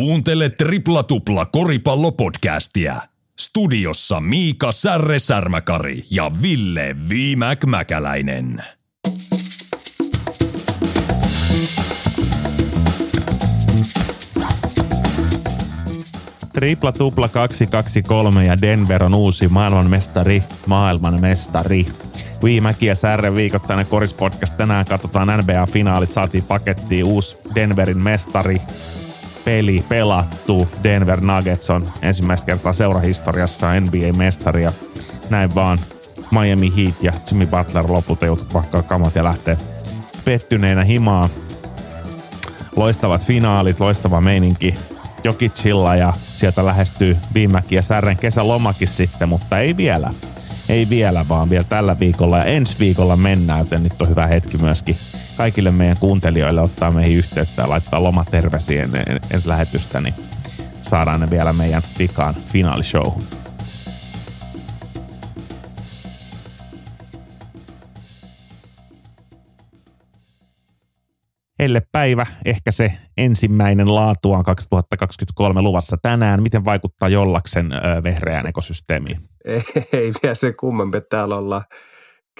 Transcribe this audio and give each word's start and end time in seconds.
Kuuntele 0.00 0.50
Tripla 0.50 1.02
Tupla 1.02 1.46
koripallopodcastia. 1.46 3.02
Studiossa 3.40 4.20
Miika 4.20 4.72
Särre 4.72 5.18
Särmäkari 5.18 6.02
ja 6.10 6.30
Ville 6.42 6.96
Viimäk 7.08 7.64
Mäkäläinen. 7.66 8.64
Tripla 16.52 16.92
tupla 16.92 17.28
223 17.28 18.44
ja 18.44 18.60
Denver 18.60 19.04
on 19.04 19.14
uusi 19.14 19.48
maailmanmestari, 19.48 20.42
maailmanmestari. 20.66 21.86
Viimäki 22.44 22.86
ja 22.86 22.94
Särre 22.94 23.34
viikoittainen 23.34 23.86
korispodcast. 23.86 24.56
Tänään 24.56 24.84
katsotaan 24.84 25.28
NBA-finaalit. 25.28 26.12
Saatiin 26.12 26.44
pakettiin 26.44 27.04
uusi 27.04 27.36
Denverin 27.54 27.98
mestari. 27.98 28.60
Peli 29.44 29.84
pelattu. 29.88 30.68
Denver 30.82 31.20
Nuggets 31.20 31.70
on 31.70 31.88
ensimmäistä 32.02 32.46
kertaa 32.46 32.72
seurahistoriassa 32.72 33.80
NBA-mestari. 33.80 34.62
Ja 34.62 34.72
näin 35.30 35.54
vaan 35.54 35.78
Miami 36.30 36.72
Heat 36.76 37.02
ja 37.02 37.12
Jimmy 37.30 37.46
Butler 37.46 37.92
lopulta 37.92 38.26
joutuivat 38.26 38.54
vaikka 38.54 38.82
kamat 38.82 39.14
ja 39.14 39.24
lähtee 39.24 39.58
pettyneenä 40.24 40.84
himaa. 40.84 41.28
Loistavat 42.76 43.22
finaalit, 43.22 43.80
loistava 43.80 44.20
meininki. 44.20 44.74
Jokicilla 45.24 45.96
ja 45.96 46.12
sieltä 46.32 46.64
lähestyy 46.64 47.16
Viimäki 47.34 47.74
ja 47.74 47.82
Särren 47.82 48.16
kesälomakin 48.16 48.88
sitten, 48.88 49.28
mutta 49.28 49.58
ei 49.58 49.76
vielä. 49.76 50.10
Ei 50.68 50.88
vielä, 50.88 51.28
vaan 51.28 51.50
vielä 51.50 51.64
tällä 51.64 51.98
viikolla 51.98 52.38
ja 52.38 52.44
ensi 52.44 52.78
viikolla 52.78 53.16
mennään, 53.16 53.58
joten 53.58 53.82
nyt 53.82 54.02
on 54.02 54.08
hyvä 54.08 54.26
hetki 54.26 54.58
myöskin 54.58 54.96
kaikille 55.40 55.70
meidän 55.70 55.96
kuuntelijoille 56.00 56.60
ottaa 56.60 56.90
meihin 56.90 57.16
yhteyttä 57.18 57.62
ja 57.62 57.68
laittaa 57.68 58.02
lomaterveisiä 58.02 58.82
ennen, 58.82 59.04
ennen 59.08 59.42
lähetystä, 59.44 60.00
niin 60.00 60.14
saadaan 60.80 61.20
ne 61.20 61.30
vielä 61.30 61.52
meidän 61.52 61.82
vikaan 61.98 62.34
finaalishowhun. 62.34 63.22
Elle 71.58 71.82
päivä, 71.92 72.26
ehkä 72.44 72.70
se 72.70 72.92
ensimmäinen 73.16 73.94
laatuaan 73.94 74.44
2023 74.44 75.62
luvassa 75.62 75.96
tänään. 76.02 76.42
Miten 76.42 76.64
vaikuttaa 76.64 77.08
jollaksen 77.08 77.70
vehreään 78.02 78.46
ekosysteemiin? 78.46 79.20
Ei, 79.44 79.62
ei 79.92 80.12
vielä 80.22 80.34
se 80.34 80.52
kummempi, 80.52 81.00
täällä 81.00 81.36
ollaan 81.36 81.64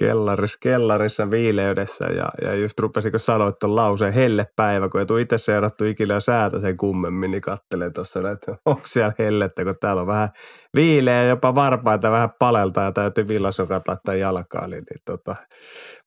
kellarissa, 0.01 0.59
kellarissa 0.63 1.31
viileydessä 1.31 2.05
ja, 2.05 2.29
ja 2.43 2.55
just 2.55 2.79
rupesin, 2.79 3.11
kun 3.11 3.21
sanoit 3.21 3.59
tuon 3.59 3.77
lauseen 3.77 4.13
hellepäivä, 4.13 4.89
kun 4.89 5.01
ei 5.01 5.07
tule 5.07 5.21
itse 5.21 5.39
seurattu 5.39 5.85
ikinä 5.85 6.15
ja 6.15 6.21
säätä 6.21 6.61
sen 6.61 6.77
kummemmin, 6.77 7.31
niin 7.31 7.41
katselen 7.41 7.93
tuossa, 7.93 8.31
että 8.31 8.57
onko 8.67 8.83
siellä 8.85 9.13
hellettä, 9.19 9.65
kun 9.65 9.75
täällä 9.81 10.01
on 10.01 10.07
vähän 10.07 10.29
viileä 10.77 11.23
ja 11.23 11.29
jopa 11.29 11.55
varpaita 11.55 12.11
vähän 12.11 12.31
palelta 12.39 12.81
ja 12.81 12.93
täytyy 12.93 13.29
villasokat 13.29 13.89
laittaa 13.89 14.15
jalkaan, 14.15 14.71
niin, 14.71 14.85
niin 14.91 15.01
tota, 15.05 15.37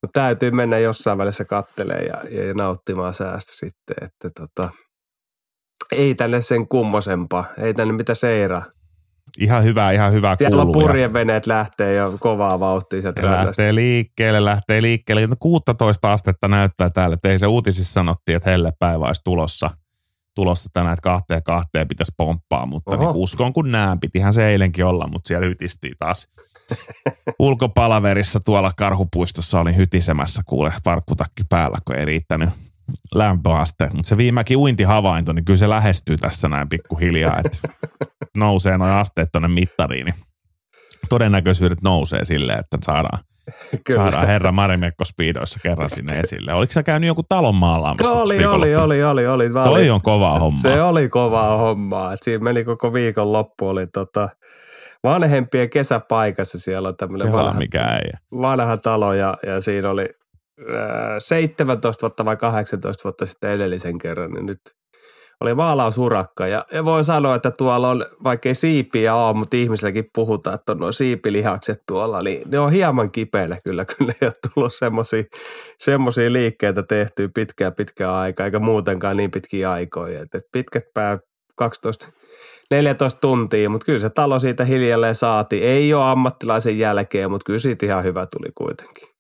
mutta 0.02 0.20
täytyy 0.20 0.52
mennä 0.52 0.78
jossain 0.78 1.18
välissä 1.18 1.46
kattelee 1.46 2.02
ja, 2.02 2.46
ja 2.46 2.54
nauttimaan 2.54 3.14
säästä 3.14 3.52
sitten, 3.56 3.96
että 4.02 4.30
tota, 4.40 4.70
ei 5.92 6.16
tänne 6.16 6.42
sen 6.42 6.68
kummosempaa, 6.68 7.46
ei 7.58 7.74
tänne 7.74 7.94
mitä 7.94 8.16
seiraa. 8.16 8.66
Ihan 9.40 9.64
hyvä, 9.64 9.92
ihan 9.92 10.14
hyvä 10.14 10.36
Siellä 10.38 10.62
on 10.62 10.68
kuuluu. 10.68 10.82
ja- 10.82 10.88
purjeveneet 10.88 11.48
lähtee 11.48 11.94
jo 11.96 12.14
kovaa 12.20 12.60
vauhtia 12.60 13.02
sieltä 13.02 13.22
Ja 13.22 13.32
lähtee 13.32 13.76
liikkeelle, 13.76 14.46
lähtee 14.46 14.82
liikkeelle. 14.82 15.28
No 15.28 15.36
16 15.40 16.14
astetta 16.14 16.48
näyttää 16.48 16.90
täällä. 16.90 17.14
Että 17.14 17.30
ei 17.30 17.40
se 17.40 17.48
uutisissa 17.48 17.94
sanottiin, 17.94 18.36
että 18.36 18.50
hellepäivä 18.50 19.06
olisi 19.06 19.22
tulossa, 19.24 19.70
tulossa 20.36 20.70
tänään, 20.74 20.94
että 20.94 21.02
kahteen 21.04 21.44
kahteen 21.44 21.88
pitäisi 21.88 22.12
pomppaa, 22.18 22.66
mutta 22.66 22.96
Oho. 22.96 23.04
niin 23.06 23.16
uskon 23.16 23.54
kun 23.54 23.72
näen. 23.72 24.00
Pitihän 24.00 24.34
se 24.34 24.48
eilenkin 24.48 24.86
olla, 24.86 25.08
mutta 25.08 25.28
siellä 25.28 25.48
hytistiin 25.48 25.94
taas. 26.00 26.28
Ulkopalaverissa 27.40 28.40
tuolla 28.46 28.72
Karhupuistossa 28.78 29.60
olin 29.60 29.78
hytisemässä 29.78 30.42
kuule 30.46 30.74
varkkutakki 30.86 31.44
päällä, 31.50 31.78
kun 31.86 31.96
ei 31.96 32.06
riittänyt 32.06 32.50
lämpöaste. 33.16 33.90
Mutta 33.94 34.10
se 34.10 34.18
viimekin 34.18 34.58
uintihavainto, 34.58 35.34
niin 35.34 35.46
kyllä 35.46 35.58
se 35.58 35.70
lähestyy 35.70 36.18
tässä 36.18 36.50
näin 36.50 36.70
pikkuhiljaa, 36.70 37.40
että 37.46 37.58
nousee 38.38 38.78
noin 38.78 38.92
asteet 38.92 39.30
tuonne 39.32 39.48
mittariin, 39.48 40.06
niin 40.06 40.16
todennäköisyydet 41.10 41.82
nousee 41.82 42.26
silleen, 42.26 42.60
että 42.60 42.78
saadaan, 42.86 43.20
saadaan 43.96 44.28
herra 44.28 44.52
Marimekko 44.52 45.06
Speedoissa 45.06 45.60
kerran 45.64 45.90
sinne 45.90 46.20
esille. 46.20 46.54
Oliko 46.54 46.74
sä 46.74 46.84
käynyt 46.84 47.08
joku 47.08 47.24
talon 47.24 47.56
maalaamassa? 47.56 48.12
Oli, 48.12 48.46
oli, 48.46 48.76
oli, 48.76 49.04
oli, 49.04 49.28
oli. 49.28 49.50
Mä 49.50 49.64
Toi 49.64 49.72
olin- 49.74 49.92
on 49.92 50.02
kovaa 50.02 50.40
hommaa. 50.40 50.62
Se 50.62 50.82
oli 50.82 51.10
kovaa 51.10 51.58
hommaa. 51.58 52.14
Et 52.14 52.24
siinä 52.24 52.44
meni 52.44 52.64
koko 52.64 52.94
viikon 52.94 53.34
loppu. 53.34 53.68
Oli 53.68 53.88
tota, 53.88 54.30
vanhempien 55.04 55.70
kesäpaikassa. 55.70 56.60
Siellä 56.60 56.90
on 56.90 56.98
tämmöinen 56.98 57.32
vanha, 57.32 57.60
mikä 57.60 58.00
ei. 58.06 58.12
vanha 58.42 58.78
talo 58.78 59.14
ja, 59.14 59.38
ja 59.46 59.62
siinä 59.62 59.90
oli 59.90 60.10
17 61.20 62.02
vuotta 62.02 62.26
vai 62.26 62.38
18 62.38 63.04
vuotta 63.04 63.26
sitten 63.26 63.52
edellisen 63.52 63.98
kerran. 63.98 64.32
Niin 64.32 64.46
nyt 64.46 64.60
oli 65.42 65.54
maalausurakka 65.54 66.48
ja, 66.48 66.66
ja 66.72 66.86
voi 66.86 67.04
sanoa, 67.04 67.36
että 67.36 67.52
tuolla 67.52 67.90
on, 67.90 68.06
vaikka 68.24 68.50
ei 68.50 68.56
siipiä 68.56 69.16
ole, 69.16 69.34
mutta 69.34 69.58
ihmisilläkin 69.58 70.06
puhutaan, 70.16 70.56
että 70.56 70.72
on 70.72 70.78
nuo 70.78 70.92
siipilihakset 70.92 71.84
tuolla, 71.88 72.22
niin 72.22 72.50
ne 72.52 72.60
on 72.60 72.72
hieman 72.72 73.12
kipeänä 73.12 73.58
kyllä, 73.64 73.86
kun 73.86 74.08
ne 74.08 74.14
ei 74.22 74.28
ole 74.28 74.34
tullut 74.54 74.74
semmoisia 75.78 76.34
liikkeitä 76.34 76.84
tehtyä 76.84 77.30
pitkään 77.36 77.74
pitkään 77.74 78.14
aikaa, 78.14 78.46
eikä 78.46 78.60
muutenkaan 78.60 79.18
niin 79.18 79.32
pitkiä 79.32 79.72
aikoja. 79.72 80.22
Et, 80.22 80.36
et 80.36 80.44
pitkät 80.52 80.84
pää 80.94 81.20
12 81.56 82.08
14 82.72 83.20
tuntia, 83.20 83.70
mutta 83.70 83.86
kyllä 83.86 84.00
se 84.00 84.10
talo 84.10 84.40
siitä 84.40 84.66
hiljalleen 84.66 85.16
saati. 85.16 85.64
Ei 85.64 85.94
ole 85.94 86.04
ammattilaisen 86.04 86.80
jälkeen, 86.80 87.32
mutta 87.32 87.46
kyllä 87.46 87.60
siitä 87.60 87.86
ihan 87.86 88.04
hyvä 88.04 88.26
tuli 88.26 88.52
kuitenkin. 88.56 89.13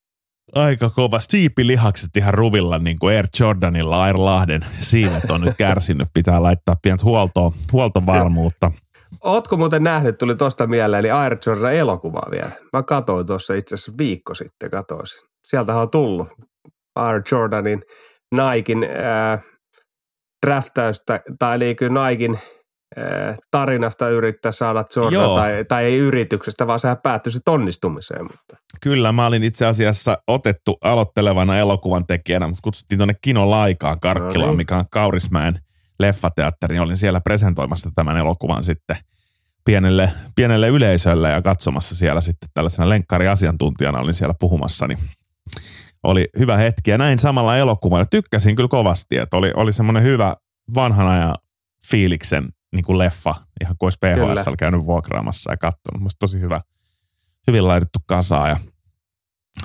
Aika 0.55 0.89
kova. 0.89 1.19
Siipilihakset 1.19 2.17
ihan 2.17 2.33
ruvilla, 2.33 2.79
niin 2.79 2.99
kuin 2.99 3.15
Air 3.15 3.27
Jordanilla 3.39 4.03
Air 4.03 4.15
Lahden 4.17 4.65
siivet 4.79 5.31
on 5.31 5.41
nyt 5.41 5.55
kärsinyt. 5.55 6.07
Pitää 6.13 6.43
laittaa 6.43 6.75
pientä 6.81 7.03
huoltoa, 7.03 7.51
huoltovarmuutta. 7.71 8.71
Ootko 9.23 9.57
muuten 9.57 9.83
nähnyt, 9.83 10.17
tuli 10.17 10.35
tosta 10.35 10.67
mieleen, 10.67 11.03
niin 11.03 11.13
Air 11.13 11.37
Jordan 11.45 11.73
elokuvaa 11.73 12.27
vielä. 12.31 12.51
Mä 12.73 12.83
katsoin 12.83 13.25
tuossa 13.25 13.53
itse 13.53 13.75
asiassa 13.75 13.91
viikko 13.97 14.33
sitten, 14.33 14.71
katoisin. 14.71 15.27
Sieltähän 15.45 15.81
on 15.81 15.89
tullut 15.89 16.27
Air 16.95 17.21
Jordanin 17.31 17.81
Naikin 18.35 18.83
äh, 18.83 19.43
draftäystä, 20.45 21.21
tai 21.39 21.75
kuin 21.79 21.93
Naikin 21.93 22.33
äh, 22.35 22.41
tarinasta 23.51 24.09
yrittää 24.09 24.51
saada 24.51 24.85
Jordan, 24.95 25.13
Joo. 25.13 25.35
tai, 25.35 25.65
tai 25.67 25.83
ei 25.83 25.97
yrityksestä, 25.97 26.67
vaan 26.67 26.79
sehän 26.79 26.97
päättyi 27.03 27.31
se 27.31 27.39
onnistumiseen. 27.47 28.23
Mutta. 28.23 28.57
Kyllä, 28.81 29.11
mä 29.11 29.27
olin 29.27 29.43
itse 29.43 29.65
asiassa 29.65 30.17
otettu 30.27 30.77
aloittelevana 30.83 31.57
elokuvan 31.57 32.07
tekijänä, 32.07 32.47
mutta 32.47 32.61
kutsuttiin 32.63 32.99
tuonne 32.99 33.15
Kino 33.21 33.49
Laikaan 33.49 33.99
Karkkilaan, 33.99 34.47
No 34.47 34.51
niin. 34.51 34.57
mikä 34.57 34.77
on 34.77 34.85
Kaurismäen 34.91 35.59
leffateatteri. 35.99 36.79
Olin 36.79 36.97
siellä 36.97 37.21
presentoimassa 37.21 37.89
tämän 37.95 38.17
elokuvan 38.17 38.63
sitten 38.63 38.97
pienelle, 39.65 40.11
pienelle 40.35 40.67
yleisölle 40.67 41.29
ja 41.29 41.41
katsomassa 41.41 41.95
siellä 41.95 42.21
sitten 42.21 42.49
tällaisena 42.53 42.89
lenkkariasiantuntijana 42.89 43.99
olin 43.99 44.13
siellä 44.13 44.33
puhumassa, 44.39 44.87
niin 44.87 44.99
oli 46.03 46.27
hyvä 46.39 46.57
hetki. 46.57 46.91
Ja 46.91 46.97
näin 46.97 47.19
samalla 47.19 47.57
elokuvalla. 47.57 48.05
Tykkäsin 48.05 48.55
kyllä 48.55 48.67
kovasti, 48.67 49.17
että 49.17 49.37
oli, 49.37 49.51
oli 49.55 49.73
semmoinen 49.73 50.03
hyvä 50.03 50.35
vanhan 50.75 51.07
ajan 51.07 51.35
fiiliksen 51.89 52.49
niin 52.73 52.83
kuin 52.83 52.97
leffa, 52.97 53.35
ihan 53.61 53.75
kuin 53.77 53.87
olisi 53.87 53.99
PHS 53.99 54.45
käynyt 54.57 54.85
vuokraamassa 54.85 55.51
ja 55.51 55.57
katsonut. 55.57 56.01
Musta 56.01 56.19
tosi 56.19 56.39
hyvä, 56.39 56.61
hyvin 57.47 57.67
laitettu 57.67 57.99
kasaa 58.05 58.49
ja 58.49 58.57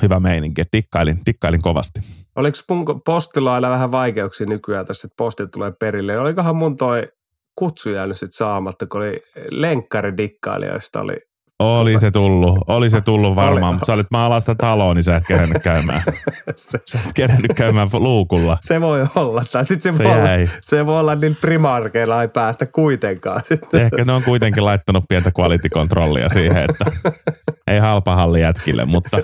hyvä 0.03 0.21
meininki. 0.21 0.63
Tikkailin, 0.71 1.25
tikkailin 1.25 1.63
kovasti. 1.63 2.01
Oliko 2.37 2.59
mun 2.69 3.03
postilla 3.05 3.55
aina 3.55 3.71
vähän 3.71 3.93
vaikeuksia 3.93 4.47
nykyään 4.47 4.87
tässä, 4.87 5.07
että 5.07 5.17
posti 5.17 5.47
tulee 5.47 5.73
perille? 5.81 6.19
Olikohan 6.19 6.57
mun 6.57 6.77
toi 6.77 7.09
kutsu 7.55 7.91
jäänyt 7.91 8.19
sitten 8.19 8.37
saamatta, 8.37 8.87
kun 8.87 9.01
oli 9.01 9.23
lenkkaridikkailijoista 9.51 11.01
oli 11.01 11.28
Oli 11.63 11.99
se 11.99 12.11
tullut, 12.11 12.59
oli 12.67 12.91
se 12.91 13.01
tullut 13.01 13.37
varmaan, 13.37 13.75
mutta 13.75 13.87
sä 13.87 13.93
olit 13.93 14.07
maalaa 14.11 14.41
sitä 14.41 14.55
taloa, 14.55 14.95
niin 14.95 15.03
sä 15.05 15.17
et 15.17 15.25
kerennyt 15.29 15.63
käymään. 15.63 16.03
se, 16.57 16.79
Sä 16.91 16.99
et 17.07 17.13
kerennyt 17.15 17.53
käymään 17.57 17.89
luukulla. 17.93 18.59
se 18.61 18.81
voi 18.81 19.07
olla, 19.15 19.43
tai 19.53 19.65
sitten 19.65 19.95
se, 19.95 19.97
Se 19.97 20.05
voi 20.05 20.19
jäi. 20.19 20.51
se 20.61 20.87
voi 20.87 21.01
olla 21.01 21.15
niin 21.15 21.37
primarkeilla 21.41 22.23
ei 22.23 22.29
päästä 22.29 22.67
kuitenkaan 22.67 23.41
sitten. 23.49 23.81
Ehkä 23.83 24.05
ne 24.05 24.13
on 24.13 24.23
kuitenkin 24.23 24.65
laittanut 24.65 25.05
pientä 25.09 25.31
quality-kontrollia 25.39 26.29
siihen, 26.29 26.67
että 26.71 26.85
ei 27.71 27.79
halpa 27.79 28.15
halli 28.15 28.41
jätkille, 28.41 28.85
mutta, 28.85 29.19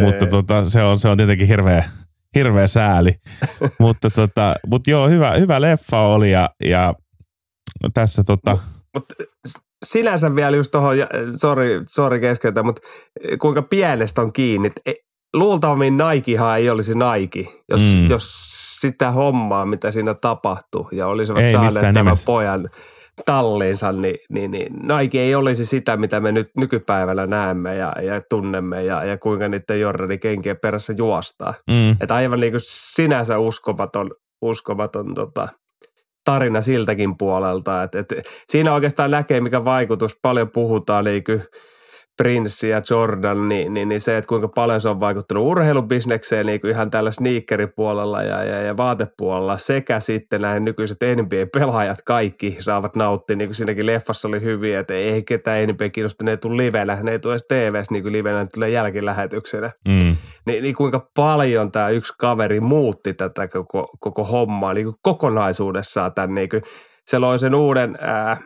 mutta 0.00 0.26
tota, 0.26 0.68
se, 0.68 0.82
on, 0.82 0.98
se 0.98 1.08
on 1.08 1.16
tietenkin 1.16 1.48
hirveä, 1.48 1.84
hirveä 2.34 2.66
sääli. 2.66 3.14
mutta, 3.80 4.10
tota, 4.10 4.54
mutta 4.66 4.90
joo, 4.90 5.08
hyvä, 5.08 5.30
hyvä 5.30 5.60
leffa 5.60 6.00
oli 6.00 6.30
ja, 6.30 6.50
ja 6.64 6.94
tässä 7.94 8.24
tota, 8.24 8.58
Mutta 8.94 9.14
sinänsä 9.84 10.34
vielä 10.36 10.56
just 10.56 10.70
tuohon, 10.70 10.96
sori, 11.34 11.80
sori 11.88 12.20
keskeltä, 12.20 12.62
mutta 12.62 12.82
kuinka 13.38 13.62
pienestä 13.62 14.22
on 14.22 14.32
kiinni. 14.32 14.66
Et 14.66 14.80
e- 14.86 15.02
Luultavammin 15.34 15.96
Nikehan 15.96 16.58
ei 16.58 16.70
olisi 16.70 16.92
Nike, 16.94 17.44
jos, 17.68 17.80
Mm. 17.82 18.10
jos 18.10 18.28
sitä 18.80 19.10
hommaa, 19.10 19.66
mitä 19.66 19.90
siinä 19.90 20.14
tapahtui 20.14 20.86
ja 20.92 21.06
olisivat 21.06 21.42
Ei 21.42 21.52
saaneet 21.52 21.74
tämän 21.74 21.94
nimessä. 21.94 22.26
pojan 22.26 22.68
talliinsa, 23.26 23.92
niin, 23.92 24.18
niin, 24.30 24.50
niin 24.50 24.72
Nike 24.72 25.20
ei 25.20 25.34
olisi 25.34 25.64
sitä, 25.66 25.96
mitä 25.96 26.20
me 26.20 26.32
nyt 26.32 26.50
nykypäivällä 26.56 27.26
näemme 27.26 27.74
ja, 27.76 27.92
ja 28.02 28.20
tunnemme 28.30 28.84
ja, 28.84 29.04
ja 29.04 29.18
kuinka 29.18 29.48
niiden 29.48 29.80
Jordanin 29.80 30.20
kenkien 30.20 30.56
perässä 30.62 30.94
juostaa. 30.98 31.54
Mm. 31.70 31.90
Että 32.00 32.14
aivan 32.14 32.40
niin 32.40 32.52
kuin 32.52 32.60
sinänsä 32.64 33.38
uskomaton, 33.38 34.10
uskomaton 34.42 35.14
tota, 35.14 35.48
tarina 36.26 36.60
siltäkin 36.60 37.16
puolelta. 37.18 37.82
Et, 37.82 37.94
et, 37.94 38.12
siinä 38.48 38.74
oikeastaan 38.74 39.10
näkee, 39.10 39.40
mikä 39.40 39.64
vaikutus. 39.64 40.18
Paljon 40.22 40.50
puhutaan 40.50 41.04
niin 41.04 41.24
kuin 41.24 41.42
Prince 42.16 42.68
ja 42.68 42.82
Jordan, 42.90 43.48
niin, 43.48 43.74
niin, 43.74 43.88
niin 43.88 44.00
se, 44.00 44.16
että 44.16 44.28
kuinka 44.28 44.48
paljon 44.48 44.80
se 44.80 44.88
on 44.88 45.00
vaikuttanut 45.00 45.46
urheilubisnekseen 45.46 46.46
niin 46.46 46.60
kuin 46.60 46.70
ihan 46.70 46.90
tällä 46.90 47.10
sneakeripuolella 47.10 48.22
ja, 48.22 48.44
ja, 48.44 48.62
ja 48.62 48.76
vaatepuolella 48.76 49.56
sekä 49.56 50.00
sitten 50.00 50.40
näin 50.40 50.64
nykyiset 50.64 50.98
NBA-pelaajat 51.16 52.02
kaikki 52.04 52.56
saavat 52.58 52.96
nauttia, 52.96 53.36
niin 53.36 53.48
kuin 53.48 53.54
siinäkin 53.54 53.86
leffassa 53.86 54.28
oli 54.28 54.42
hyviä, 54.42 54.80
että 54.80 54.94
ei 54.94 55.22
ketään 55.22 55.68
NBA 55.68 55.88
kiinnosta, 55.88 56.24
ne 56.24 56.30
ei 56.30 56.36
tule 56.36 56.56
livenä, 56.56 56.98
ne 57.02 57.10
ei 57.12 57.18
tule 57.18 57.32
edes 57.32 57.46
TVssä 57.48 57.92
niin 57.92 58.02
kuin 58.02 58.12
livenä, 58.12 58.38
ne 58.38 58.48
tulee 58.54 58.70
jälkilähetyksenä 58.70 59.70
Mm. 59.88 60.16
niin, 60.46 60.62
niin 60.62 60.74
kuinka 60.74 61.10
paljon 61.16 61.72
tämä 61.72 61.88
yksi 61.88 62.12
kaveri 62.18 62.60
muutti 62.60 63.14
tätä 63.14 63.48
koko, 63.48 63.88
koko 64.00 64.24
hommaa 64.24 64.74
niin 64.74 64.84
kuin 64.84 64.96
kokonaisuudessaan 65.02 66.14
tämän, 66.14 66.34
niin 66.34 66.48
kuin, 66.48 66.62
se 67.06 67.18
loi 67.18 67.38
sen 67.38 67.54
uuden 67.54 67.98
ää, 68.00 68.36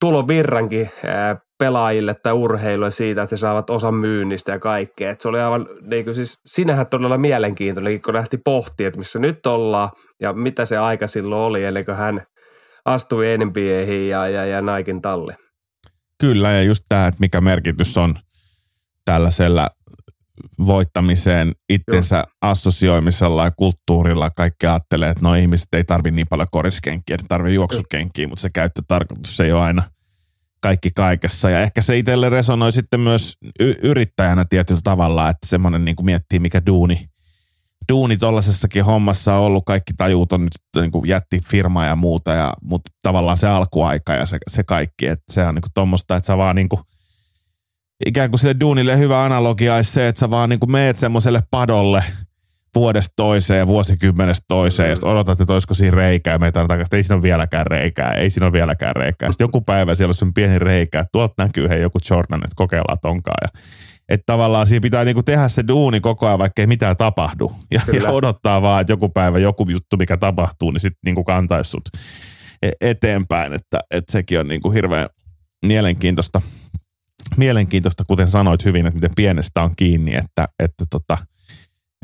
tulovirrankin 0.00 0.90
pelaajille 1.58 2.14
tai 2.14 2.32
urheilulle 2.32 2.90
siitä, 2.90 3.22
että 3.22 3.32
he 3.32 3.36
saavat 3.38 3.70
osan 3.70 3.94
myynnistä 3.94 4.52
ja 4.52 4.58
kaikkea. 4.58 5.10
Et 5.10 5.20
se 5.20 5.28
oli 5.28 5.40
aivan, 5.40 5.66
niin 5.90 6.04
kuin 6.04 6.14
siis, 6.14 6.38
sinähän 6.46 6.86
todella 6.86 7.18
mielenkiintoinen, 7.18 8.02
kun 8.02 8.14
lähti 8.14 8.38
pohtimaan, 8.44 8.88
että 8.88 8.98
missä 8.98 9.18
nyt 9.18 9.46
ollaan 9.46 9.90
ja 10.22 10.32
mitä 10.32 10.64
se 10.64 10.76
aika 10.76 11.06
silloin 11.06 11.42
oli, 11.42 11.64
ennen 11.64 11.84
kuin 11.84 11.96
hän 11.96 12.22
astui 12.84 13.38
NBAihin 13.38 14.08
ja, 14.08 14.28
ja, 14.28 14.46
ja 14.46 14.62
Naikin 14.62 15.02
talli. 15.02 15.32
Kyllä, 16.20 16.52
ja 16.52 16.62
just 16.62 16.84
tämä, 16.88 17.06
että 17.06 17.20
mikä 17.20 17.40
merkitys 17.40 17.96
on 17.96 18.14
tällaisella 19.04 19.68
voittamiseen 20.66 21.52
itsensä 21.68 22.24
assosioimisella 22.42 23.44
ja 23.44 23.50
kulttuurilla. 23.50 24.30
Kaikki 24.30 24.66
ajattelee, 24.66 25.10
että 25.10 25.22
no 25.22 25.34
ihmiset 25.34 25.68
ei 25.72 25.84
tarvi 25.84 26.10
niin 26.10 26.26
paljon 26.26 26.48
koriskenkiä, 26.50 27.16
ne 27.16 27.24
tarvii 27.28 27.54
juoksukenkiä, 27.54 28.28
mutta 28.28 28.42
se 28.42 28.50
käyttötarkoitus 28.50 29.40
ei 29.40 29.52
ole 29.52 29.62
aina 29.62 29.82
kaikki 30.60 30.90
kaikessa. 30.90 31.50
Ja 31.50 31.60
ehkä 31.60 31.82
se 31.82 31.98
itselle 31.98 32.28
resonoi 32.28 32.72
sitten 32.72 33.00
myös 33.00 33.36
y- 33.60 33.74
yrittäjänä 33.82 34.44
tietyllä 34.44 34.80
tavalla, 34.84 35.28
että 35.28 35.46
semmoinen 35.46 35.84
niin 35.84 35.96
kuin 35.96 36.06
miettii, 36.06 36.38
mikä 36.38 36.62
duuni, 36.66 37.08
duuni 37.92 38.16
tollaisessakin 38.16 38.84
hommassa 38.84 39.34
on 39.34 39.40
ollut. 39.40 39.64
Kaikki 39.66 39.92
tajuut 39.96 40.32
on 40.32 40.40
nyt 40.40 40.82
niin 40.82 40.90
kuin 40.90 41.08
jätti 41.08 41.40
firma 41.40 41.84
ja 41.84 41.96
muuta, 41.96 42.32
ja, 42.32 42.52
mutta 42.62 42.90
tavallaan 43.02 43.36
se 43.36 43.48
alkuaika 43.48 44.14
ja 44.14 44.26
se, 44.26 44.38
se 44.48 44.64
kaikki, 44.64 45.06
että 45.06 45.32
se 45.32 45.44
on 45.44 45.54
niin 45.54 45.62
kuin 45.62 45.72
tommoista, 45.74 46.16
että 46.16 46.26
sä 46.26 46.36
vaan 46.36 46.56
niin 46.56 46.68
kuin 46.68 46.80
ikään 48.06 48.30
kuin 48.30 48.40
sille 48.40 48.56
duunille 48.60 48.98
hyvä 48.98 49.24
analogia 49.24 49.74
olisi 49.74 49.92
se, 49.92 50.08
että 50.08 50.18
sä 50.18 50.30
vaan 50.30 50.48
niin 50.48 50.60
kuin 50.60 50.72
meet 50.72 50.96
semmoiselle 50.96 51.42
padolle 51.50 52.04
vuodesta 52.74 53.12
toiseen 53.16 53.58
ja 53.58 53.66
vuosikymmenestä 53.66 54.44
toiseen, 54.48 54.90
ja 54.90 54.96
sitten 54.96 55.10
odotat, 55.10 55.40
että 55.40 55.52
olisiko 55.52 55.74
siinä 55.74 55.96
reikää, 55.96 56.34
ja 56.34 56.38
meitä 56.38 56.60
takaisin, 56.60 56.82
että 56.82 56.96
ei 56.96 57.02
siinä 57.02 57.14
ole 57.14 57.22
vieläkään 57.22 57.66
reikää, 57.66 58.12
ei 58.12 58.30
siinä 58.30 58.46
ole 58.46 58.52
vieläkään 58.52 58.96
reikää. 58.96 59.32
Sitten 59.32 59.44
joku 59.44 59.60
päivä 59.60 59.94
siellä 59.94 60.14
on 60.22 60.34
pieni 60.34 60.58
reikä, 60.58 61.00
että 61.00 61.12
tuolta 61.12 61.34
näkyy 61.38 61.68
hei 61.68 61.82
joku 61.82 61.98
Jordan, 62.10 62.44
että 62.44 62.56
kokeillaan 62.56 62.98
tonkaan. 63.02 63.36
Ja, 63.42 63.60
että 64.08 64.24
tavallaan 64.26 64.66
siinä 64.66 64.80
pitää 64.80 65.04
niinku 65.04 65.22
tehdä 65.22 65.48
se 65.48 65.64
duuni 65.68 66.00
koko 66.00 66.26
ajan, 66.26 66.38
vaikka 66.38 66.62
ei 66.62 66.66
mitään 66.66 66.96
tapahdu. 66.96 67.52
Ja, 67.70 67.80
ja 67.92 68.10
odottaa 68.10 68.62
vaan, 68.62 68.80
että 68.80 68.92
joku 68.92 69.08
päivä 69.08 69.38
joku 69.38 69.66
juttu, 69.68 69.96
mikä 69.96 70.16
tapahtuu, 70.16 70.70
niin 70.70 70.80
sitten 70.80 71.00
niinku 71.04 71.24
kantaisi 71.24 71.70
sut 71.70 71.88
e- 72.62 72.70
eteenpäin. 72.80 73.52
Että, 73.52 73.80
että 73.90 74.12
sekin 74.12 74.40
on 74.40 74.48
niinku 74.48 74.70
hirveän 74.70 75.06
mielenkiintoista 75.66 76.40
mielenkiintoista, 77.36 78.04
kuten 78.06 78.28
sanoit 78.28 78.64
hyvin, 78.64 78.86
että 78.86 78.94
miten 78.94 79.14
pienestä 79.16 79.62
on 79.62 79.76
kiinni, 79.76 80.14
että, 80.14 80.48
että, 80.58 80.84
tota, 80.90 81.18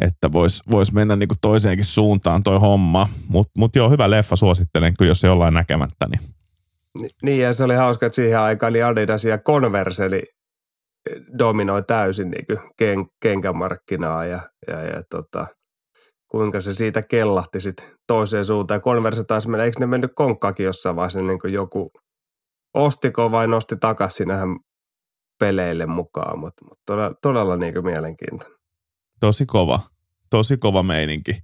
että 0.03 0.33
voisi 0.33 0.63
vois 0.71 0.93
mennä 0.93 1.17
niinku 1.17 1.35
toiseenkin 1.41 1.85
suuntaan 1.85 2.43
toi 2.43 2.61
homma. 2.61 3.09
Mutta 3.29 3.53
mut 3.59 3.77
joo, 3.77 3.91
hyvä 3.91 4.11
leffa, 4.11 4.37
suosittelen 4.37 4.95
kyllä, 4.99 5.11
jos 5.11 5.25
ei 5.25 5.29
jollain 5.29 5.55
näkemättä. 5.55 6.07
Niin. 6.11 6.21
Ni- 7.01 7.09
Niin, 7.23 7.41
ja 7.43 7.53
se 7.53 7.65
oli 7.65 7.75
hauska, 7.75 8.07
että 8.07 8.17
siihen 8.17 8.41
aikaan 8.41 8.73
niin 8.73 8.85
Adidas 8.87 9.25
ja 9.25 9.39
Converse 9.39 10.05
eli 10.05 10.23
dominoi 11.39 11.83
täysin 11.83 12.31
niin 12.31 12.47
ken, 12.79 13.07
kenkämarkkinaa 13.23 14.25
ja, 14.25 14.41
ja, 14.69 14.83
ja 14.83 15.03
tota, 15.11 15.47
kuinka 16.31 16.61
se 16.61 16.75
siitä 16.75 17.03
kellahti 17.03 17.61
sitten 17.61 17.87
toiseen 18.07 18.45
suuntaan. 18.45 18.81
Converse 18.81 19.25
taas 19.25 19.47
mennä, 19.47 19.65
eikö 19.65 19.81
ne 19.81 19.87
mennyt 19.87 20.13
konkkaakin 20.15 20.67
jossain 20.67 20.97
vaiheessa, 20.97 21.23
niin 21.23 21.41
kuin 21.41 21.53
joku 21.53 21.91
ostiko 22.75 23.31
vai 23.31 23.49
nosti 23.49 23.77
takaisin 23.81 24.17
sinähän 24.17 24.49
peleille 25.39 25.87
mukaan, 25.87 26.39
mutta, 26.39 26.65
mutta 26.65 26.83
todella, 26.87 27.15
todella 27.23 27.57
niin 27.57 27.75
kuin 27.75 27.85
mielenkiintoinen. 27.85 28.59
Tosi 29.21 29.47
kova, 29.47 29.81
tosi 30.31 30.57
kova 30.57 30.83
meininki. 30.83 31.39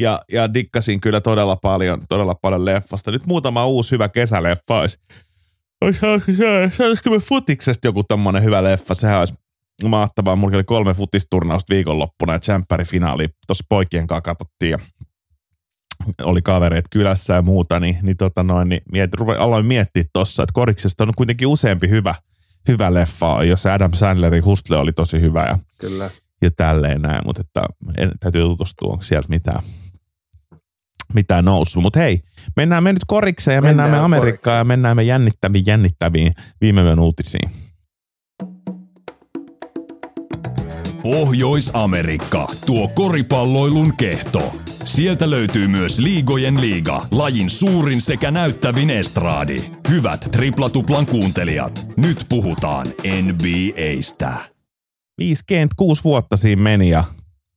Ja, 0.00 0.20
ja 0.32 0.54
dikkasin 0.54 1.00
kyllä 1.00 1.20
todella 1.20 1.56
paljon, 1.56 2.02
todella 2.08 2.34
paljon 2.34 2.64
leffasta. 2.64 3.10
Nyt 3.10 3.26
muutama 3.26 3.66
uusi 3.66 3.90
hyvä 3.90 4.08
kesäleffa 4.08 4.80
olisi. 4.80 4.98
Olisi- 5.80 6.06
olisi- 6.06 6.42
Olisiko 6.86 7.10
me 7.10 7.18
futiksesta 7.18 7.88
joku 7.88 8.04
tommonen 8.04 8.44
hyvä 8.44 8.64
leffa? 8.64 8.94
Sehän 8.94 9.18
olisi 9.18 9.34
mahtavaa. 9.84 10.36
Mulla 10.36 10.56
oli 10.56 10.64
kolme 10.64 10.94
futisturnausta 10.94 11.74
viikonloppuna 11.74 12.32
ja 12.32 12.38
tsemppäri-finaali 12.38 13.28
tuossa 13.46 13.64
poikien 13.68 14.06
kanssa 14.06 14.22
katsottiin 14.22 14.70
ja 14.70 14.78
oli 16.22 16.42
kavereet 16.42 16.84
kylässä 16.90 17.34
ja 17.34 17.42
muuta, 17.42 17.80
niin, 17.80 17.98
niin, 18.02 18.16
tota 18.16 18.42
noin, 18.42 18.68
niin 18.68 18.82
miet, 18.92 19.14
rupe, 19.14 19.36
aloin 19.36 19.66
miettiä 19.66 20.04
tuossa, 20.12 20.42
että 20.42 20.52
koriksesta 20.52 21.04
on 21.04 21.12
kuitenkin 21.16 21.48
useampi 21.48 21.88
hyvä, 21.88 22.14
hyvä 22.68 22.94
leffa, 22.94 23.44
jos 23.44 23.66
Adam 23.66 23.92
Sandlerin 23.92 24.44
Hustle 24.44 24.76
oli 24.76 24.92
tosi 24.92 25.20
hyvä 25.20 25.46
ja 25.46 25.58
Kyllä. 25.80 26.10
ja 26.42 26.50
tälleen 26.50 27.02
näin, 27.02 27.22
mutta 27.26 27.40
että 27.40 27.62
en, 27.98 28.10
täytyy 28.20 28.42
tutustua, 28.42 28.92
onko 28.92 29.04
sieltä 29.04 29.28
mitään, 29.28 29.62
mitään 31.14 31.44
noussut. 31.44 31.82
Mutta 31.82 31.98
hei, 31.98 32.22
mennään 32.56 32.82
me 32.82 32.92
nyt 32.92 33.04
korikseen 33.06 33.54
ja 33.54 33.62
mennään, 33.62 33.90
Mennään 33.90 34.10
me 34.10 34.16
Amerikkaan 34.16 34.58
ja 34.58 34.64
mennään 34.64 34.96
me 34.96 35.02
jännittäviin, 35.02 35.66
jännittäviin 35.66 36.32
viime 36.60 36.82
yön 36.82 36.98
uutisiin. 36.98 37.50
Pohjois-Amerikka, 41.02 42.46
tuo 42.66 42.88
koripalloilun 42.88 43.96
kehto. 43.96 44.52
Sieltä 44.84 45.30
löytyy 45.30 45.68
myös 45.68 45.98
Liigojen 45.98 46.60
liiga, 46.60 47.06
lajin 47.10 47.50
suurin 47.50 48.02
sekä 48.02 48.30
näyttävin 48.30 48.90
estraadi. 48.90 49.56
Hyvät 49.88 50.28
triplatuplan 50.32 51.06
kuuntelijat, 51.06 51.86
nyt 51.96 52.26
puhutaan 52.28 52.86
NBAstä. 53.22 54.34
56 55.18 56.04
vuotta 56.04 56.36
siinä 56.36 56.62
meni 56.62 56.90
ja 56.90 57.04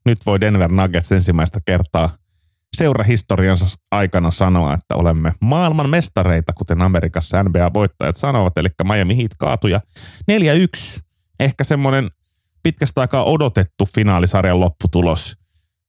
nyt 0.06 0.26
voi 0.26 0.42
Denver 0.42 0.72
Nuggets 0.72 1.12
ensimmäistä 1.12 1.60
kertaa 1.66 2.10
seurahistoriansa 2.78 3.66
aikana 3.92 4.32
sanoa, 4.32 4.74
että 4.74 4.96
olemme 4.96 5.34
maailman 5.42 5.90
mestareita, 5.90 6.54
kuten 6.54 6.82
Amerikassa 6.82 7.44
NBA-voittajat 7.44 8.16
sanovat, 8.16 8.58
eli 8.58 8.68
Miami 8.84 9.18
Heat 9.18 9.32
kaatuja 9.38 9.82
4-1. 10.98 11.00
Ehkä 11.40 11.64
semmoinen 11.64 12.10
pitkästä 12.64 13.02
aikaa 13.02 13.24
odotettu 13.24 13.86
finaalisarjan 13.96 14.60
lopputulos. 14.60 15.43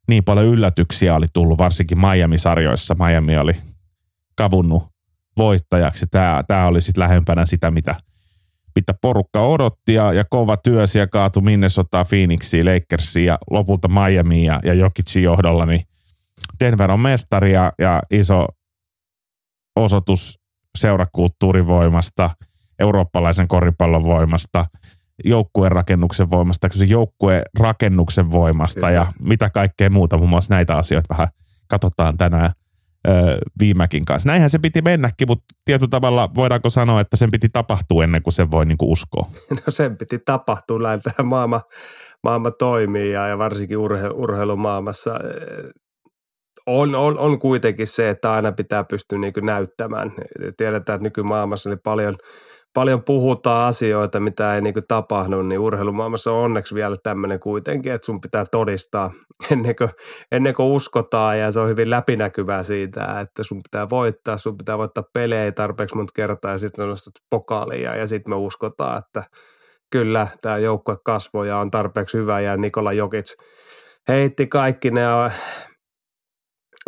Niin 0.08 0.24
paljon 0.24 0.46
yllätyksiä 0.46 1.14
oli 1.14 1.26
tullut, 1.32 1.58
varsinkin 1.58 1.98
Miami-sarjoissa. 1.98 2.94
Miami 2.94 3.38
oli 3.38 3.52
kavunnut 4.36 4.82
voittajaksi. 5.36 6.06
Tämä, 6.06 6.42
tämä 6.46 6.66
oli 6.66 6.80
sitten 6.80 7.02
lähempänä 7.02 7.46
sitä, 7.46 7.70
mitä, 7.70 7.94
mitä 8.76 8.94
porukka 9.02 9.40
odotti 9.40 9.94
ja, 9.94 10.12
ja 10.12 10.24
kova 10.30 10.56
työ 10.56 10.86
siellä 10.86 11.06
kaatui 11.06 11.42
Minnesota, 11.42 12.04
Phoenixiin, 12.04 12.66
Lakersiin 12.66 13.26
ja 13.26 13.38
lopulta 13.50 13.88
Miamiin 13.88 14.44
ja, 14.44 14.60
ja 14.64 14.74
Jokicin 14.74 15.22
johdolla, 15.22 15.66
niin 15.66 15.86
Denver 16.60 16.90
on 16.90 17.00
mestari 17.00 17.52
ja, 17.52 17.72
ja 17.78 18.00
iso 18.10 18.46
osoitus 19.76 20.38
seurakulttuurin 20.78 21.66
voimasta, 21.66 22.30
eurooppalaisen 22.78 23.48
koripallon 23.48 24.04
voimasta, 24.04 24.66
joukkueen 25.24 25.72
rakennuksen 25.72 26.30
voimasta, 26.30 26.68
joukkueen 26.86 27.42
rakennuksen 27.60 28.30
voimasta 28.30 28.74
Kyllä. 28.74 28.90
ja 28.90 29.06
mitä 29.20 29.50
kaikkea 29.50 29.90
muuta, 29.90 30.18
muun 30.18 30.30
muassa 30.30 30.54
näitä 30.54 30.76
asioita 30.76 31.14
vähän 31.14 31.28
katsotaan 31.68 32.16
tänään 32.16 32.50
ö, 33.08 33.38
viimekin 33.58 34.04
kanssa. 34.04 34.28
Näinhän 34.28 34.50
se 34.50 34.58
piti 34.58 34.82
mennäkin, 34.82 35.28
mutta 35.28 35.44
tietyllä 35.64 35.90
tavalla 35.90 36.30
voidaanko 36.34 36.70
sanoa, 36.70 37.00
että 37.00 37.16
sen 37.16 37.30
piti 37.30 37.48
tapahtua 37.48 38.04
ennen 38.04 38.22
kuin 38.22 38.34
sen 38.34 38.50
voi 38.50 38.66
niinku 38.66 38.92
uskoa. 38.92 39.26
No 39.50 39.72
sen 39.72 39.96
piti 39.96 40.18
tapahtua, 40.18 40.78
näin 40.78 41.00
tämä 41.02 41.28
maailma, 41.28 41.62
maailma 42.22 42.50
toimii 42.50 43.12
ja, 43.12 43.28
ja 43.28 43.38
varsinkin 43.38 43.78
urhe, 43.78 44.08
urheilumaailmassa 44.08 45.10
on, 46.66 46.94
on, 46.94 47.18
on 47.18 47.38
kuitenkin 47.38 47.86
se, 47.86 48.10
että 48.10 48.32
aina 48.32 48.52
pitää 48.52 48.84
pystyä 48.84 49.18
niin 49.18 49.32
näyttämään. 49.42 50.12
Tiedetään, 50.56 50.96
että 50.96 50.98
nykymaailmassa 50.98 51.70
oli 51.70 51.76
paljon, 51.84 52.16
paljon 52.74 53.02
puhutaan 53.02 53.68
asioita, 53.68 54.20
mitä 54.20 54.54
ei 54.54 54.60
niin 54.60 54.74
tapahdu, 54.88 55.42
niin 55.42 55.58
urheilumaailmassa 55.58 56.32
on 56.32 56.38
onneksi 56.38 56.74
vielä 56.74 56.96
tämmöinen 57.02 57.40
kuitenkin, 57.40 57.92
että 57.92 58.06
sun 58.06 58.20
pitää 58.20 58.44
todistaa 58.50 59.12
ennen 59.52 59.76
kuin, 59.76 59.90
ennen 60.32 60.54
kuin 60.54 60.68
uskotaan 60.68 61.38
ja 61.38 61.50
se 61.50 61.60
on 61.60 61.68
hyvin 61.68 61.90
läpinäkyvää 61.90 62.62
siitä, 62.62 63.20
että 63.20 63.42
sun 63.42 63.60
pitää 63.62 63.90
voittaa, 63.90 64.38
sun 64.38 64.58
pitää 64.58 64.78
voittaa 64.78 65.04
pelejä 65.12 65.52
tarpeeksi 65.52 65.96
monta 65.96 66.12
kertaa 66.14 66.50
ja 66.50 66.58
sitten 66.58 66.88
nostat 66.88 67.14
pokaalia 67.30 67.96
ja 67.96 68.06
sitten 68.06 68.30
me 68.32 68.36
uskotaan, 68.36 68.98
että 68.98 69.24
kyllä 69.90 70.26
tämä 70.42 70.58
joukkue 70.58 70.96
kasvoi 71.04 71.48
ja 71.48 71.58
on 71.58 71.70
tarpeeksi 71.70 72.18
hyvä 72.18 72.40
ja 72.40 72.56
Nikola 72.56 72.92
Jokic 72.92 73.36
heitti 74.08 74.46
kaikki 74.46 74.90
ne 74.90 75.00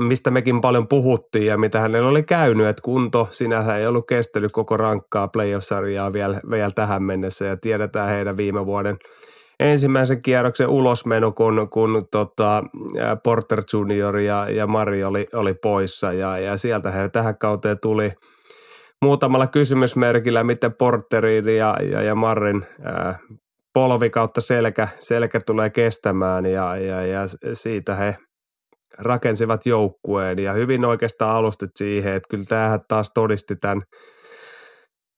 mistä 0.03 0.31
mekin 0.31 0.61
paljon 0.61 0.89
puhuttiin 0.89 1.47
ja 1.47 1.59
mitä 1.59 1.81
hänellä 1.81 2.09
oli 2.09 2.23
käynyt, 2.23 2.67
että 2.67 2.83
kunto 2.83 3.29
sinänsä 3.31 3.77
ei 3.77 3.87
ollut 3.87 4.07
kestänyt 4.07 4.53
koko 4.53 4.77
rankkaa 4.77 5.29
playoff-sarjaa 5.29 6.13
vielä, 6.13 6.41
vielä 6.51 6.71
tähän 6.75 7.03
mennessä 7.03 7.45
ja 7.45 7.57
tiedetään 7.57 8.09
heidän 8.09 8.37
viime 8.37 8.67
vuoden 8.67 8.97
ensimmäisen 9.61 10.23
kierroksen 10.23 10.69
ulosmeno, 10.69 11.33
kun, 11.33 11.69
kun 11.73 12.03
tota, 12.11 12.63
Porter 13.25 13.63
Junior 13.73 14.19
ja, 14.19 14.51
ja 14.51 14.67
Mari 14.67 15.05
oli, 15.05 15.27
oli 15.33 15.55
poissa 15.55 16.13
ja, 16.13 16.39
ja 16.39 16.57
sieltä 16.57 16.91
he 16.91 17.09
tähän 17.09 17.39
kauteen 17.39 17.79
tuli. 17.83 18.13
Muutamalla 19.03 19.47
kysymysmerkillä, 19.47 20.45
miten 20.45 20.75
Porterin 20.75 21.49
ja, 21.49 21.77
ja, 21.91 22.03
ja 22.03 22.15
Marin 22.15 22.67
ää, 22.83 23.19
polvi 23.75 24.11
kautta 24.11 24.41
selkä, 24.41 24.89
selkä 24.99 25.39
tulee 25.47 25.71
kestämään 25.71 26.47
ja, 26.47 26.77
ja, 26.77 27.07
ja 27.07 27.21
siitä 27.53 27.95
he 27.95 28.17
rakensivat 28.99 29.67
joukkueen 29.67 30.39
ja 30.39 30.53
hyvin 30.53 30.85
oikeastaan 30.85 31.37
alustit 31.37 31.71
siihen, 31.77 32.13
että 32.13 32.29
kyllä 32.31 32.45
tämähän 32.49 32.81
taas 32.89 33.11
todisti 33.15 33.57
tämän, 33.57 33.83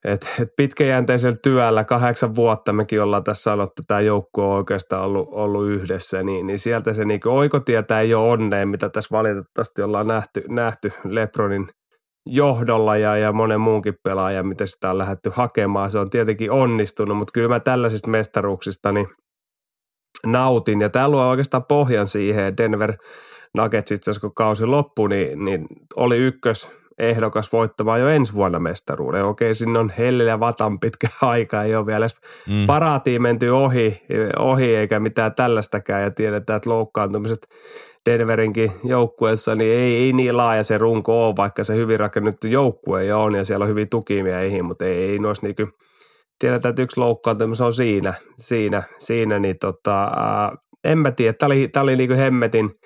että, 0.05 0.27
että 0.41 0.55
pitkäjänteisellä 0.57 1.39
työllä 1.43 1.85
kahdeksan 1.85 2.37
vuotta 2.37 2.73
mekin 2.73 3.03
ollaan 3.03 3.25
tässä 3.25 3.53
että 3.53 3.83
tämä 3.87 4.01
joukkue 4.01 4.45
on 4.45 4.51
oikeastaan 4.51 5.05
ollut, 5.05 5.29
ollut 5.31 5.69
yhdessä, 5.69 6.23
niin, 6.23 6.47
niin 6.47 6.59
sieltä 6.59 6.95
se 6.95 7.05
niin 7.05 7.21
oikotietä 7.27 8.01
ei 8.01 8.15
ole 8.15 8.33
onneen, 8.33 8.69
mitä 8.69 8.89
tässä 8.89 9.17
valitettavasti 9.17 9.83
ollaan 9.83 10.07
nähty, 10.07 10.45
nähty 10.49 10.93
Lebronin 11.05 11.69
johdolla 12.27 12.97
ja, 12.97 13.17
ja 13.17 13.33
monen 13.33 13.61
muunkin 13.61 13.95
pelaajan, 14.05 14.47
miten 14.47 14.69
sitä 14.69 14.91
on 14.91 14.99
lähdetty 14.99 15.31
hakemaan. 15.35 15.91
Se 15.91 15.99
on 15.99 16.11
tietenkin 16.11 16.51
onnistunut, 16.51 17.17
mutta 17.17 17.33
kyllä 17.33 17.49
mä 17.49 17.61
tällaisista 17.61 18.11
mestaruuksista 18.11 18.93
niin 18.93 19.07
nautin. 20.27 20.81
Ja 20.81 20.89
tämä 20.89 21.09
luo 21.09 21.29
oikeastaan 21.29 21.65
pohjan 21.65 22.07
siihen. 22.07 22.57
Denver 22.57 22.93
Nuggets 23.57 23.93
itse 23.93 24.11
asiassa 24.11 24.21
kun 24.21 24.35
kausi 24.35 24.67
loppui, 24.67 25.09
niin, 25.09 25.45
niin 25.45 25.67
oli 25.97 26.17
ykkös 26.17 26.71
ehdokas 26.99 27.53
voittamaan 27.53 28.01
jo 28.01 28.09
ensi 28.09 28.35
vuonna 28.35 28.59
mestaruuden. 28.59 29.25
Okei, 29.25 29.55
sinne 29.55 29.79
on 29.79 29.93
helle 29.99 30.25
ja 30.25 30.41
vatan 30.41 30.81
pitkä 30.81 31.09
aika, 31.23 31.63
ei 31.63 31.77
ole 31.77 31.87
vielä 31.87 32.05
edes 32.05 32.17
mm. 32.49 32.67
paraatiin 32.67 33.23
menty 33.23 33.49
ohi, 33.49 34.03
ohi 34.39 34.77
eikä 34.77 35.01
mitään 35.01 35.35
tällaistakään 35.35 36.03
ja 36.03 36.11
tiedetään, 36.11 36.57
että 36.57 36.71
loukkaantumiset 36.71 37.49
Denverinkin 38.07 38.73
joukkueessa, 38.85 39.55
niin 39.55 39.77
ei, 39.77 39.97
ei 39.97 40.13
niin 40.13 40.37
laaja 40.37 40.63
se 40.63 40.79
runko 40.79 41.27
ole, 41.27 41.37
vaikka 41.37 41.65
se 41.65 41.75
hyvin 41.75 42.01
rakennettu 42.01 42.47
joukkue 42.47 43.15
on 43.15 43.35
ja 43.35 43.45
siellä 43.45 43.63
on 43.63 43.69
hyvin 43.69 43.89
tukimiehiä, 43.89 44.63
mutta 44.63 44.85
ei, 44.85 45.11
ei 45.11 45.19
noissa 45.19 45.47
niinku, 45.47 45.69
tiedetään, 46.38 46.71
että 46.71 46.83
yksi 46.83 47.00
loukkaantumis 47.00 47.61
on 47.61 47.73
siinä, 47.73 48.14
siinä, 48.38 48.83
siinä 48.99 49.38
niin 49.38 49.57
tota, 49.61 50.04
ää, 50.04 50.52
en 50.85 50.99
mä 50.99 51.11
tiedä, 51.11 51.33
tämä 51.33 51.47
oli, 51.47 51.68
tää 51.68 51.83
oli 51.83 51.97
niinku 51.97 52.16
hemmetin– 52.16 52.71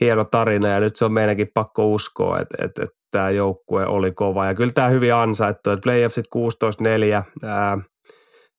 hieno 0.00 0.24
tarina 0.24 0.68
ja 0.68 0.80
nyt 0.80 0.96
se 0.96 1.04
on 1.04 1.12
meidänkin 1.12 1.48
pakko 1.54 1.86
uskoa, 1.86 2.38
että, 2.38 2.64
että, 2.64 2.82
että 2.82 2.96
tämä 3.10 3.30
joukkue 3.30 3.86
oli 3.86 4.12
kova. 4.12 4.46
Ja 4.46 4.54
kyllä 4.54 4.72
tämä 4.72 4.88
hyvin 4.88 5.14
ansaittu, 5.14 5.70
että 5.70 5.82
playoffsit 5.84 6.24
16-4, 6.36 7.22
ää, 7.42 7.78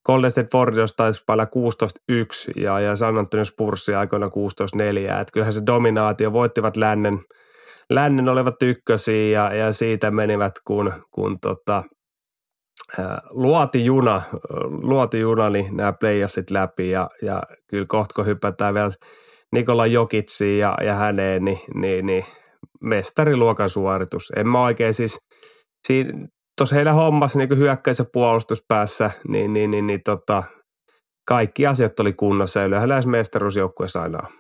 Golden 0.06 0.32
State 0.32 0.58
Warriors 0.58 0.96
taisi 0.96 1.24
paljon 1.26 1.48
16-1 1.48 2.62
ja, 2.62 2.80
ja 2.80 2.96
San 2.96 3.18
Antonio 3.18 3.46
Spursi 3.46 3.96
aikoina 3.96 4.28
16-4. 4.28 4.30
Että 5.22 5.34
kyllähän 5.34 5.54
se 5.54 5.62
dominaatio, 5.66 6.34
voittivat 6.34 6.78
lännen, 6.78 7.20
lännen 7.90 8.30
olivat 8.30 8.64
ykkösiä 8.64 9.42
ja, 9.42 9.54
ja 9.56 9.72
siitä 9.72 10.12
menivät, 10.12 10.54
kun, 10.68 10.94
kun 11.12 11.40
tota, 11.40 11.84
luoti 13.30 13.86
juna, 13.86 14.22
luoti 14.82 15.20
juna 15.20 15.50
niin 15.50 15.78
nämä 15.78 15.94
playoffsit 15.94 16.52
läpi 16.52 16.90
ja, 16.90 17.10
ja 17.22 17.44
kyllä 17.68 17.86
kohta 17.88 18.24
hypätään 18.24 18.74
vielä– 18.74 18.92
Nikola 19.52 19.86
Jokitsiin 19.86 20.60
ja, 20.60 20.78
ja 20.84 20.96
häneen, 20.96 21.46
niin, 21.46 21.60
niin, 21.76 22.06
niin 22.06 22.26
mestariluokan 22.82 23.70
suoritus. 23.70 24.32
En 24.36 24.48
mä 24.48 24.64
oikein 24.64 24.94
siis, 24.94 25.20
tuossa 26.58 26.76
heidän 26.76 26.96
hommassa 26.96 27.40
niin 27.40 27.58
hyökkäis- 27.58 28.00
ja 28.00 28.06
puolustuspäässä, 28.14 29.12
niin, 29.28 29.54
niin, 29.54 29.72
niin, 29.72 29.88
niin 29.88 30.02
tota, 30.06 30.44
kaikki 31.28 31.68
asiat 31.68 32.00
oli 32.00 32.14
kunnossa 32.14 32.60
näissä 32.68 33.10
mestaruusjoukkueissa 33.10 34.02
aina 34.02 34.20
on. 34.24 34.39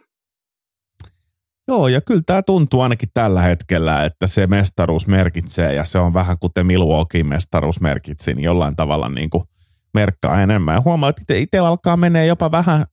Joo, 1.69 1.87
ja 1.87 2.01
kyllä 2.01 2.21
tämä 2.25 2.41
tuntuu 2.41 2.81
ainakin 2.81 3.09
tällä 3.13 3.41
hetkellä, 3.41 4.05
että 4.05 4.27
se 4.27 4.47
mestaruus 4.47 5.07
merkitsee, 5.07 5.73
ja 5.73 5.85
se 5.85 5.99
on 5.99 6.13
vähän 6.13 6.37
kuten 6.39 6.65
Milwaukee 6.65 7.23
mestaruus 7.23 7.81
merkitsi, 7.81 8.33
niin 8.33 8.43
jollain 8.43 8.75
tavalla 8.75 9.09
niin 9.09 9.29
kuin 9.29 9.43
merkkaa 9.93 10.41
enemmän. 10.41 10.75
Ja 10.75 10.81
huomaa, 10.81 11.09
että 11.09 11.33
itse 11.33 11.57
alkaa 11.57 11.97
menee 11.97 12.25
jopa 12.25 12.51
vähän 12.51 12.85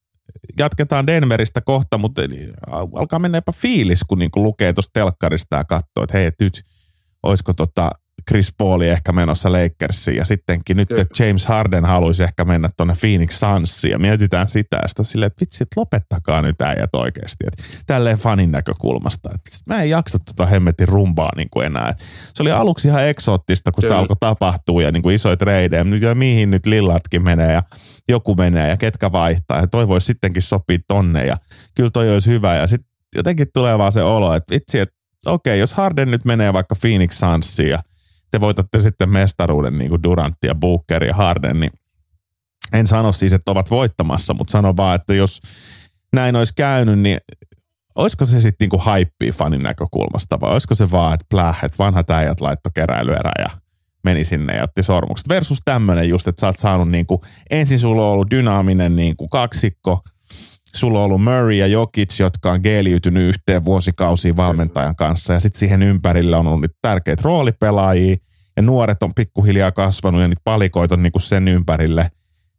jatketaan 0.59 1.07
Denveristä 1.07 1.61
kohta, 1.61 1.99
mutta 1.99 2.23
alkaa 2.95 3.19
mennä 3.19 3.39
jopa 3.39 3.53
fiilis, 3.53 4.05
kun 4.05 4.19
niin 4.19 4.31
lukee 4.37 4.73
tuosta 4.73 4.93
telkkarista 4.93 5.57
ja 5.57 5.65
katsoo, 5.65 6.05
että 6.05 6.19
hei, 6.19 6.31
nyt 6.41 6.63
olisiko 7.23 7.53
tota 7.53 7.91
Chris 8.29 8.53
Paul 8.59 8.81
ehkä 8.81 9.13
menossa 9.13 9.53
Lakersiin 9.53 10.17
ja 10.17 10.25
sittenkin 10.25 10.77
nyt, 10.77 10.91
että 10.91 11.25
James 11.25 11.47
Harden 11.47 11.85
haluaisi 11.85 12.23
ehkä 12.23 12.45
mennä 12.45 12.69
tuonne 12.77 12.95
Phoenix 13.01 13.39
Sunsiin 13.39 13.91
ja 13.91 13.99
mietitään 13.99 14.49
sitä 14.49 14.77
ja 14.83 14.89
sitten 14.89 15.05
silleen, 15.05 15.27
että 15.27 15.41
vitsi, 15.41 15.63
että 15.63 15.81
lopettakaa 15.81 16.43
nyt 16.43 16.63
äijät 16.63 16.95
oikeasti. 16.95 17.45
Että 17.47 17.63
tälleen 17.87 18.19
fanin 18.19 18.51
näkökulmasta. 18.51 19.31
Että 19.35 19.51
mä 19.75 19.83
en 19.83 19.91
jaksa 19.91 20.19
tota 20.19 20.47
hemmetin 20.47 20.89
rumbaa 20.89 21.31
niin 21.37 21.49
kuin 21.51 21.67
enää. 21.67 21.89
Et 21.89 21.99
se 22.35 22.43
oli 22.43 22.53
aluksi 22.53 22.89
ihan 22.89 23.09
eksoottista, 23.09 23.73
kun 23.73 23.83
sitä 23.83 23.99
alkoi 23.99 24.17
tapahtua 24.21 24.83
ja 24.83 24.93
niin 24.93 25.03
kuin 25.03 25.15
isoit 25.15 25.43
reidejä. 25.43 25.85
Ja 26.01 26.15
mihin 26.15 26.51
nyt 26.51 26.67
Lillardkin 26.67 27.25
menee 27.25 27.53
ja 27.53 27.63
joku 28.09 28.35
menee 28.35 28.69
ja 28.69 28.77
ketkä 28.77 29.13
vaihtaa. 29.13 29.61
Ja 29.61 29.67
toi 29.67 29.89
voisi 29.89 30.07
sittenkin 30.07 30.43
sopia 30.43 30.79
tonne 30.89 31.25
ja 31.25 31.37
kyllä 31.75 31.91
toi 31.91 32.13
olisi 32.13 32.31
hyvä. 32.31 32.55
Ja 32.55 32.67
sitten 32.67 32.91
jotenkin 33.17 33.47
tulee 33.55 33.79
vaan 33.79 33.93
se 33.93 34.03
olo, 34.03 34.35
että 34.35 34.55
vitsi, 34.55 34.79
että 34.79 34.97
okei, 35.27 35.59
jos 35.59 35.75
Harden 35.75 36.11
nyt 36.11 36.25
menee 36.25 36.53
vaikka 36.53 36.75
Phoenix 36.81 37.19
Sunsiin 37.19 37.69
ja 37.69 37.83
te 38.31 38.41
voitatte 38.41 38.79
sitten 38.79 39.11
mestaruuden 39.11 39.79
niin 39.79 39.89
kuin 39.91 40.03
Durant 40.03 40.37
ja 40.45 40.55
Booker 40.55 41.05
ja 41.05 41.15
Harden, 41.15 41.61
niin 41.61 41.73
en 42.73 42.87
sano 42.87 43.13
siis, 43.13 43.33
että 43.33 43.51
ovat 43.51 43.71
voittamassa, 43.71 44.35
mutta 44.35 44.51
sano 44.51 44.77
vaan, 44.77 44.95
että 44.95 45.15
jos 45.15 45.41
näin 46.13 46.37
olisi 46.37 46.55
käynyt, 46.57 46.99
niin 46.99 47.19
olisiko 47.95 48.25
se 48.25 48.41
sitten 48.41 48.65
niinku 48.65 48.79
haippia 48.79 49.33
fanin 49.33 49.63
näkökulmasta 49.63 50.41
vai 50.41 50.53
olisiko 50.53 50.75
se 50.75 50.91
vaan, 50.91 51.15
että 51.15 51.27
pläh, 51.31 51.65
että 51.65 51.79
vanhat 51.79 52.11
äijät 52.11 52.41
laittoi 52.41 52.73
keräilyerä 52.75 53.33
ja 53.39 53.49
meni 54.05 54.25
sinne 54.25 54.57
ja 54.57 54.65
otti 54.65 54.83
sormukset. 54.83 55.29
Versus 55.29 55.59
tämmöinen 55.65 56.09
just, 56.09 56.29
että 56.29 56.41
sä 56.41 56.47
oot 56.47 56.59
saanut 56.59 56.89
niinku, 56.89 57.23
ensin 57.51 57.79
sulla 57.79 58.07
on 58.07 58.13
ollut 58.13 58.31
dynaaminen 58.31 58.97
niinku 58.97 59.29
kaksikko, 59.29 60.01
sulla 60.77 60.99
on 60.99 61.05
ollut 61.05 61.25
Murray 61.25 61.53
ja 61.53 61.67
Jokic, 61.67 62.21
jotka 62.21 62.53
on 62.53 62.61
geeliytynyt 62.63 63.29
yhteen 63.29 63.65
vuosikausiin 63.65 64.37
valmentajan 64.37 64.97
kanssa 64.97 65.33
ja 65.33 65.41
sitten 65.41 65.59
siihen 65.59 65.83
ympärille 65.83 66.37
on 66.37 66.47
ollut 66.47 66.61
nyt 66.61 66.77
tärkeitä 66.83 67.23
roolipelaajia 67.25 68.17
ja 68.57 68.63
nuoret 68.63 69.03
on 69.03 69.15
pikkuhiljaa 69.15 69.73
kasvanut 69.73 70.21
ja 70.21 70.29
niitä 70.29 70.43
palikoita 70.45 70.95
on 70.95 71.03
niinku 71.03 71.19
sen 71.19 71.49
ympärille 71.49 72.11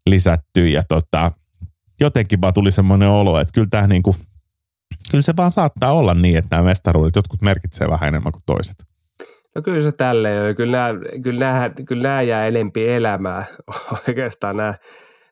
lisätty 0.09 0.69
ja 0.69 0.83
tota, 0.87 1.31
jotenkin 1.99 2.41
vaan 2.41 2.53
tuli 2.53 2.71
semmoinen 2.71 3.09
olo, 3.09 3.39
että 3.39 3.51
kyllä 3.53 3.67
tämä 3.71 3.87
niinku, 3.87 4.15
kyllä 5.11 5.21
se 5.21 5.33
vaan 5.37 5.51
saattaa 5.51 5.91
olla 5.91 6.13
niin, 6.13 6.37
että 6.37 6.55
nämä 6.55 6.67
mestaruudet 6.67 7.15
jotkut 7.15 7.41
merkitsee 7.41 7.89
vähän 7.89 8.07
enemmän 8.07 8.31
kuin 8.31 8.43
toiset. 8.45 8.75
No 9.55 9.61
kyllä 9.61 9.81
se 9.81 9.91
tälleen 9.91 10.49
on. 10.49 10.55
Kyllä 10.55 10.93
kyllä 11.23 11.71
kyllä 11.85 12.03
nämä 12.03 12.21
jää 12.21 12.47
enempi 12.47 12.89
elämää 12.89 13.45
oikeastaan 14.07 14.57
nämä 14.57 14.73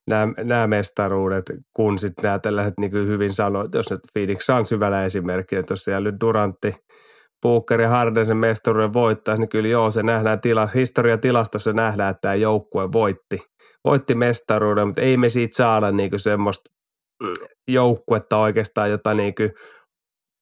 nämä, 0.08 0.34
nämä 0.44 0.68
mestaruudet, 0.68 1.46
kun 1.74 2.00
sitten 2.00 2.24
nämä 2.24 2.40
tällaiset, 2.40 2.74
niin 2.80 2.92
kuin 2.92 3.08
hyvin 3.08 3.34
sanoit, 3.34 3.74
jos 3.74 3.90
nyt 3.90 4.00
Phoenix 4.14 4.50
on 4.50 4.66
syvällä 4.66 5.06
esimerkki, 5.06 5.56
että 5.56 5.74
jos 5.74 5.84
siellä 5.84 6.12
nyt 6.12 6.22
Durantti, 6.22 6.76
Booker 7.42 7.82
ja 7.82 7.90
Harden 7.90 8.26
sen 8.26 8.38
mestaruuden 8.38 8.94
voittaisi, 8.94 9.42
niin 9.42 9.50
kyllä 9.50 9.68
joo, 9.68 9.92
se 9.92 10.04
nähdään 10.04 10.42
tila, 10.42 10.68
historiatilastossa 10.76 11.74
nähdään, 11.74 12.12
että 12.12 12.22
tämä 12.22 12.36
joukkue 12.36 12.92
voitti, 12.92 13.40
voitti 13.86 14.16
mestaruuden, 14.16 14.88
mutta 14.88 15.02
ei 15.02 15.18
me 15.18 15.30
siitä 15.30 15.58
saada 15.58 15.92
niin 15.92 16.10
kuin 16.10 16.20
semmoista 16.20 16.70
mm, 17.24 17.48
joukkuetta 17.68 18.38
oikeastaan, 18.38 18.92
jota 18.92 19.14
niin 19.14 19.36
kuin 19.36 19.52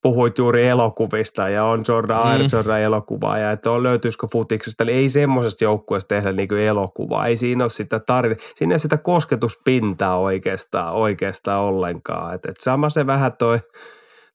puhuit 0.03 0.38
juuri 0.38 0.67
elokuvista 0.67 1.50
ja 1.50 1.65
on 1.65 1.83
Jordan 1.88 2.17
mm. 2.17 2.31
Air 2.31 2.41
Jordan 2.51 2.81
elokuvaa 2.81 3.38
ja 3.38 3.51
että 3.51 3.72
on, 3.72 3.83
löytyisikö 3.83 4.27
futiksesta, 4.31 4.86
niin 4.86 4.98
ei 4.98 5.10
semmoisesta 5.10 5.63
joukkueesta 5.63 6.07
tehdä 6.07 6.31
niin 6.31 6.48
kuin 6.48 6.62
elokuvaa. 6.62 7.27
Ei 7.27 7.36
siinä 7.36 7.63
ole 7.63 7.69
sitä 7.69 8.00
tarina, 8.00 8.36
siinä 8.55 8.75
ei 8.75 8.79
sitä 8.79 8.98
kosketuspintaa 8.98 10.19
oikeastaan, 10.19 10.93
oikeastaan 10.93 11.62
ollenkaan. 11.62 12.36
Et, 12.36 12.45
et 12.45 12.60
sama 12.60 12.89
se 12.89 13.07
vähän 13.07 13.33
toi, 13.33 13.60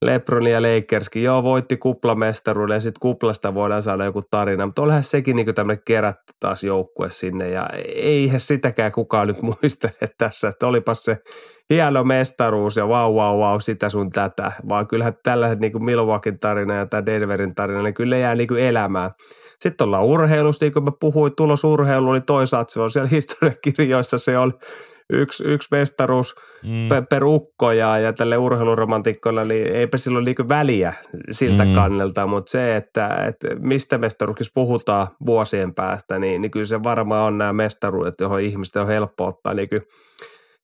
Lebron 0.02 0.46
ja 0.46 0.62
Lakerskin, 0.62 1.22
joo 1.22 1.42
voitti 1.42 1.76
kuplamestaruuden 1.76 2.74
ja 2.74 2.80
sitten 2.80 3.00
kuplasta 3.00 3.54
voidaan 3.54 3.82
saada 3.82 4.04
joku 4.04 4.22
tarina, 4.22 4.66
mutta 4.66 4.82
olihan 4.82 5.02
sekin 5.02 5.36
niin 5.36 5.54
tämmöinen 5.54 5.82
kerätty 5.84 6.32
taas 6.40 6.64
joukkue 6.64 7.10
sinne 7.10 7.50
ja 7.50 7.70
eihän 7.94 8.40
sitäkään 8.40 8.92
kukaan 8.92 9.28
nyt 9.28 9.42
muistele 9.62 10.08
tässä, 10.18 10.48
että 10.48 10.66
olipas 10.66 11.04
se 11.04 11.16
hieno 11.70 12.04
mestaruus 12.04 12.76
ja 12.76 12.86
wow, 12.86 13.14
wow, 13.14 13.38
wow, 13.38 13.60
sitä 13.60 13.88
sun 13.88 14.10
tätä, 14.10 14.52
vaan 14.68 14.86
kyllähän 14.86 15.14
tällaiset 15.22 15.60
niin 15.60 15.84
Milwaukeein 15.84 16.38
tarina 16.38 16.74
ja 16.74 16.86
tämä 16.86 17.06
Denverin 17.06 17.54
tarina, 17.54 17.82
niin 17.82 17.94
kyllä 17.94 18.16
jää 18.16 18.34
niin 18.34 18.58
elämään. 18.58 19.10
Sitten 19.60 19.84
ollaan 19.84 20.04
urheilussa, 20.04 20.64
niin 20.64 20.72
kuin 20.72 20.84
mä 20.84 20.92
puhuin, 21.00 21.32
tulosurheilu 21.36 22.10
oli 22.10 22.20
toisaalta, 22.20 22.72
se 22.72 22.80
on 22.80 22.90
siellä 22.90 23.08
historiakirjoissa, 23.16 24.18
se 24.18 24.38
on 24.38 24.52
yksi, 25.10 25.44
yksi 25.44 25.68
mestaruus 25.70 26.34
mm. 26.64 27.06
per 27.10 27.24
ukko 27.24 27.72
ja, 27.72 27.98
ja 27.98 28.12
tälle 28.12 28.36
urheiluromantikkoille, 28.36 29.44
niin 29.44 29.76
eipä 29.76 29.96
silloin 29.96 30.24
niin 30.24 30.48
väliä 30.48 30.94
siltä 31.30 31.64
mm. 31.64 31.74
kannelta, 31.74 32.26
mutta 32.26 32.50
se, 32.50 32.76
että, 32.76 33.08
että 33.08 33.48
mistä 33.58 33.98
mestaruuksissa 33.98 34.52
puhutaan 34.54 35.06
vuosien 35.26 35.74
päästä, 35.74 36.18
niin, 36.18 36.42
niin 36.42 36.50
kyllä 36.50 36.66
se 36.66 36.82
varmaan 36.82 37.26
on 37.26 37.38
nämä 37.38 37.52
mestaruudet, 37.52 38.14
johon 38.20 38.40
ihmisten 38.40 38.82
on 38.82 38.88
helppo 38.88 39.26
ottaa 39.26 39.54
niin 39.54 39.68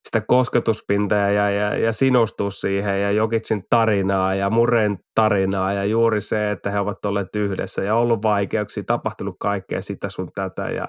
sitä 0.05 0.21
kosketuspintaa 0.27 1.31
ja, 1.31 1.51
ja, 1.51 1.79
ja 1.79 1.93
sinostus 1.93 2.61
siihen 2.61 3.03
ja 3.03 3.11
Jokitsin 3.11 3.63
tarinaa 3.71 4.35
ja 4.35 4.51
Muren 4.51 4.99
tarinaa 5.15 5.73
ja 5.73 5.85
juuri 5.85 6.21
se, 6.21 6.51
että 6.51 6.71
he 6.71 6.79
ovat 6.79 7.05
olleet 7.05 7.37
yhdessä 7.37 7.83
ja 7.83 7.95
ollut 7.95 8.23
vaikeuksia, 8.23 8.83
tapahtunut 8.87 9.37
kaikkea 9.41 9.83
sitä 9.83 10.09
sun 10.09 10.29
tätä 10.35 10.63
ja 10.63 10.87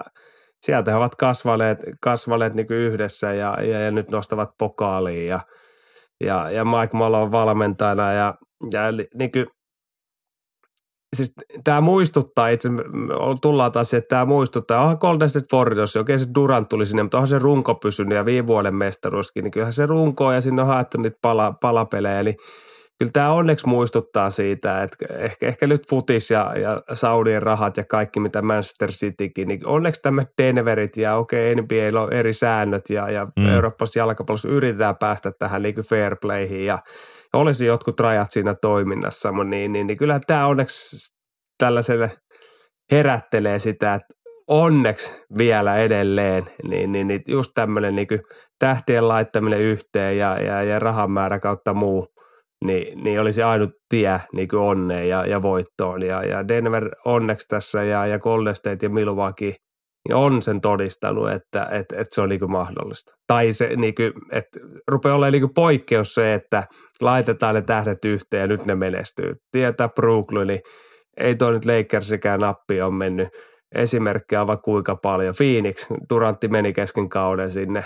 sieltä 0.62 0.90
he 0.90 0.96
ovat 0.96 1.14
kasvaneet, 1.16 1.78
kasvaneet 2.00 2.54
niin 2.54 2.66
yhdessä 2.70 3.32
ja, 3.32 3.56
ja, 3.62 3.80
ja, 3.80 3.90
nyt 3.90 4.10
nostavat 4.10 4.50
pokaaliin 4.58 5.28
ja, 5.28 5.40
ja, 6.24 6.50
ja 6.50 6.64
Mike 6.64 6.96
Malone 6.96 7.32
valmentajana 7.32 8.12
ja, 8.12 8.34
ja 8.72 8.80
niin 9.14 9.32
kuin, 9.32 9.46
siis 11.16 11.34
tämä 11.64 11.80
muistuttaa 11.80 12.48
itse, 12.48 12.68
tullaan 13.42 13.72
taas 13.72 13.94
että 13.94 14.08
tämä 14.08 14.24
muistuttaa, 14.24 14.80
onhan 14.80 14.98
Golden 15.00 15.28
State 15.28 15.56
Warriors, 15.56 15.96
okei 15.96 16.18
se 16.18 16.26
Durant 16.34 16.68
tuli 16.68 16.86
sinne, 16.86 17.02
mutta 17.02 17.16
onhan 17.16 17.28
se 17.28 17.38
runko 17.38 17.74
pysynyt 17.74 18.16
ja 18.16 18.24
viime 18.24 18.46
vuoden 18.46 18.74
mestaruuskin, 18.74 19.44
niin 19.44 19.50
kyllähän 19.50 19.72
se 19.72 19.86
runko 19.86 20.32
ja 20.32 20.40
sinne 20.40 20.62
on 20.62 20.68
haettu 20.68 21.00
niitä 21.00 21.18
pala, 21.22 21.54
palapelejä, 21.60 22.20
eli 22.20 22.36
kyllä 22.98 23.12
tämä 23.12 23.30
onneksi 23.30 23.68
muistuttaa 23.68 24.30
siitä, 24.30 24.82
että 24.82 25.06
ehkä, 25.18 25.46
ehkä 25.46 25.66
nyt 25.66 25.88
futis 25.88 26.30
ja, 26.30 26.54
ja 26.58 26.82
Saudien 26.92 27.42
rahat 27.42 27.76
ja 27.76 27.84
kaikki 27.84 28.20
mitä 28.20 28.42
Manchester 28.42 28.90
Citykin, 28.90 29.48
niin 29.48 29.66
onneksi 29.66 30.02
tämä 30.02 30.22
Denverit 30.42 30.96
ja 30.96 31.16
okei 31.16 31.52
okay, 31.52 31.64
NBA 31.64 32.00
on 32.00 32.12
eri 32.12 32.32
säännöt 32.32 32.90
ja, 32.90 33.10
ja 33.10 33.28
mm. 33.38 33.48
Euroopassa 33.48 33.98
jalkapallossa 33.98 34.48
yritetään 34.48 34.96
päästä 34.96 35.32
tähän 35.38 35.62
niin 35.62 35.74
fair 35.88 36.16
playhin 36.22 36.64
ja, 36.64 36.78
ja 37.32 37.40
olisi 37.40 37.66
jotkut 37.66 38.00
rajat 38.00 38.32
siinä 38.32 38.54
toiminnassa, 38.54 39.32
mutta 39.32 39.50
niin, 39.50 39.72
niin, 39.72 39.86
niin 39.86 39.98
kyllä 39.98 40.20
tämä 40.26 40.46
onneksi 40.46 41.14
tällaiselle 41.58 42.10
herättelee 42.92 43.58
sitä, 43.58 43.94
että 43.94 44.14
onneksi 44.48 45.24
vielä 45.38 45.76
edelleen, 45.76 46.42
niin, 46.68 46.92
niin, 46.92 47.06
niin 47.06 47.22
just 47.28 47.50
tämmöinen 47.54 47.96
niin 47.96 48.06
tähtien 48.58 49.08
laittaminen 49.08 49.60
yhteen 49.60 50.18
ja, 50.18 50.42
ja, 50.42 50.62
ja 50.62 50.78
rahan 50.78 51.10
määrä 51.10 51.38
kautta 51.38 51.74
muu, 51.74 52.15
niin, 52.64 53.04
niin 53.04 53.20
olisi 53.20 53.42
ainut 53.42 53.70
tie 53.88 54.20
niin 54.32 54.48
kuin 54.48 54.60
onneen 54.60 55.08
ja, 55.08 55.26
ja 55.26 55.42
voittoon. 55.42 56.02
Ja, 56.02 56.24
ja 56.24 56.48
Denver 56.48 56.90
onneksi 57.04 57.48
tässä 57.48 57.82
ja, 57.82 58.06
ja 58.06 58.18
Golden 58.18 58.54
State 58.54 58.86
ja 58.86 58.90
Milwaukee 58.90 59.54
niin 60.08 60.16
on 60.16 60.42
sen 60.42 60.60
todistanut, 60.60 61.30
että, 61.30 61.68
että, 61.70 61.96
että 61.96 62.14
se 62.14 62.20
on 62.20 62.28
niin 62.28 62.38
kuin 62.38 62.50
mahdollista. 62.50 63.12
Tai 63.26 63.52
se, 63.52 63.76
niin 63.76 63.94
kuin, 63.94 64.12
että 64.32 64.60
rupeaa 64.88 65.16
olemaan 65.16 65.32
niin 65.32 65.42
kuin 65.42 65.54
poikkeus 65.54 66.14
se, 66.14 66.34
että 66.34 66.64
laitetaan 67.00 67.54
ne 67.54 67.62
tähdet 67.62 68.04
yhteen 68.04 68.40
ja 68.40 68.46
nyt 68.46 68.66
ne 68.66 68.74
menestyy. 68.74 69.34
Tietää 69.52 69.88
Brooklyn, 69.88 70.46
niin 70.46 70.60
ei 71.20 71.34
tuo 71.34 71.50
nyt 71.50 71.64
Lakersikään 71.64 72.40
nappi 72.40 72.82
on 72.82 72.94
mennyt. 72.94 73.28
Esimerkkejä 73.74 74.40
on 74.40 74.46
vaikka 74.46 74.62
kuinka 74.62 74.96
paljon. 75.02 75.34
Phoenix, 75.38 75.86
Durantti 76.10 76.48
meni 76.48 76.72
kesken 76.72 77.08
kauden 77.08 77.50
sinne, 77.50 77.84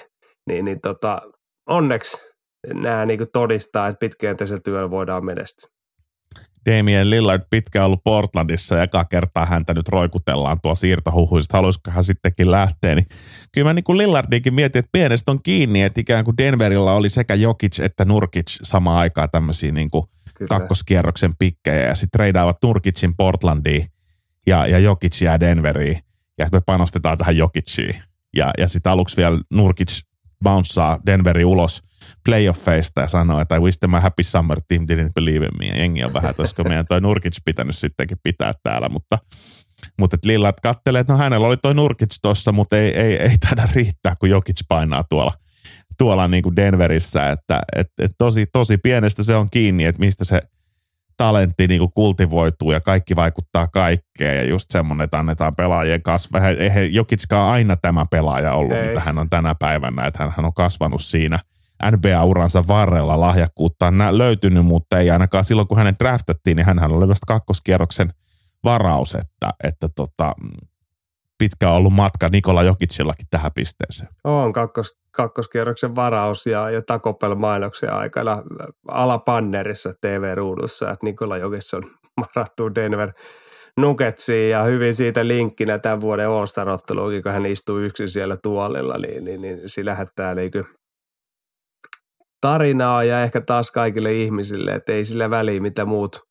niin, 0.48 0.64
niin 0.64 0.80
tota, 0.80 1.22
onneksi 1.68 2.29
nämä 2.74 3.06
niin 3.06 3.20
todistaa, 3.32 3.88
että 3.88 4.00
pitkäjänteisellä 4.00 4.60
työllä 4.64 4.90
voidaan 4.90 5.24
menestyä. 5.24 5.70
Damien 6.66 7.10
Lillard 7.10 7.42
pitkään 7.50 7.86
ollut 7.86 8.04
Portlandissa 8.04 8.76
ja 8.76 8.82
eka 8.82 9.04
kertaa 9.04 9.46
häntä 9.46 9.74
nyt 9.74 9.88
roikutellaan 9.88 10.60
tuo 10.62 10.74
siirtohuhuista, 10.74 11.56
haluaisiko 11.56 11.90
hän 11.90 12.04
sittenkin 12.04 12.50
lähteä, 12.50 12.94
niin 12.94 13.06
kyllä 13.54 13.68
mä 13.68 13.74
niin 13.74 13.84
kuin 13.84 13.98
Lillardiinkin 13.98 14.54
mietin, 14.54 14.80
että 14.80 14.88
pienestä 14.92 15.32
on 15.32 15.42
kiinni, 15.42 15.82
että 15.82 16.00
ikään 16.00 16.24
kuin 16.24 16.38
Denverilla 16.38 16.92
oli 16.92 17.10
sekä 17.10 17.34
Jokic 17.34 17.80
että 17.80 18.04
Nurkic 18.04 18.58
samaan 18.62 18.98
aikaan 18.98 19.30
tämmöisiä 19.30 19.72
niin 19.72 19.90
kuin 19.90 20.04
kakkoskierroksen 20.48 21.32
pikkejä 21.38 21.86
ja 21.86 21.94
sitten 21.94 22.10
treidaavat 22.12 22.58
Nurkicin 22.62 23.16
Portlandiin 23.16 23.86
ja, 24.46 24.66
ja 24.66 24.78
Jokic 24.78 25.22
jää 25.22 25.40
Denveriin 25.40 25.98
ja 26.38 26.48
me 26.52 26.60
panostetaan 26.66 27.18
tähän 27.18 27.36
Jokiciin. 27.36 28.02
Ja, 28.36 28.50
ja 28.58 28.68
sitten 28.68 28.92
aluksi 28.92 29.16
vielä 29.16 29.40
Nurkic 29.52 30.00
bouncea 30.44 30.98
Denveri 31.06 31.44
ulos 31.44 31.82
playoffeista 32.24 33.00
ja 33.00 33.08
sanoo, 33.08 33.40
että 33.40 33.56
I 33.56 33.58
wish 33.58 33.78
a 33.94 34.00
happy 34.00 34.22
summer, 34.22 34.58
team 34.68 34.82
didn't 34.82 35.12
believe 35.14 35.46
in 35.46 35.52
me. 35.58 35.80
Jengi 35.80 36.04
on 36.04 36.12
vähän, 36.12 36.34
koska 36.34 36.64
meidän 36.64 36.86
toi 36.86 37.00
Nurkic 37.00 37.36
pitänyt 37.44 37.76
sittenkin 37.76 38.18
pitää 38.22 38.52
täällä, 38.62 38.88
mutta 38.88 39.18
mutta 39.98 40.14
et 40.14 40.24
Lillard 40.24 40.56
kattelee, 40.62 41.00
että 41.00 41.12
no 41.12 41.18
hänellä 41.18 41.46
oli 41.46 41.56
toi 41.56 41.74
Nurkic 41.74 42.14
tossa, 42.22 42.52
mutta 42.52 42.76
ei, 42.76 42.98
ei, 42.98 43.16
ei 43.16 43.38
taida 43.38 43.68
riittää, 43.74 44.14
kun 44.20 44.30
Jokic 44.30 44.60
painaa 44.68 45.04
tuolla, 45.04 45.32
tuolla 45.98 46.28
niin 46.28 46.42
kuin 46.42 46.56
Denverissä, 46.56 47.30
että 47.30 47.60
et, 47.76 47.86
et 48.00 48.10
tosi, 48.18 48.46
tosi 48.52 48.78
pienestä 48.78 49.22
se 49.22 49.36
on 49.36 49.50
kiinni, 49.50 49.84
että 49.84 50.00
mistä 50.00 50.24
se– 50.24 50.42
talentti 51.20 51.66
niin 51.66 51.78
kuin 51.78 51.92
kultivoituu 51.92 52.72
ja 52.72 52.80
kaikki 52.80 53.16
vaikuttaa 53.16 53.66
kaikkeen 53.66 54.36
ja 54.36 54.44
just 54.44 54.70
semmoinen, 54.70 55.04
että 55.04 55.18
annetaan 55.18 55.56
pelaajien 55.56 56.02
kasvaa. 56.02 56.48
Eihän 56.48 56.94
Jokitskaan 56.94 57.52
aina 57.52 57.76
tämä 57.76 58.06
pelaaja 58.10 58.54
ollut, 58.54 58.72
Ei. 58.72 58.88
mitä 58.88 59.00
hän 59.00 59.18
on 59.18 59.30
tänä 59.30 59.54
päivänä, 59.54 60.06
että 60.06 60.32
hän 60.36 60.44
on 60.44 60.54
kasvanut 60.54 61.00
siinä 61.00 61.38
NBA-uransa 61.90 62.66
varrella 62.66 63.20
lahjakkuutta 63.20 63.86
on 63.86 64.18
löytynyt, 64.18 64.66
mutta 64.66 64.98
ei 64.98 65.10
ainakaan 65.10 65.44
silloin, 65.44 65.68
kun 65.68 65.78
hänen 65.78 65.96
draftattiin, 65.98 66.56
niin 66.56 66.66
hän 66.66 66.92
oli 66.92 67.08
vasta 67.08 67.26
kakkoskierroksen 67.26 68.12
varaus, 68.64 69.14
että, 69.14 69.50
että 69.64 69.88
tota, 69.88 70.34
pitkä 71.40 71.70
ollut 71.70 71.92
matka 71.92 72.28
Nikola 72.28 72.62
Jokicillakin 72.62 73.26
tähän 73.30 73.50
pisteeseen. 73.54 74.08
On 74.24 74.52
kakkos, 74.52 74.92
kakkoskierroksen 75.10 75.96
varaus 75.96 76.46
ja, 76.46 76.70
ja 76.70 76.82
Takopel 76.82 77.34
mainoksen 77.34 77.92
aikana 77.92 78.42
alapannerissa 78.88 79.92
TV-ruudussa, 80.00 80.90
että 80.90 81.06
Nikola 81.06 81.36
Jokis 81.36 81.74
on 81.74 81.82
marattu 82.16 82.74
Denver 82.74 83.12
Nuggetsiin 83.76 84.50
ja 84.50 84.62
hyvin 84.62 84.94
siitä 84.94 85.28
linkkinä 85.28 85.78
tämän 85.78 86.00
vuoden 86.00 86.28
all 86.28 86.46
kun 87.22 87.32
hän 87.32 87.46
istuu 87.46 87.78
yksin 87.78 88.08
siellä 88.08 88.36
tuolilla, 88.42 88.98
niin, 88.98 89.24
niin, 89.24 89.40
niin 89.40 89.60
sillä 89.66 89.90
lähettää 89.90 90.34
niin 90.34 90.50
tarinaa 92.40 93.04
ja 93.04 93.22
ehkä 93.22 93.40
taas 93.40 93.70
kaikille 93.70 94.12
ihmisille, 94.12 94.70
että 94.70 94.92
ei 94.92 95.04
sillä 95.04 95.30
väliä 95.30 95.60
mitä 95.60 95.84
muut 95.84 96.29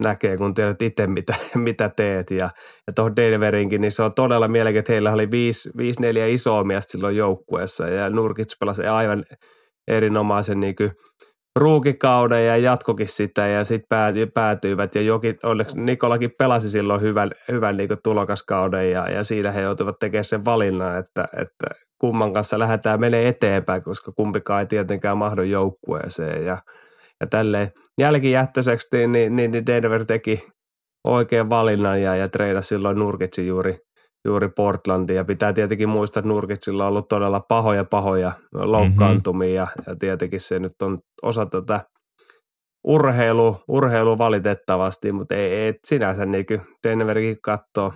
näkee, 0.00 0.36
kun 0.36 0.54
tiedät 0.54 0.82
itse, 0.82 1.06
mitä, 1.06 1.34
mitä 1.54 1.90
teet. 1.96 2.30
Ja, 2.30 2.50
ja 2.86 2.92
tuohon 2.94 3.16
Denverinkin, 3.16 3.80
niin 3.80 3.92
se 3.92 4.02
on 4.02 4.14
todella 4.14 4.48
mielenkiintoista. 4.48 4.92
Heillä 4.92 5.12
oli 5.12 5.30
viisi, 5.30 5.70
viisi 5.76 6.00
neljä 6.00 6.26
isoa 6.26 6.64
miestä 6.64 6.92
silloin 6.92 7.16
joukkueessa 7.16 7.88
ja 7.88 8.10
Nurkic 8.10 8.58
pelasi 8.60 8.86
aivan 8.86 9.24
erinomaisen 9.88 10.60
niin 10.60 10.76
kuin, 10.76 10.90
ruukikauden 11.56 12.46
ja 12.46 12.56
jatkokin 12.56 13.08
sitä 13.08 13.46
ja 13.46 13.64
sitten 13.64 13.98
päätyivät 14.34 14.94
ja 14.94 15.02
jokin, 15.02 15.36
onneksi 15.42 15.80
Nikolakin 15.80 16.30
pelasi 16.38 16.70
silloin 16.70 17.00
hyvän, 17.00 17.30
hyvän 17.50 17.76
niin 17.76 17.88
tulokaskauden 18.04 18.90
ja, 18.90 19.10
ja 19.10 19.24
siinä 19.24 19.52
he 19.52 19.60
joutuivat 19.60 19.98
tekemään 20.00 20.24
sen 20.24 20.44
valinnan, 20.44 20.98
että, 20.98 21.24
että 21.32 21.66
kumman 22.00 22.32
kanssa 22.32 22.58
lähdetään 22.58 23.00
menee 23.00 23.28
eteenpäin, 23.28 23.82
koska 23.82 24.12
kumpikaan 24.12 24.60
ei 24.60 24.66
tietenkään 24.66 25.18
mahdu 25.18 25.42
joukkueeseen 25.42 26.44
ja, 26.44 26.58
ja 27.20 27.26
tälleen 27.26 27.72
jälkijättöiseksi, 28.00 28.88
niin, 28.92 29.12
niin, 29.12 29.36
niin, 29.36 29.50
niin 29.50 29.66
Denver 29.66 30.04
teki 30.04 30.46
oikean 31.06 31.50
valinnan 31.50 32.02
ja, 32.02 32.16
ja 32.16 32.28
treidasi 32.28 32.68
silloin 32.68 32.98
Nurkitsin 32.98 33.46
juuri, 33.46 33.78
juuri 34.24 34.48
Portlandiin. 34.56 35.16
Ja 35.16 35.24
pitää 35.24 35.52
tietenkin 35.52 35.88
muistaa, 35.88 36.20
että 36.20 36.28
Nurkitsilla 36.28 36.84
on 36.84 36.88
ollut 36.88 37.08
todella 37.08 37.40
pahoja 37.48 37.84
pahoja 37.84 38.32
loukkaantumia 38.52 39.64
mm-hmm. 39.64 39.82
ja, 39.86 39.92
ja 39.92 39.96
tietenkin 39.96 40.40
se 40.40 40.58
nyt 40.58 40.82
on 40.82 40.98
osa 41.22 41.46
tätä 41.46 41.80
urheilu, 42.84 43.56
urheilu 43.68 44.18
valitettavasti, 44.18 45.12
mutta 45.12 45.34
ei, 45.34 45.52
ei 45.52 45.74
sinänsä 45.86 46.26
niin 46.26 46.46
Denverkin 46.88 47.36
katsoo 47.42 47.92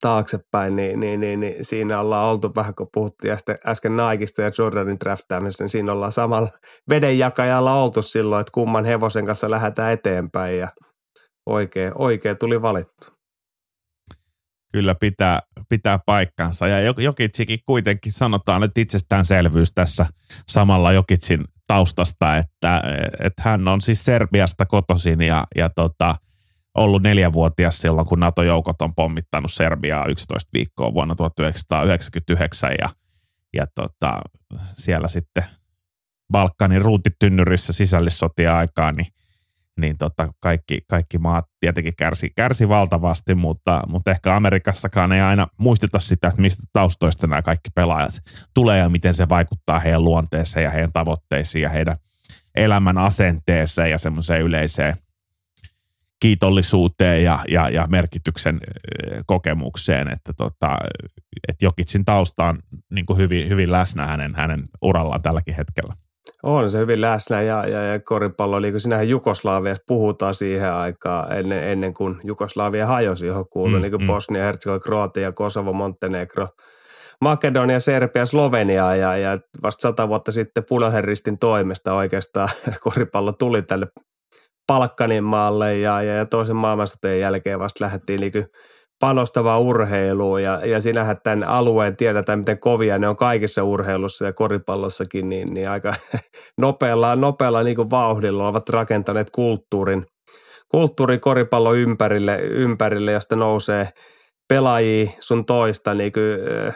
taaksepäin, 0.00 0.76
niin, 0.76 1.00
niin, 1.00 1.20
niin, 1.20 1.40
niin, 1.40 1.64
siinä 1.64 2.00
ollaan 2.00 2.28
oltu 2.28 2.52
vähän, 2.56 2.74
kun 2.74 2.88
puhuttiin 2.94 3.32
äsken, 3.32 3.56
äsken 3.66 3.92
Nikeista 3.96 4.42
ja 4.42 4.50
Jordanin 4.58 5.00
draftaamisesta, 5.00 5.64
niin 5.64 5.70
siinä 5.70 5.92
ollaan 5.92 6.12
samalla 6.12 6.48
vedenjakajalla 6.88 7.74
oltu 7.74 8.02
silloin, 8.02 8.40
että 8.40 8.52
kumman 8.52 8.84
hevosen 8.84 9.26
kanssa 9.26 9.50
lähdetään 9.50 9.92
eteenpäin 9.92 10.58
ja 10.58 10.68
oikein, 11.46 11.92
oikein 11.94 12.38
tuli 12.38 12.62
valittu. 12.62 13.06
kyllä 14.72 14.94
pitää, 14.94 15.40
pitää 15.68 15.98
paikkansa. 16.06 16.68
Ja 16.68 16.94
Jokitsikin 16.98 17.58
kuitenkin 17.66 18.12
sanotaan 18.12 18.60
nyt 18.60 18.78
itsestäänselvyys 18.78 19.72
tässä 19.72 20.06
samalla 20.48 20.92
Jokitsin 20.92 21.44
taustasta, 21.66 22.36
että, 22.36 22.82
että 23.20 23.42
hän 23.42 23.68
on 23.68 23.80
siis 23.80 24.04
Serbiasta 24.04 24.66
kotoisin 24.66 25.20
ja, 25.20 25.46
ja 25.56 25.70
tota, 25.70 26.14
ollut 26.74 27.02
neljävuotias 27.02 27.78
silloin, 27.78 28.06
kun 28.06 28.20
NATO-joukot 28.20 28.82
on 28.82 28.94
pommittanut 28.94 29.52
Serbiaa 29.52 30.06
11 30.06 30.50
viikkoa 30.52 30.94
vuonna 30.94 31.14
1999 31.14 32.70
ja, 32.78 32.88
ja 33.54 33.66
tota, 33.74 34.20
siellä 34.64 35.08
sitten 35.08 35.44
Balkanin 36.32 36.82
ruutitynnyrissä 36.82 37.72
sisällissotia 37.72 38.56
aikaa, 38.56 38.92
niin 38.92 39.06
niin 39.80 39.98
tota, 39.98 40.28
kaikki, 40.40 40.80
kaikki 40.88 41.18
maat 41.18 41.44
tietenkin 41.60 41.92
kärsi, 41.98 42.30
kärsi 42.36 42.68
valtavasti, 42.68 43.34
mutta, 43.34 43.82
mutta 43.88 44.10
ehkä 44.10 44.36
Amerikassakaan 44.36 45.12
ei 45.12 45.20
aina 45.20 45.46
muisteta 45.56 46.00
sitä, 46.00 46.28
että 46.28 46.40
mistä 46.40 46.62
taustoista 46.72 47.26
nämä 47.26 47.42
kaikki 47.42 47.70
pelaajat 47.74 48.20
tulee 48.54 48.78
ja 48.78 48.88
miten 48.88 49.14
se 49.14 49.28
vaikuttaa 49.28 49.78
heidän 49.78 50.04
luonteeseen 50.04 50.64
ja 50.64 50.70
heidän 50.70 50.92
tavoitteisiin 50.92 51.62
ja 51.62 51.68
heidän 51.68 51.96
elämän 52.54 52.98
asenteeseen 52.98 53.90
ja 53.90 53.98
semmoiseen 53.98 54.42
yleiseen 54.42 54.96
kiitollisuuteen 56.20 57.24
ja, 57.24 57.38
ja, 57.48 57.68
ja 57.68 57.86
merkityksen 57.90 58.60
kokemukseen, 59.26 60.08
että 60.08 60.32
tota, 60.36 60.76
et 61.48 61.62
Jokitsin 61.62 62.04
tausta 62.04 62.44
on 62.44 62.58
niin 62.90 63.06
kuin 63.06 63.18
hyvin, 63.18 63.48
hyvin 63.48 63.72
läsnä 63.72 64.06
hänen, 64.06 64.34
hänen 64.34 64.64
urallaan 64.82 65.22
tälläkin 65.22 65.54
hetkellä. 65.54 65.94
On 66.42 66.70
se 66.70 66.78
hyvin 66.78 67.00
läsnä 67.00 67.42
ja, 67.42 67.66
ja, 67.68 67.82
ja 67.82 68.00
koripallo, 68.00 68.60
niin 68.60 68.72
kuin 68.72 68.80
sinähän 68.80 69.08
Jugoslaviassa 69.08 69.84
puhutaan 69.86 70.34
siihen 70.34 70.72
aikaan 70.72 71.32
ennen, 71.32 71.68
ennen 71.68 71.94
kuin 71.94 72.20
Jugoslavia 72.24 72.86
hajosi, 72.86 73.26
johon 73.26 73.48
kuului 73.48 73.78
mm, 73.78 73.82
niin 73.82 73.90
kuin 73.90 74.02
mm. 74.02 74.06
Bosnia, 74.06 74.44
Herzegovina, 74.44 74.80
Kroatia, 74.80 75.32
Kosovo, 75.32 75.72
Montenegro, 75.72 76.48
Makedonia, 77.20 77.80
Serbia, 77.80 78.26
Slovenia 78.26 78.94
ja, 78.94 79.16
ja 79.16 79.38
vasta 79.62 79.82
sata 79.82 80.08
vuotta 80.08 80.32
sitten 80.32 80.64
Punaisen 80.68 81.04
ristin 81.04 81.38
toimesta 81.38 81.94
oikeastaan 81.94 82.48
koripallo 82.84 83.32
tuli 83.32 83.62
tälle 83.62 83.86
Palkkanin 84.70 85.24
maalle 85.24 85.78
ja, 85.78 86.02
ja, 86.02 86.14
ja 86.14 86.26
toisen 86.26 86.56
maailmansodan 86.56 87.18
jälkeen 87.18 87.58
vasta 87.58 87.84
lähdettiin 87.84 88.20
niin 88.20 88.46
panostavaa 89.00 89.58
urheiluun. 89.58 90.42
Ja, 90.42 90.60
ja 90.66 90.80
sinähän 90.80 91.16
tämän 91.22 91.44
alueen 91.44 91.96
tiedetään, 91.96 92.38
miten 92.38 92.58
kovia 92.58 92.98
ne 92.98 93.08
on 93.08 93.16
kaikissa 93.16 93.64
urheilussa 93.64 94.24
ja 94.24 94.32
koripallossakin, 94.32 95.28
niin, 95.28 95.54
niin 95.54 95.70
aika 95.70 95.94
nopealla, 96.60 97.16
nopealla 97.16 97.62
niin 97.62 97.76
kuin 97.76 97.90
vauhdilla 97.90 98.48
ovat 98.48 98.68
rakentaneet 98.68 99.30
kulttuurin, 99.30 100.06
kulttuuri 100.68 101.18
koripallo 101.18 101.74
ympärille, 101.74 102.38
ympärille, 102.40 103.12
josta 103.12 103.36
nousee 103.36 103.88
pelaajia 104.48 105.10
sun 105.20 105.46
toista 105.46 105.94
niin 105.94 106.12
kuin, 106.12 106.24
äh, 106.66 106.74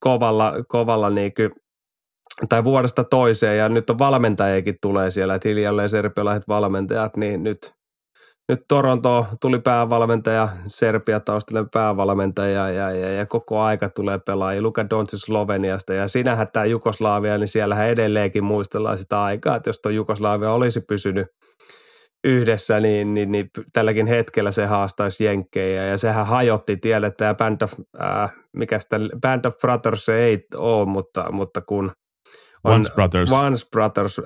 kovalla, 0.00 0.54
kovalla 0.68 1.10
niin 1.10 1.32
kuin, 1.34 1.50
tai 2.48 2.64
vuodesta 2.64 3.04
toiseen 3.04 3.58
ja 3.58 3.68
nyt 3.68 3.90
on 3.90 3.98
valmentajakin 3.98 4.74
tulee 4.82 5.10
siellä, 5.10 5.34
että 5.34 5.48
hiljalleen 5.48 5.88
serbialaiset 5.88 6.48
valmentajat, 6.48 7.16
niin 7.16 7.42
nyt 7.42 7.58
nyt 8.50 8.60
Toronto 8.68 9.26
tuli 9.40 9.58
päävalmentaja, 9.58 10.48
Serbia 10.66 11.20
taustallinen 11.20 11.70
päävalmentaja 11.70 12.70
ja, 12.70 12.92
ja, 12.92 13.10
ja, 13.10 13.26
koko 13.26 13.60
aika 13.60 13.88
tulee 13.88 14.18
pelaajia. 14.26 14.62
Luka 14.62 14.90
Doncic 14.90 15.20
Sloveniasta 15.24 15.94
ja 15.94 16.08
sinähän 16.08 16.48
tämä 16.52 16.64
Jugoslavia, 16.64 17.38
niin 17.38 17.48
siellähän 17.48 17.88
edelleenkin 17.88 18.44
muistellaan 18.44 18.98
sitä 18.98 19.22
aikaa, 19.22 19.56
että 19.56 19.68
jos 19.68 19.80
tuo 19.80 19.92
Jugoslavia 19.92 20.52
olisi 20.52 20.80
pysynyt 20.80 21.26
yhdessä, 22.24 22.80
niin, 22.80 23.14
niin, 23.14 23.32
niin 23.32 23.50
tälläkin 23.72 24.06
hetkellä 24.06 24.50
se 24.50 24.66
haastaisi 24.66 25.24
Jenkkejä 25.24 25.84
ja 25.84 25.98
sehän 25.98 26.26
hajotti, 26.26 26.76
tiedetään, 26.76 27.36
Band 27.36 27.62
of, 27.62 27.72
äh, 28.02 28.32
mikä 28.56 28.78
sitä, 28.78 29.00
Band 29.20 29.44
of 29.44 29.54
Brothers 29.58 30.04
se 30.04 30.24
ei 30.24 30.38
ole, 30.54 30.86
mutta, 30.86 31.32
mutta 31.32 31.60
kun 31.60 31.92
Once 32.64 32.92
Brothers. 32.94 33.32
Once 33.32 33.66
Brothers, 33.70 34.18
äh, 34.18 34.24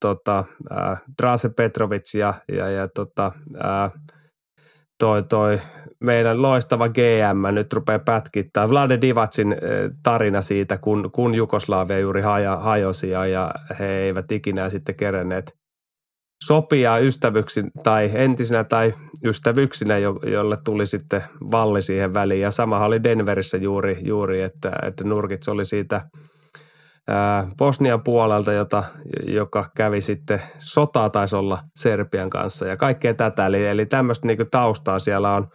tota, 0.00 0.44
äh, 0.72 1.02
Drase 1.22 1.48
Petrovic 1.48 2.14
ja, 2.14 2.34
ja, 2.52 2.70
ja 2.70 2.88
tota, 2.88 3.32
äh, 3.64 3.92
toi, 4.98 5.22
toi 5.22 5.60
meidän 6.00 6.42
loistava 6.42 6.88
GM 6.88 7.54
nyt 7.54 7.72
rupeaa 7.72 7.98
pätkittää. 7.98 8.68
Vlade 8.68 9.00
Divacin 9.00 9.52
äh, 9.52 9.58
tarina 10.02 10.40
siitä, 10.40 10.78
kun, 10.78 11.10
kun 11.12 11.34
Jugoslavia 11.34 11.98
juuri 11.98 12.22
haja, 12.22 12.56
hajosi 12.56 13.10
ja, 13.10 13.26
ja 13.26 13.54
he 13.78 13.86
eivät 13.86 14.32
ikinä 14.32 14.68
sitten 14.68 14.94
kerenneet 14.94 15.56
sopia 16.44 16.98
ystävyksin 16.98 17.70
tai 17.82 18.10
entisinä 18.14 18.64
tai 18.64 18.94
ystävyksinä, 19.24 19.98
jo, 19.98 20.20
jolle 20.26 20.56
tuli 20.64 20.86
sitten 20.86 21.24
valli 21.50 21.82
siihen 21.82 22.14
väliin. 22.14 22.40
Ja 22.40 22.50
sama 22.50 22.84
oli 22.84 23.02
Denverissä 23.02 23.56
juuri, 23.56 23.98
juuri 24.02 24.42
että, 24.42 24.72
että 24.86 25.04
Nurkits 25.04 25.48
oli 25.48 25.64
siitä– 25.64 26.02
Bosnian 27.58 28.02
puolelta, 28.02 28.52
jota, 28.52 28.84
joka 29.26 29.64
kävi 29.76 30.00
sitten, 30.00 30.42
sotaa 30.58 31.10
taisi 31.10 31.36
olla 31.36 31.58
Serbian 31.78 32.30
kanssa 32.30 32.66
ja 32.66 32.76
kaikkea 32.76 33.14
tätä. 33.14 33.46
Eli, 33.46 33.66
eli 33.66 33.86
tämmöistä 33.86 34.26
niin 34.26 34.50
taustaa 34.50 34.98
siellä 34.98 35.34
on 35.34 35.48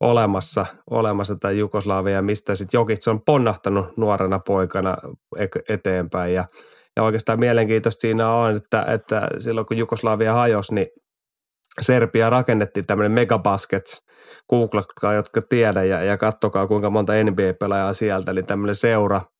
olemassa, 0.00 0.66
olemassa 0.90 1.36
tämä 1.36 1.52
Jugoslavia, 1.52 2.22
mistä 2.22 2.54
sitten 2.54 2.78
Jokic 2.78 3.08
on 3.08 3.20
ponnahtanut 3.26 3.96
nuorena 3.96 4.38
poikana 4.38 4.96
eteenpäin. 5.68 6.34
Ja, 6.34 6.44
ja 6.96 7.02
oikeastaan 7.02 7.40
mielenkiintoista 7.40 8.00
siinä 8.00 8.32
on, 8.32 8.56
että, 8.56 8.82
että 8.82 9.28
silloin 9.38 9.66
kun 9.66 9.76
Jugoslavia 9.76 10.32
hajosi, 10.32 10.74
niin 10.74 10.86
Serbia 11.80 12.30
rakennettiin 12.30 12.86
tämmöinen 12.86 13.12
Megabaskets, 13.12 14.02
googlatkaa, 14.50 15.14
jotka 15.14 15.42
tiedä 15.42 15.84
ja, 15.84 16.02
ja 16.02 16.16
kattokaa 16.16 16.66
kuinka 16.66 16.90
monta 16.90 17.12
NBA-pelaajaa 17.12 17.92
sieltä, 17.92 18.30
eli 18.30 18.42
tämmöinen 18.42 18.74
seura– 18.74 19.20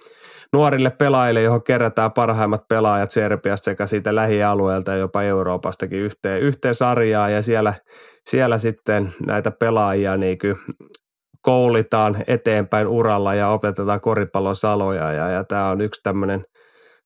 nuorille 0.53 0.91
pelaajille, 0.91 1.43
johon 1.43 1.63
kerätään 1.63 2.13
parhaimmat 2.13 2.69
pelaajat 2.69 3.11
Serbiasta 3.11 3.65
sekä 3.65 3.87
siitä 3.87 4.15
lähialueelta 4.15 4.91
ja 4.91 4.97
jopa 4.97 5.23
Euroopastakin 5.23 5.99
yhteen, 5.99 6.41
yhteen 6.41 6.75
sarjaan. 6.75 7.33
Ja 7.33 7.43
siellä, 7.43 7.75
siellä 8.31 8.59
sitten 8.59 9.13
näitä 9.27 9.51
pelaajia 9.51 10.17
niin 10.17 10.39
kuin 10.39 10.57
koulitaan 11.43 12.17
eteenpäin 12.27 12.87
uralla 12.87 13.35
ja 13.35 13.49
opetetaan 13.49 14.01
koripallon 14.01 14.57
saloja. 14.57 15.13
Ja, 15.13 15.29
ja 15.29 15.45
tämä 15.45 15.69
on 15.69 15.81
yksi 15.81 16.01
tämmöinen 16.03 16.45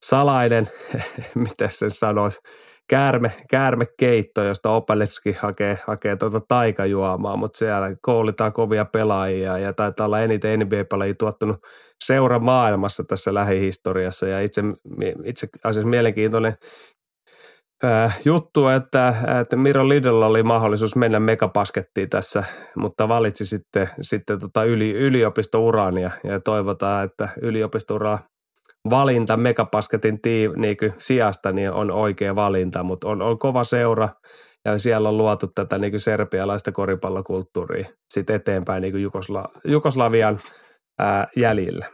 salainen, 0.04 0.68
miten 1.34 1.70
sen 1.70 1.90
sanoisi, 1.90 2.40
käärme, 2.92 3.32
käärmekeitto, 3.50 4.42
josta 4.42 4.70
Opelevski 4.70 5.32
hakee, 5.32 5.78
hakee 5.86 6.16
tuota 6.16 6.40
taikajuomaa, 6.48 7.36
mutta 7.36 7.58
siellä 7.58 7.94
koulitaan 8.02 8.52
kovia 8.52 8.84
pelaajia 8.84 9.58
ja 9.58 9.72
taitaa 9.72 10.06
olla 10.06 10.20
eniten 10.20 10.60
NBA-pelaajia 10.60 11.14
tuottanut 11.18 11.56
seura 12.04 12.38
maailmassa 12.38 13.04
tässä 13.08 13.34
lähihistoriassa. 13.34 14.26
Ja 14.26 14.40
itse, 14.40 14.62
itse 15.24 15.48
asiassa 15.64 15.88
mielenkiintoinen 15.88 16.54
juttu, 18.24 18.68
että, 18.68 19.14
että 19.40 19.56
Miro 19.56 19.88
Lidl 19.88 20.22
oli 20.22 20.42
mahdollisuus 20.42 20.96
mennä 20.96 21.20
megapaskettiin 21.20 22.10
tässä, 22.10 22.44
mutta 22.76 23.08
valitsi 23.08 23.46
sitten, 23.46 23.88
sitten 24.00 24.38
tota 24.38 24.64
yli, 24.64 24.92
yliopistouraan 24.92 25.98
ja, 25.98 26.10
ja 26.24 26.40
toivotaan, 26.40 27.04
että 27.04 27.28
yliopistoura 27.42 28.18
valinta 28.90 29.36
Megapasketin 29.36 30.22
tii, 30.22 30.50
niin 30.56 30.76
sijasta 30.98 31.52
niin 31.52 31.72
on 31.72 31.90
oikea 31.90 32.34
valinta, 32.34 32.82
mutta 32.82 33.08
on, 33.08 33.22
on 33.22 33.38
kova 33.38 33.64
seura 33.64 34.08
ja 34.64 34.78
siellä 34.78 35.08
on 35.08 35.16
luotu 35.16 35.46
tätä 35.54 35.78
niin 35.78 36.00
serbialaista 36.00 36.72
koripallokulttuuria 36.72 37.88
sitten 38.14 38.36
eteenpäin 38.36 38.80
niin 38.80 38.94
Jugosla- 38.94 39.60
Jugoslavian 39.64 40.38
ää, 40.98 41.26
jäljillä. 41.36 41.86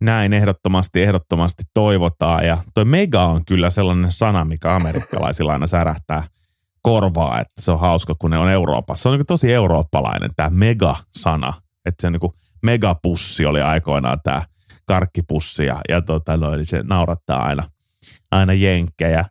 Näin 0.00 0.32
ehdottomasti, 0.32 1.02
ehdottomasti 1.02 1.62
toivotaan 1.74 2.46
ja 2.46 2.58
toi 2.74 2.84
mega 2.84 3.24
on 3.24 3.44
kyllä 3.44 3.70
sellainen 3.70 4.12
sana, 4.12 4.44
mikä 4.44 4.74
amerikkalaisilla 4.74 5.52
aina 5.52 5.66
särähtää 5.66 6.24
korvaa, 6.82 7.40
että 7.40 7.62
se 7.62 7.70
on 7.70 7.80
hauska, 7.80 8.14
kun 8.18 8.30
ne 8.30 8.38
on 8.38 8.50
Euroopassa. 8.50 9.02
Se 9.02 9.08
on 9.08 9.18
niin 9.18 9.26
tosi 9.26 9.52
eurooppalainen 9.52 10.30
tämä 10.36 10.50
mega-sana, 10.50 11.52
että 11.86 12.00
se 12.00 12.06
on 12.06 12.12
niin 12.12 12.32
megapussi 12.62 13.46
oli 13.46 13.62
aikoinaan 13.62 14.18
tämä 14.24 14.42
karkkipussi 14.86 15.64
ja, 15.64 16.02
tota, 16.06 16.36
no, 16.36 16.56
niin 16.56 16.66
se 16.66 16.82
naurattaa 16.82 17.42
aina, 17.42 17.64
aina 18.30 18.52
jenkkejä. 18.52 19.24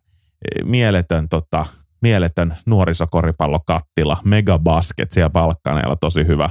Mieletön, 0.64 1.28
tota, 1.28 1.66
mieletön 2.02 2.56
nuorisokoripallokattila, 2.66 4.16
megabasket 4.24 5.12
siellä 5.12 5.30
Balkaneella, 5.30 5.96
tosi 5.96 6.26
hyvä, 6.26 6.50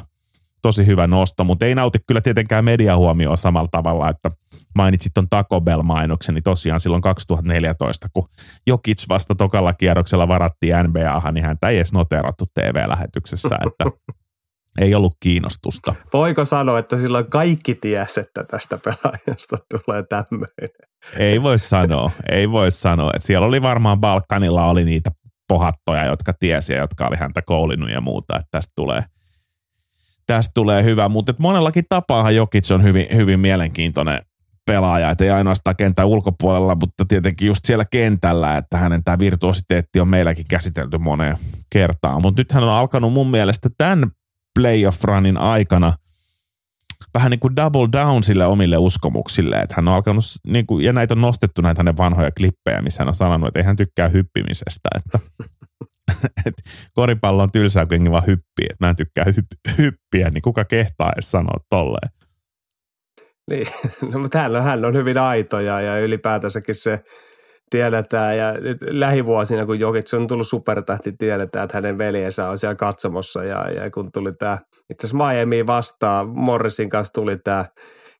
tosi 0.62 0.86
hyvä 0.86 1.08
nosto, 1.08 1.44
mutta 1.44 1.66
ei 1.66 1.76
nauti 1.76 2.00
kyllä 2.08 2.22
tietenkään 2.22 2.66
mediahuomioon 2.66 3.38
samalla 3.38 3.70
tavalla, 3.72 4.10
että 4.10 4.32
mainitsit 4.76 5.14
ton 5.14 5.30
Taco 5.30 5.62
Bell-mainoksen, 5.62 6.36
niin 6.36 6.44
tosiaan 6.44 6.80
silloin 6.80 7.02
2014, 7.02 8.08
kun 8.14 8.28
Jokic 8.68 9.04
vasta 9.10 9.36
tokalla 9.36 9.74
kierroksella 9.74 10.28
varattiin 10.28 10.76
NBAhan, 10.84 11.34
niin 11.34 11.46
häntä 11.46 11.70
ei 11.70 11.78
edes 11.78 11.94
noterattu 11.94 12.46
TV-lähetyksessä, 12.54 13.58
että 13.66 13.86
ei 14.80 14.96
ollut 14.96 15.14
kiinnostusta. 15.20 15.96
Voiko 16.14 16.46
sanoa, 16.46 16.80
että 16.80 16.98
silloin 16.98 17.30
kaikki 17.30 17.76
ties, 17.76 18.18
että 18.18 18.44
tästä 18.44 18.80
pelaajasta 18.84 19.58
tulee 19.70 20.04
tämmöinen? 20.04 20.68
Ei 21.18 21.42
voi 21.42 21.60
sanoa, 21.60 22.12
ei 22.32 22.52
voi 22.52 22.72
sanoa. 22.72 23.12
Että 23.16 23.28
siellä 23.28 23.48
oli 23.48 23.62
varmaan 23.62 24.00
Balkanilla 24.00 24.66
oli 24.66 24.84
niitä 24.84 25.12
pohattoja, 25.48 26.06
jotka 26.06 26.34
tiesi 26.34 26.74
ja 26.74 26.80
jotka 26.80 27.08
oli 27.08 27.18
häntä 27.18 27.42
koulinut 27.42 27.90
ja 27.90 28.02
muuta, 28.02 28.36
että 28.36 28.48
tästä 28.52 28.72
tulee, 28.76 29.04
tästä 30.28 30.52
tulee 30.56 30.84
hyvä, 30.84 31.10
mutta 31.10 31.34
monellakin 31.40 31.86
tapaahan 31.90 32.36
Jokic 32.36 32.72
on 32.72 32.84
hyvin, 32.84 33.06
hyvin 33.16 33.40
mielenkiintoinen 33.40 34.22
pelaaja, 34.68 35.10
että 35.10 35.24
ei 35.24 35.30
ainoastaan 35.32 35.76
kentän 35.76 36.08
ulkopuolella, 36.08 36.76
mutta 36.76 37.06
tietenkin 37.08 37.48
just 37.48 37.66
siellä 37.66 37.86
kentällä, 37.86 38.58
että 38.58 38.78
hänen 38.78 39.04
tämä 39.04 39.20
virtuositeetti 39.20 40.00
on 40.00 40.08
meilläkin 40.08 40.46
käsitelty 40.50 40.98
moneen 40.98 41.38
kertaan. 41.70 42.22
Mutta 42.22 42.42
nyt 42.42 42.52
hän 42.52 42.64
on 42.64 42.70
alkanut 42.70 43.14
mun 43.14 43.32
mielestä 43.32 43.70
tämän 43.78 44.12
playoff 44.60 45.04
runin 45.04 45.38
aikana 45.38 45.94
vähän 47.14 47.32
niin 47.32 47.40
kuin 47.40 47.56
double 47.56 47.90
down 47.92 48.24
sille 48.24 48.46
omille 48.46 48.78
uskomuksille, 48.78 49.56
että 49.56 49.76
hän 49.76 49.88
on 49.88 49.94
alkanut, 49.94 50.24
niin 50.48 50.66
kuin, 50.68 50.86
ja 50.86 50.94
näitä 50.94 51.14
on 51.14 51.22
nostettu 51.22 51.62
näitä 51.62 51.80
hänen 51.80 51.98
vanhoja 51.98 52.32
klippejä, 52.32 52.82
missä 52.82 53.02
hän 53.02 53.08
on 53.08 53.16
sanonut, 53.16 53.48
että 53.48 53.60
ei 53.60 53.66
hän 53.66 53.76
tykkää 53.76 54.08
hyppimisestä, 54.08 54.90
että 54.96 55.20
et 56.46 56.54
koripallo 56.94 57.44
on 57.44 57.52
tylsää, 57.52 57.86
kun 57.86 58.12
vaan 58.12 58.28
hyppii, 58.28 58.66
että 58.70 58.86
mä 58.86 58.90
en 58.90 58.96
tykkää 58.96 59.26
hypp- 59.26 59.78
hyppiä, 59.78 60.30
niin 60.30 60.42
kuka 60.42 60.66
kehtaa 60.66 61.12
edes 61.14 61.32
sanoa 61.32 61.66
tolleen. 61.70 62.10
Niin, 63.50 63.68
no, 64.14 64.20
mutta 64.20 64.40
hän 64.40 64.56
on, 64.56 64.64
hän 64.64 64.86
on 64.86 64.94
hyvin 64.94 65.18
aito 65.18 65.60
ja, 65.60 65.82
ja 65.82 66.00
ylipäätänsäkin 66.00 66.76
se 66.76 67.04
tiedetään. 67.72 68.38
Ja 68.38 68.54
nyt 68.54 68.78
lähivuosina, 68.90 69.66
kun 69.66 69.80
Jokic 69.80 70.14
on 70.14 70.28
tullut 70.28 70.48
supertähti, 70.48 71.12
tiedetään, 71.12 71.64
että 71.64 71.78
hänen 71.78 71.98
veljensä 71.98 72.50
on 72.50 72.58
siellä 72.58 72.76
katsomossa. 72.76 73.44
Ja, 73.44 73.72
ja 73.72 73.92
kun 73.92 74.12
tuli 74.12 74.34
tämä, 74.34 74.58
itse 74.90 75.08
asiassa 75.08 75.28
Miami 75.28 75.68
vastaan, 75.68 76.30
Morrisin 76.30 76.90
kanssa 76.90 77.14
tuli 77.14 77.38
tämä 77.38 77.66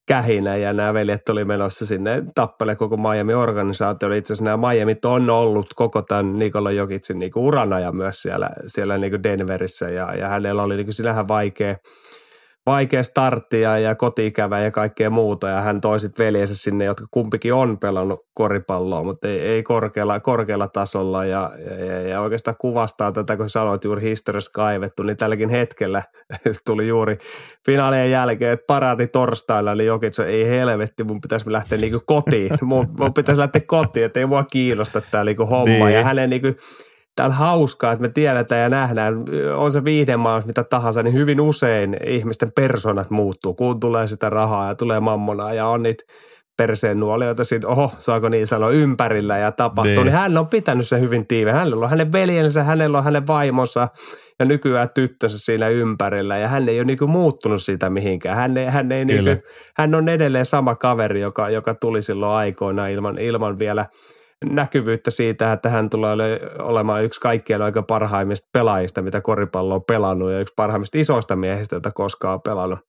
kähinä 0.06 0.56
ja 0.56 0.74
nämä 0.74 0.94
veljet 0.94 1.30
oli 1.30 1.46
menossa 1.46 1.86
sinne 1.86 2.24
tappele 2.36 2.76
koko 2.76 2.98
Miami-organisaatio. 2.98 4.14
Itse 4.14 4.34
asiassa 4.34 4.46
nämä 4.46 4.72
Miamit 4.72 5.06
on 5.06 5.30
ollut 5.30 5.74
koko 5.76 6.02
tämän 6.02 6.40
Nikola 6.40 6.72
Jokicin 6.72 7.20
niin 7.20 7.32
urana 7.36 7.80
ja 7.80 7.92
myös 7.92 8.22
siellä, 8.22 8.50
siellä 8.68 8.98
niin 8.98 9.24
Denverissä. 9.24 9.90
Ja, 9.90 10.16
ja 10.16 10.28
hänellä 10.28 10.64
oli 10.64 10.76
niin 10.76 10.94
sinähän 10.94 11.28
vaikea– 11.28 11.76
vaikea 12.66 13.04
starttia 13.04 13.78
ja 13.78 13.96
kotiikävä 13.96 14.60
ja 14.60 14.72
kaikkea 14.72 15.10
muuta. 15.10 15.48
Ja 15.48 15.62
hän 15.62 15.82
toi 15.82 16.00
sitten 16.00 16.26
veljensä 16.26 16.56
sinne, 16.56 16.86
jotka 16.86 17.06
kumpikin 17.12 17.54
on 17.54 17.80
pelannut 17.80 18.20
koripalloa, 18.34 19.04
mutta 19.04 19.28
ei, 19.28 19.40
ei 19.40 19.64
korkealla, 19.64 20.20
korkealla 20.20 20.68
tasolla. 20.68 21.26
Ja, 21.26 21.52
ja, 21.86 22.02
ja, 22.02 22.22
oikeastaan 22.22 22.58
kuvastaa 22.60 23.12
tätä, 23.12 23.38
kun 23.38 23.50
sanoit 23.50 23.84
juuri 23.84 24.02
historiassa 24.02 24.52
kaivettu, 24.54 25.04
niin 25.04 25.18
tälläkin 25.18 25.50
hetkellä 25.50 26.04
tuli 26.66 26.88
juuri 26.88 27.18
finaalien 27.66 28.12
jälkeen, 28.12 28.54
että 28.54 28.66
paraati 28.68 29.08
torstailla, 29.08 29.76
niin 29.76 29.88
jokin 29.88 30.14
se 30.14 30.26
ei 30.26 30.48
helvetti, 30.48 31.04
mun 31.04 31.22
pitäisi 31.22 31.52
lähteä 31.52 31.78
niinku 31.78 32.02
kotiin. 32.06 32.52
Mun, 32.62 32.88
mun 32.98 33.14
pitäisi 33.14 33.42
lähteä 33.42 33.62
kotiin, 33.66 34.06
että 34.06 34.20
ei 34.20 34.26
mua 34.26 34.44
kiinnosta 34.44 35.02
tämä 35.12 35.24
niinku 35.24 35.46
homma. 35.46 35.86
Niin. 35.86 35.94
Ja 35.94 36.04
hänen 36.04 36.30
niinku, 36.30 36.48
tämä 37.16 37.28
on 37.28 37.34
hauskaa, 37.34 37.92
että 37.92 38.02
me 38.02 38.10
tiedetään 38.10 38.62
ja 38.62 38.70
nähdään, 38.70 39.16
on 39.56 39.72
se 39.72 39.86
viihdemaa 39.86 40.42
mitä 40.46 40.64
tahansa, 40.64 41.04
niin 41.04 41.14
hyvin 41.14 41.42
usein 41.42 41.98
ihmisten 42.06 42.52
persoonat 42.56 43.10
muuttuu, 43.10 43.54
kun 43.54 43.80
tulee 43.80 44.08
sitä 44.08 44.30
rahaa 44.30 44.68
ja 44.68 44.76
tulee 44.76 45.00
mammonaa 45.00 45.54
ja 45.54 45.68
on 45.68 45.84
niitä 45.84 46.04
perseen 46.58 47.00
nuolioita 47.00 47.44
siinä, 47.44 47.68
oho, 47.68 47.92
saako 48.00 48.30
niin 48.30 48.48
sanoa, 48.48 48.70
ympärillä 48.70 49.38
ja 49.38 49.52
tapahtuu, 49.52 49.96
niin. 49.96 50.06
niin 50.06 50.14
hän 50.14 50.38
on 50.38 50.48
pitänyt 50.48 50.88
sen 50.88 51.02
hyvin 51.02 51.28
tiiveen. 51.28 51.56
Hänellä 51.56 51.84
on 51.84 51.90
hänen 51.90 52.12
veljensä, 52.12 52.64
hänellä 52.64 52.98
on 52.98 53.04
hänen 53.04 53.28
vaimonsa 53.28 53.88
ja 54.40 54.46
nykyään 54.46 54.90
tyttönsä 54.96 55.40
siinä 55.40 55.68
ympärillä 55.68 56.38
ja 56.38 56.48
hän 56.48 56.70
ei 56.70 56.80
ole 56.80 56.86
niinku 56.86 57.08
muuttunut 57.08 57.62
siitä 57.62 57.90
mihinkään. 57.90 58.38
Hän, 58.38 58.58
ei, 58.58 58.66
hän, 58.66 58.92
ei 58.92 59.06
niinku, 59.06 59.48
hän 59.78 59.96
on 59.96 60.10
edelleen 60.10 60.46
sama 60.46 60.76
kaveri, 60.76 61.22
joka, 61.22 61.50
joka 61.50 61.74
tuli 61.74 62.02
silloin 62.02 62.32
aikoina 62.32 62.88
ilman, 62.88 63.20
ilman 63.20 63.60
vielä– 63.60 63.86
näkyvyyttä 64.46 65.12
siitä, 65.12 65.54
että 65.54 65.70
hän 65.70 65.90
tulee 65.90 66.40
olemaan 66.60 67.04
yksi 67.04 67.22
kaikkien 67.22 67.62
aika 67.62 67.82
parhaimmista 67.82 68.50
pelaajista, 68.54 69.02
mitä 69.02 69.22
koripallo 69.22 69.76
on 69.76 69.84
pelannut 69.88 70.32
ja 70.32 70.40
yksi 70.40 70.54
parhaimmista 70.56 70.98
isoista 70.98 71.36
miehistä, 71.36 71.76
joita 71.76 71.92
koskaan 71.92 72.34
on 72.34 72.42
pelannut 72.42 72.80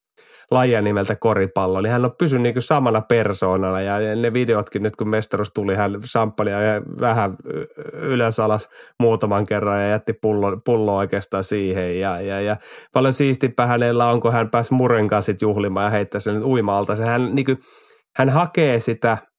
lajia 0.50 0.82
nimeltä 0.82 1.16
koripallo, 1.16 1.80
niin 1.80 1.92
hän 1.92 2.04
on 2.04 2.14
pysynyt 2.18 2.54
niin 2.54 2.62
samana 2.62 3.00
persoonana 3.00 3.80
ja 3.80 4.16
ne 4.16 4.32
videotkin 4.32 4.82
nyt 4.82 4.96
kun 4.96 5.08
mestaruus 5.08 5.50
tuli, 5.54 5.74
hän 5.74 5.98
samppalia 6.04 6.62
ja 6.62 6.82
vähän 7.00 7.36
ylös 7.92 8.40
alas 8.40 8.68
muutaman 9.00 9.46
kerran 9.46 9.82
ja 9.82 9.88
jätti 9.88 10.12
pullo, 10.12 10.56
pullo 10.64 10.96
oikeastaan 10.96 11.44
siihen 11.44 12.00
ja, 12.00 12.20
ja, 12.20 12.40
ja 12.40 12.56
paljon 12.92 13.14
siistimpää 13.14 13.66
hänellä 13.66 14.10
on, 14.10 14.20
kun 14.20 14.32
hän 14.32 14.50
pääsi 14.50 14.74
Muren 14.74 15.08
kanssa 15.08 15.32
juhlimaan 15.42 15.84
ja 15.84 15.90
heittää 15.90 16.20
sen 16.20 16.44
uimalta. 16.44 16.96
Se 16.96 17.04
hän, 17.04 17.34
niin 17.34 17.44
kuin, 17.44 17.58
hän 18.16 18.30
hakee 18.30 18.80
sitä– 18.80 19.18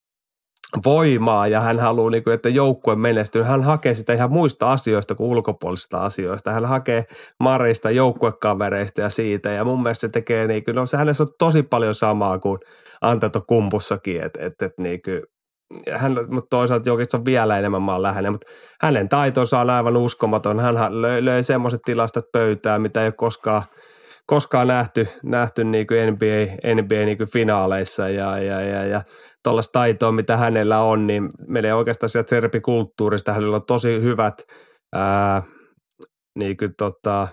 voimaa 0.85 1.47
ja 1.47 1.61
hän 1.61 1.79
haluaa, 1.79 2.09
niin 2.09 2.23
kuin, 2.23 2.33
että 2.33 2.49
joukkue 2.49 2.95
menestyy. 2.95 3.43
Hän 3.43 3.63
hakee 3.63 3.93
sitä 3.93 4.13
ihan 4.13 4.31
muista 4.31 4.71
asioista 4.71 5.15
kuin 5.15 5.29
ulkopuolisista 5.29 6.05
asioista. 6.05 6.51
Hän 6.51 6.65
hakee 6.65 7.05
Marista, 7.39 7.91
joukkuekavereista 7.91 9.01
ja 9.01 9.09
siitä. 9.09 9.49
Ja 9.49 9.65
mun 9.65 9.83
mielestä 9.83 10.01
se 10.01 10.09
tekee, 10.09 10.47
niin 10.47 10.63
kuin, 10.63 10.75
no 10.75 10.85
se 10.85 10.97
hänessä 10.97 11.23
on 11.23 11.29
tosi 11.39 11.63
paljon 11.63 11.95
samaa 11.95 12.39
kuin 12.39 12.59
Antato 13.01 13.41
Kumpussakin. 13.47 14.23
Et, 14.23 14.37
et, 14.39 14.61
et, 14.61 14.73
niin 14.77 15.01
kuin, 15.01 15.21
hän, 15.95 16.17
mutta 16.27 16.49
toisaalta 16.49 16.89
Jokits 16.89 17.15
on 17.15 17.25
vielä 17.25 17.59
enemmän 17.59 17.81
maan 17.81 18.01
läheinen, 18.01 18.31
mutta 18.31 18.47
hänen 18.81 19.09
taitonsa 19.09 19.59
on 19.59 19.69
aivan 19.69 19.97
uskomaton. 19.97 20.59
Hän 20.59 21.01
löi, 21.01 21.25
löi 21.25 21.43
semmoiset 21.43 21.81
tilastot 21.85 22.31
pöytään, 22.31 22.81
mitä 22.81 23.01
ei 23.01 23.07
ole 23.07 23.13
koskaan– 23.17 23.61
koskaan 24.25 24.67
nähty, 24.67 25.07
nähty 25.23 25.63
niin 25.63 25.87
kuin 25.87 26.13
NBA, 26.13 26.73
NBA 26.81 27.05
niin 27.05 27.17
kuin 27.17 27.31
finaaleissa 27.31 28.09
ja, 28.09 28.39
ja, 28.39 28.61
ja, 28.61 28.85
ja 28.85 29.01
tuollaista 29.43 29.79
taitoa, 29.79 30.11
mitä 30.11 30.37
hänellä 30.37 30.79
on, 30.79 31.07
niin 31.07 31.29
menee 31.47 31.73
oikeastaan 31.73 32.09
sieltä 32.09 32.29
serpikulttuurista. 32.29 33.33
Hänellä 33.33 33.55
on 33.55 33.65
tosi 33.65 34.01
hyvät 34.01 34.43
ää, 34.95 35.43
niin 36.39 36.57
kuin 36.57 36.73
tota, 36.77 37.27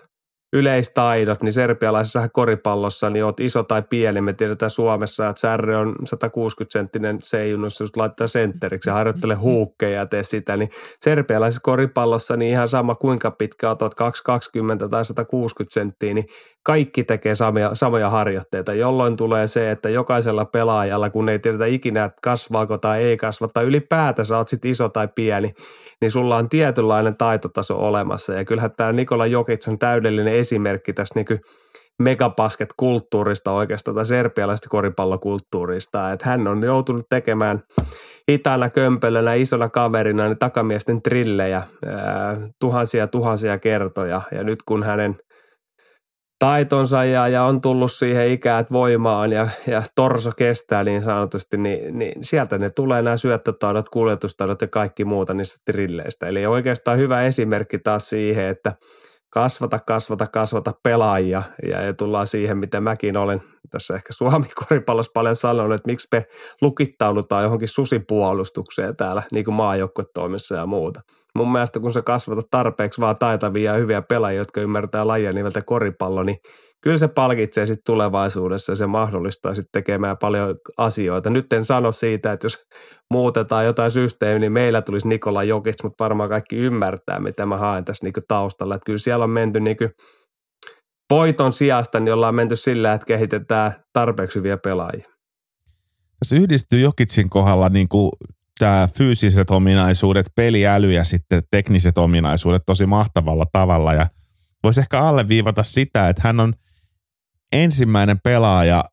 yleistaidot, 0.53 1.43
niin 1.43 1.53
serbialaisessa 1.53 2.29
koripallossa, 2.29 3.11
niin 3.11 3.25
oot 3.25 3.41
iso 3.41 3.63
tai 3.63 3.83
pieni. 3.91 4.21
Me 4.21 4.33
tiedetään 4.33 4.71
Suomessa, 4.71 5.29
että 5.29 5.41
Särre 5.41 5.77
on 5.77 5.97
160-senttinen 6.15 7.19
seijunnossa, 7.23 7.85
jos 7.85 7.97
laittaa 7.97 8.27
sentteriksi 8.27 8.91
ja 8.91 8.95
harjoittelee 8.95 9.37
huukkeja 9.37 9.99
ja 9.99 10.07
tee 10.07 10.23
sitä, 10.23 10.57
niin 10.57 10.71
serbialaisessa 11.01 11.61
koripallossa 11.63 12.37
niin 12.37 12.51
ihan 12.53 12.69
sama 12.69 12.95
kuinka 12.95 13.31
pitkä 13.31 13.71
otot 13.71 13.95
220 13.95 14.89
tai 14.89 15.05
160 15.05 15.75
senttiä, 15.75 16.15
niin 16.15 16.27
kaikki 16.63 17.05
tekee 17.05 17.35
samoja, 17.35 17.75
samoja 17.75 18.11
harjoitteita, 18.11 18.75
jolloin 18.75 19.17
tulee 19.17 19.47
se, 19.47 19.71
että 19.71 19.89
jokaisella 19.89 20.45
pelaajalla, 20.45 21.11
kun 21.11 21.29
ei 21.29 21.39
tiedetä 21.39 21.67
ikinä, 21.67 22.05
että 22.05 22.19
kasvaako 22.23 22.79
tai 22.79 23.03
ei 23.03 23.17
kasva, 23.17 23.49
tai 23.49 23.65
ylipäätänsä 23.65 24.37
oot 24.37 24.49
sit 24.49 24.65
iso 24.65 24.89
tai 24.89 25.09
pieni, 25.15 25.53
niin 26.01 26.11
sulla 26.11 26.37
on 26.37 26.49
tietynlainen 26.49 27.17
taitotaso 27.17 27.77
olemassa. 27.77 28.35
Ja 28.35 28.45
kyllähän 28.45 28.71
tämä 28.77 28.93
Nikola 28.93 29.27
Jokic 29.27 29.69
on 29.69 29.79
täydellinen 29.79 30.35
esimerkki 30.41 30.93
tästä 30.93 31.21
niin 31.21 31.41
megabasket-kulttuurista 32.03 33.53
oikeastaan, 33.53 33.95
tai 33.95 34.07
serbialaisesta 34.07 34.69
koripallokulttuurista, 34.69 36.13
että 36.13 36.29
hän 36.29 36.49
on 36.49 36.63
joutunut 36.63 37.07
tekemään 37.09 37.63
hitaana 38.31 38.71
kömpelönä, 38.71 39.35
isona 39.35 39.69
kaverina 39.69 40.27
niin 40.27 40.39
takamiesten 40.39 41.03
trillejä 41.03 41.63
ää, 41.87 42.37
tuhansia 42.61 43.07
tuhansia 43.07 43.59
kertoja, 43.59 44.23
ja 44.33 44.45
nyt 44.45 44.59
kun 44.63 44.83
hänen– 44.83 45.17
taitonsa 46.41 47.05
ja, 47.05 47.29
ja 47.29 47.45
on 47.45 47.61
tullut 47.61 47.93
siihen 47.93 48.31
ikään, 48.31 48.61
että 48.61 48.73
voimaan 48.73 49.33
ja, 49.33 49.49
ja 49.67 49.83
torso 49.95 50.33
kestää 50.37 50.85
niin 50.85 51.03
sanotusti, 51.03 51.57
niin, 51.57 51.99
niin 51.99 52.25
sieltä 52.25 52.59
ne 52.59 52.71
tulee 52.71 53.03
nämä 53.03 53.17
syöttötaidot, 53.17 53.89
kuljetustaidot 53.89 54.63
ja 54.63 54.69
kaikki 54.69 55.05
muuta 55.05 55.35
niistä 55.35 55.59
trilleistä. 55.65 56.27
Eli 56.27 56.47
oikeastaan 56.47 56.99
hyvä 56.99 57.23
esimerkki 57.23 57.79
taas 57.79 58.11
siihen, 58.11 58.45
että 58.45 58.73
kasvata, 59.31 59.79
kasvata, 59.79 60.27
kasvata 60.27 60.73
pelaajia. 60.83 61.43
Ja, 61.69 61.83
ja 61.83 61.95
tullaan 61.95 62.27
siihen, 62.27 62.59
mitä 62.59 62.81
mäkin 62.81 63.17
olen 63.17 63.43
tässä 63.71 63.95
ehkä 63.95 64.13
Suomi-koripallossa 64.13 65.13
paljon 65.15 65.37
sanonut, 65.37 65.75
että 65.75 65.87
miksi 65.87 66.09
me 66.13 66.27
lukittaudutaan 66.61 67.43
johonkin 67.43 67.69
susipuolustukseen 67.69 68.97
täällä 68.97 69.23
niin 69.33 69.45
kuin 69.45 69.55
ja 70.55 70.67
muuta– 70.67 71.01
mun 71.35 71.53
mielestä 71.53 71.81
kun 71.81 71.93
sä 71.93 72.03
kasvatat 72.03 72.47
tarpeeksi 72.51 73.01
vaan 73.01 73.19
taitavia 73.19 73.73
ja 73.73 73.79
hyviä 73.79 74.03
pelaajia, 74.03 74.41
jotka 74.41 74.61
ymmärtää 74.61 75.07
lajia 75.07 75.33
nimeltä 75.33 75.63
koripallo, 75.63 76.23
niin 76.23 76.37
kyllä 76.83 76.99
se 76.99 77.09
palkitsee 77.09 77.67
sitten 77.67 77.85
tulevaisuudessa 77.87 78.73
ja 78.73 78.77
se 78.77 78.87
mahdollistaa 78.87 79.55
sitten 79.55 79.73
tekemään 79.73 80.17
paljon 80.19 80.57
asioita. 80.79 81.31
Nyt 81.31 81.53
en 81.53 81.65
sano 81.65 81.93
siitä, 81.93 82.33
että 82.33 82.45
jos 82.45 82.59
muutetaan 83.13 83.65
jotain 83.65 83.91
systeemiä, 83.91 84.39
niin 84.39 84.53
meillä 84.53 84.83
tulisi 84.83 85.09
Nikola 85.09 85.45
Jokic, 85.45 85.83
mutta 85.83 86.05
varmaan 86.05 86.29
kaikki 86.29 86.57
ymmärtää, 86.57 87.21
mitä 87.21 87.47
mä 87.47 87.57
haen 87.57 87.85
tässä 87.85 88.07
niinku 88.07 88.21
taustalla. 88.29 88.75
Että 88.75 88.87
kyllä 88.87 88.99
siellä 88.99 89.25
on 89.25 89.31
menty 89.31 89.61
niinku 89.61 89.89
voiton 91.11 91.53
sijasta, 91.53 92.01
niin 92.01 92.15
ollaan 92.15 92.35
menty 92.35 92.57
sillä, 92.57 92.93
että 92.93 93.07
kehitetään 93.07 93.73
tarpeeksi 93.93 94.39
hyviä 94.39 94.57
pelaajia. 94.57 95.09
Tässä 96.19 96.37
yhdistyy 96.37 96.81
Jokitsin 96.81 97.31
kohdalla 97.31 97.69
niin 97.69 97.89
kuin 97.89 98.11
tämä 98.61 98.89
fyysiset 98.99 99.51
ominaisuudet, 99.51 100.27
peliäly 100.35 100.93
ja 100.93 101.05
sitten 101.05 101.43
tekniset 101.51 101.99
ominaisuudet 101.99 102.63
tosi 102.67 102.87
mahtavalla 102.87 103.45
tavalla. 103.53 103.95
Ja 103.95 104.07
voisi 104.63 104.81
ehkä 104.81 105.01
alleviivata 105.01 105.63
sitä, 105.63 106.09
että 106.09 106.23
hän 106.25 106.41
on 106.41 106.53
ensimmäinen 107.53 108.21
pelaaja 108.25 108.85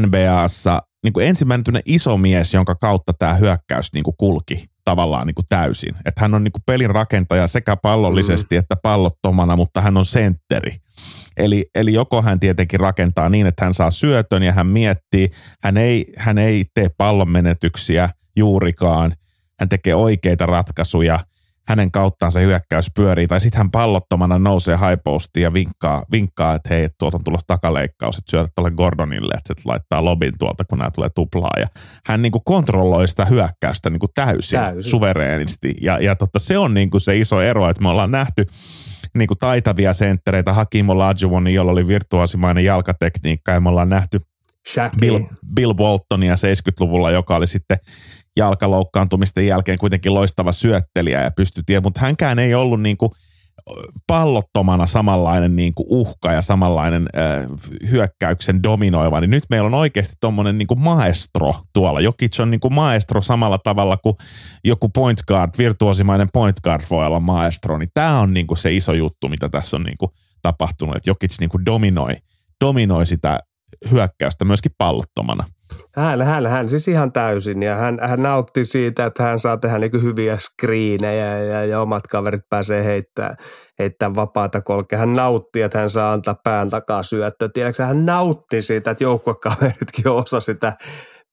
NBAssa, 0.00 0.82
niin 1.04 1.12
kuin 1.12 1.26
ensimmäinen 1.26 1.82
iso 1.86 2.16
mies, 2.16 2.54
jonka 2.54 2.74
kautta 2.74 3.12
tämä 3.12 3.34
hyökkäys 3.34 3.92
niin 3.92 4.04
kuin 4.04 4.16
kulki 4.16 4.64
tavallaan 4.84 5.26
niin 5.26 5.34
kuin 5.34 5.46
täysin. 5.48 5.94
Että 6.04 6.20
hän 6.20 6.34
on 6.34 6.44
niin 6.44 6.52
kuin 6.52 6.62
pelin 6.66 6.90
rakentaja 6.90 7.46
sekä 7.46 7.76
pallollisesti 7.76 8.54
mm. 8.54 8.58
että 8.58 8.76
pallottomana, 8.82 9.56
mutta 9.56 9.80
hän 9.80 9.96
on 9.96 10.06
sentteri. 10.06 10.76
Eli, 11.36 11.66
eli 11.74 11.92
joko 11.92 12.22
hän 12.22 12.40
tietenkin 12.40 12.80
rakentaa 12.80 13.28
niin, 13.28 13.46
että 13.46 13.64
hän 13.64 13.74
saa 13.74 13.90
syötön 13.90 14.42
ja 14.42 14.52
hän 14.52 14.66
miettii, 14.66 15.30
hän 15.62 15.76
ei, 15.76 16.12
hän 16.16 16.38
ei 16.38 16.64
tee 16.74 16.88
pallon 16.98 17.30
menetyksiä 17.30 18.10
juurikaan, 18.36 19.12
hän 19.60 19.68
tekee 19.68 19.94
oikeita 19.94 20.46
ratkaisuja– 20.46 21.18
hänen 21.68 21.90
kauttaan 21.90 22.32
se 22.32 22.42
hyökkäys 22.42 22.86
pyörii, 22.94 23.26
tai 23.26 23.40
sitten 23.40 23.58
hän 23.58 23.70
pallottomana 23.70 24.38
nousee 24.38 24.76
haipostiin 24.76 25.42
ja 25.42 25.52
vinkkaa, 25.52 26.04
vinkkaa 26.12 26.54
että 26.54 26.68
hei, 26.74 26.88
tuolta 26.98 27.16
on 27.16 27.24
tulossa 27.24 27.46
takaleikkaus, 27.46 28.18
että 28.18 28.30
syötä 28.30 28.48
tuolle 28.54 28.70
Gordonille, 28.70 29.34
että 29.34 29.54
se 29.62 29.68
laittaa 29.68 30.04
lobin 30.04 30.32
tuolta, 30.38 30.64
kun 30.64 30.78
nämä 30.78 30.90
tulee 30.90 31.10
tuplaa. 31.14 31.56
Ja 31.60 31.66
hän 32.06 32.22
niin 32.22 32.32
kuin 32.32 32.42
kontrolloi 32.44 33.08
sitä 33.08 33.24
hyökkäystä 33.24 33.90
niin 33.90 34.00
kuin 34.00 34.10
täysin, 34.14 34.58
täysin. 34.58 34.90
suvereenisti. 34.90 35.74
Ja, 35.80 35.98
ja 35.98 36.16
totta, 36.16 36.38
se 36.38 36.58
on 36.58 36.74
niin 36.74 36.90
kuin 36.90 37.00
se 37.00 37.16
iso 37.16 37.40
ero, 37.40 37.70
että 37.70 37.82
me 37.82 37.88
ollaan 37.88 38.10
nähty 38.10 38.46
niin 39.18 39.28
kuin 39.28 39.38
taitavia 39.38 39.92
senttereitä, 39.92 40.52
Hakim 40.52 40.88
Olajuwon, 40.88 41.48
jolla 41.48 41.72
oli 41.72 41.86
virtuaasimainen 41.86 42.64
jalkatekniikka, 42.64 43.52
ja 43.52 43.60
me 43.60 43.68
ollaan 43.68 43.88
nähty 43.88 44.20
Bill, 45.00 45.18
Bill 45.54 45.74
Waltonia 45.74 46.34
70-luvulla, 46.34 47.10
joka 47.10 47.36
oli 47.36 47.46
sitten 47.46 47.78
jalkaloukkaantumisten 48.36 49.46
jälkeen 49.46 49.78
kuitenkin 49.78 50.14
loistava 50.14 50.52
syöttelijä 50.52 51.22
ja 51.22 51.30
pystyi 51.30 51.80
mutta 51.82 52.00
hänkään 52.00 52.38
ei 52.38 52.54
ollut 52.54 52.80
niin 52.80 52.96
kuin 52.96 53.10
pallottomana 54.06 54.86
samanlainen 54.86 55.56
niin 55.56 55.74
kuin 55.74 55.86
uhka 55.90 56.32
ja 56.32 56.42
samanlainen 56.42 57.08
äh, 57.16 57.46
hyökkäyksen 57.90 58.62
dominoiva, 58.62 59.20
niin 59.20 59.30
nyt 59.30 59.44
meillä 59.50 59.66
on 59.66 59.74
oikeasti 59.74 60.14
tuommoinen 60.20 60.58
niin 60.58 60.68
maestro 60.76 61.54
tuolla. 61.72 62.00
Jokic 62.00 62.40
on 62.40 62.50
niin 62.50 62.60
kuin 62.60 62.74
maestro 62.74 63.22
samalla 63.22 63.58
tavalla 63.58 63.96
kuin 63.96 64.16
joku 64.64 64.88
point 64.88 65.22
guard, 65.28 65.50
virtuosimainen 65.58 66.28
point 66.32 66.60
guard 66.60 66.82
voi 66.90 67.06
olla 67.06 67.20
maestro, 67.20 67.78
niin 67.78 67.90
tämä 67.94 68.20
on 68.20 68.34
niin 68.34 68.46
kuin 68.46 68.58
se 68.58 68.72
iso 68.72 68.92
juttu, 68.92 69.28
mitä 69.28 69.48
tässä 69.48 69.76
on 69.76 69.82
niin 69.82 69.98
kuin 69.98 70.10
tapahtunut, 70.42 70.96
että 70.96 71.10
Jokic 71.10 71.40
niin 71.40 71.50
kuin 71.50 71.66
dominoi, 71.66 72.16
dominoi 72.64 73.06
sitä 73.06 73.38
hyökkäystä 73.90 74.44
myöskin 74.44 74.72
pallottomana. 74.78 75.44
Hän, 75.96 76.22
hän, 76.22 76.46
hän 76.46 76.68
siis 76.68 76.88
ihan 76.88 77.12
täysin 77.12 77.62
ja 77.62 77.76
hän, 77.76 77.98
hän 78.02 78.22
nautti 78.22 78.64
siitä, 78.64 79.06
että 79.06 79.22
hän 79.22 79.38
saa 79.38 79.56
tehdä 79.56 79.78
niin 79.78 80.02
hyviä 80.02 80.36
skriinejä 80.36 81.38
ja, 81.38 81.64
ja 81.64 81.80
omat 81.80 82.06
kaverit 82.06 82.48
pääsee 82.50 82.84
heittämään, 82.84 83.36
heittämään 83.78 84.16
vapaata 84.16 84.60
kolkea. 84.60 84.98
Hän 84.98 85.12
nautti, 85.12 85.62
että 85.62 85.78
hän 85.78 85.90
saa 85.90 86.12
antaa 86.12 86.36
pään 86.44 86.70
takaa 86.70 87.02
syöttöä. 87.02 87.48
Tiedätkö, 87.54 87.84
hän 87.84 88.04
nautti 88.04 88.62
siitä, 88.62 88.90
että 88.90 89.04
joukkuekaveritkin 89.04 90.08
osa 90.08 90.40
sitä 90.40 90.72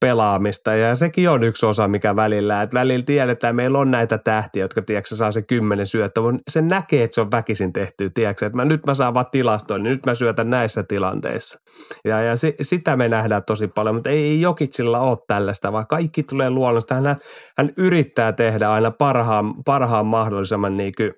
pelaamista 0.04 0.76
ja 0.76 0.96
sekin 0.96 1.30
on 1.30 1.44
yksi 1.44 1.66
osa, 1.66 1.88
mikä 1.88 2.16
välillä, 2.16 2.62
että 2.62 2.80
välillä 2.80 3.04
tiedetään, 3.06 3.32
että 3.32 3.54
meillä 3.54 3.80
on 3.80 3.92
näitä 3.92 4.18
tähtiä, 4.18 4.64
jotka 4.64 4.82
tiedätkö, 4.82 5.16
saa 5.16 5.32
se 5.32 5.42
kymmenen 5.42 5.86
syöttä, 5.86 6.22
mutta 6.22 6.42
se 6.48 6.62
näkee, 6.62 7.04
että 7.04 7.16
se 7.16 7.22
on 7.22 7.32
väkisin 7.32 7.74
tehty, 7.74 8.10
tiedätkö, 8.10 8.46
että 8.46 8.56
mä, 8.56 8.66
nyt 8.66 8.86
mä 8.86 8.94
saan 8.94 9.14
vaan 9.14 9.26
tilastoin, 9.32 9.84
niin 9.84 9.92
nyt 9.92 10.06
mä 10.06 10.14
syötän 10.14 10.50
näissä 10.50 10.84
tilanteissa. 10.84 11.60
Ja, 12.06 12.22
ja 12.22 12.38
si, 12.38 12.56
sitä 12.62 12.96
me 12.96 13.10
nähdään 13.10 13.44
tosi 13.44 13.68
paljon, 13.68 13.96
mutta 13.96 14.10
ei 14.10 14.42
Jokitsilla 14.42 15.00
ole 15.00 15.18
tällaista, 15.28 15.72
vaan 15.72 15.88
kaikki 15.88 16.24
tulee 16.24 16.50
luonnosta. 16.50 16.96
Hän, 16.96 17.16
hän 17.58 17.72
yrittää 17.78 18.32
tehdä 18.32 18.70
aina 18.70 18.92
parhaan, 18.92 19.54
parhaan 19.66 20.06
mahdollisimman 20.06 20.78
niin 20.78 20.94
kuin 20.98 21.14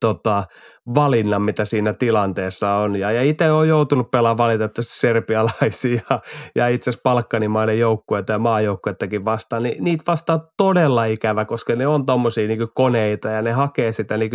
tota, 0.00 0.44
valinnan, 0.94 1.42
mitä 1.42 1.64
siinä 1.64 1.92
tilanteessa 1.92 2.74
on. 2.74 2.96
Ja, 2.96 3.12
ja 3.12 3.22
itse 3.22 3.50
olen 3.50 3.68
joutunut 3.68 4.10
pelaamaan 4.10 4.38
valitettavasti 4.38 4.98
serbialaisia 4.98 6.00
ja, 6.10 6.20
ja 6.54 6.68
itse 6.68 6.90
asiassa 6.90 7.02
Balkanimaiden 7.02 7.78
joukkueita 7.78 8.32
ja 8.32 8.38
maajoukkuettakin 8.38 9.24
vastaan. 9.24 9.62
Niin 9.62 9.84
niitä 9.84 10.04
vastaan 10.06 10.40
todella 10.56 11.04
ikävä, 11.04 11.44
koska 11.44 11.76
ne 11.76 11.86
on 11.86 12.06
tommosia 12.06 12.48
niin 12.48 12.68
koneita 12.74 13.28
ja 13.28 13.42
ne 13.42 13.52
hakee 13.52 13.92
sitä 13.92 14.16
niin 14.16 14.30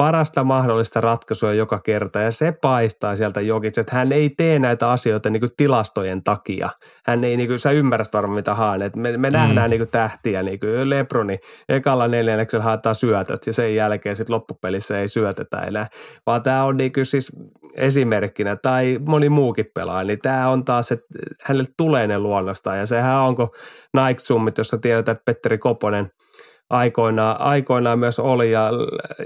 parasta 0.00 0.44
mahdollista 0.44 1.00
ratkaisua 1.00 1.52
joka 1.52 1.78
kerta 1.78 2.20
ja 2.20 2.30
se 2.30 2.52
paistaa 2.52 3.16
sieltä 3.16 3.40
Jokic, 3.40 3.78
että 3.78 3.96
hän 3.96 4.12
ei 4.12 4.30
tee 4.30 4.58
näitä 4.58 4.90
asioita 4.90 5.30
niin 5.30 5.40
kuin 5.40 5.50
tilastojen 5.56 6.24
takia. 6.24 6.70
Hän 7.06 7.24
ei, 7.24 7.36
niin 7.36 7.48
kuin, 7.48 7.58
sä 7.58 7.70
ymmärrät 7.70 8.12
varmaan 8.12 8.36
mitä 8.36 8.54
haan, 8.54 8.82
että 8.82 8.98
me, 8.98 9.16
me 9.16 9.30
mm. 9.30 9.32
nähdään 9.32 9.70
niin 9.70 9.80
kuin 9.80 9.90
tähtiä, 9.90 10.42
niin 10.42 10.60
kuin 10.60 10.90
Lebroni, 10.90 11.38
ekalla 11.68 12.08
neljänneksellä 12.08 12.62
haetaan 12.62 12.94
syötöt 12.94 13.46
ja 13.46 13.52
sen 13.52 13.74
jälkeen 13.74 14.16
sitten 14.16 14.34
loppupelissä 14.34 14.98
ei 15.00 15.08
syötetä 15.08 15.58
enää, 15.58 15.86
vaan 16.26 16.42
tämä 16.42 16.64
on 16.64 16.76
niin 16.76 16.92
kuin 16.92 17.06
siis 17.06 17.32
esimerkkinä 17.74 18.56
tai 18.56 18.98
moni 19.06 19.28
muukin 19.28 19.70
pelaaja, 19.74 20.04
niin 20.04 20.18
tämä 20.18 20.48
on 20.48 20.64
taas, 20.64 20.92
että 20.92 21.06
hänelle 21.42 21.68
tulee 21.76 22.06
ne 22.06 22.18
luonnosta 22.18 22.76
ja 22.76 22.86
sehän 22.86 23.20
onko 23.20 23.54
Nike-summit, 23.96 24.58
jossa 24.58 24.78
tiedetään, 24.78 25.16
että 25.16 25.24
Petteri 25.24 25.58
Koponen– 25.58 26.10
aikoinaan, 26.70 27.40
aikoinaan 27.40 27.98
myös 27.98 28.18
oli 28.18 28.50
ja, 28.50 28.70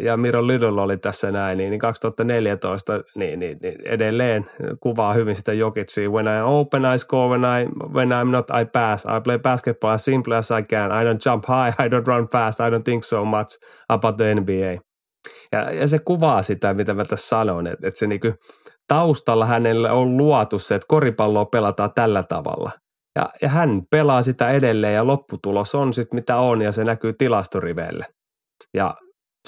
ja 0.01 0.17
Miro 0.17 0.47
Lidl 0.47 0.79
oli 0.79 0.97
tässä 0.97 1.33
näin, 1.33 1.59
niin, 1.59 1.71
niin 1.71 1.81
2014 1.81 3.01
niin, 3.15 3.41
niin, 3.41 3.59
niin 3.63 3.81
edelleen 3.85 4.51
kuvaa 4.81 5.13
hyvin 5.15 5.37
sitä 5.37 5.53
Jokitsia. 5.53 6.11
When 6.11 6.27
I 6.27 6.43
open, 6.45 6.83
I 6.95 6.99
score. 6.99 7.29
When, 7.29 7.43
I, 7.43 7.69
when 7.95 8.09
I'm 8.09 8.31
not, 8.31 8.51
I 8.51 8.65
pass. 8.73 9.05
I 9.05 9.21
play 9.25 9.39
basketball 9.39 9.93
as 9.93 10.05
simple 10.05 10.37
as 10.37 10.51
I 10.51 10.63
can. 10.63 10.91
I 10.91 11.05
don't 11.05 11.31
jump 11.31 11.45
high, 11.49 11.77
I 11.87 11.89
don't 11.89 12.07
run 12.07 12.29
fast, 12.29 12.61
I 12.61 12.71
don't 12.71 12.85
think 12.85 13.05
so 13.05 13.25
much 13.25 13.59
about 13.89 14.17
the 14.17 14.35
NBA. 14.35 14.81
Ja, 15.53 15.71
ja 15.73 15.89
se 15.89 15.99
kuvaa 15.99 16.43
sitä, 16.43 16.75
mitä 16.75 16.95
mä 16.95 17.05
tässä 17.05 17.29
sanon, 17.29 17.67
että, 17.67 17.89
että 17.89 17.99
se 17.99 18.07
niinku, 18.07 18.33
taustalla 18.89 19.47
hänelle 19.47 19.91
on 19.91 20.17
luotu 20.17 20.59
se, 20.59 20.75
että 20.75 20.87
koripalloa 20.89 21.45
pelataan 21.45 21.91
tällä 21.95 22.23
tavalla– 22.23 22.71
ja, 23.17 23.31
ja 23.43 23.49
hän 23.49 23.83
pelaa 23.91 24.23
sitä 24.23 24.51
edelleen 24.51 24.95
ja 24.95 25.07
lopputulos 25.07 25.75
on 25.75 25.95
sitten 25.95 26.17
mitä 26.17 26.37
on 26.37 26.63
ja 26.63 26.73
se 26.73 26.85
näkyy 26.85 27.13
tilastoriveille. 27.13 28.07
Ja 28.75 28.95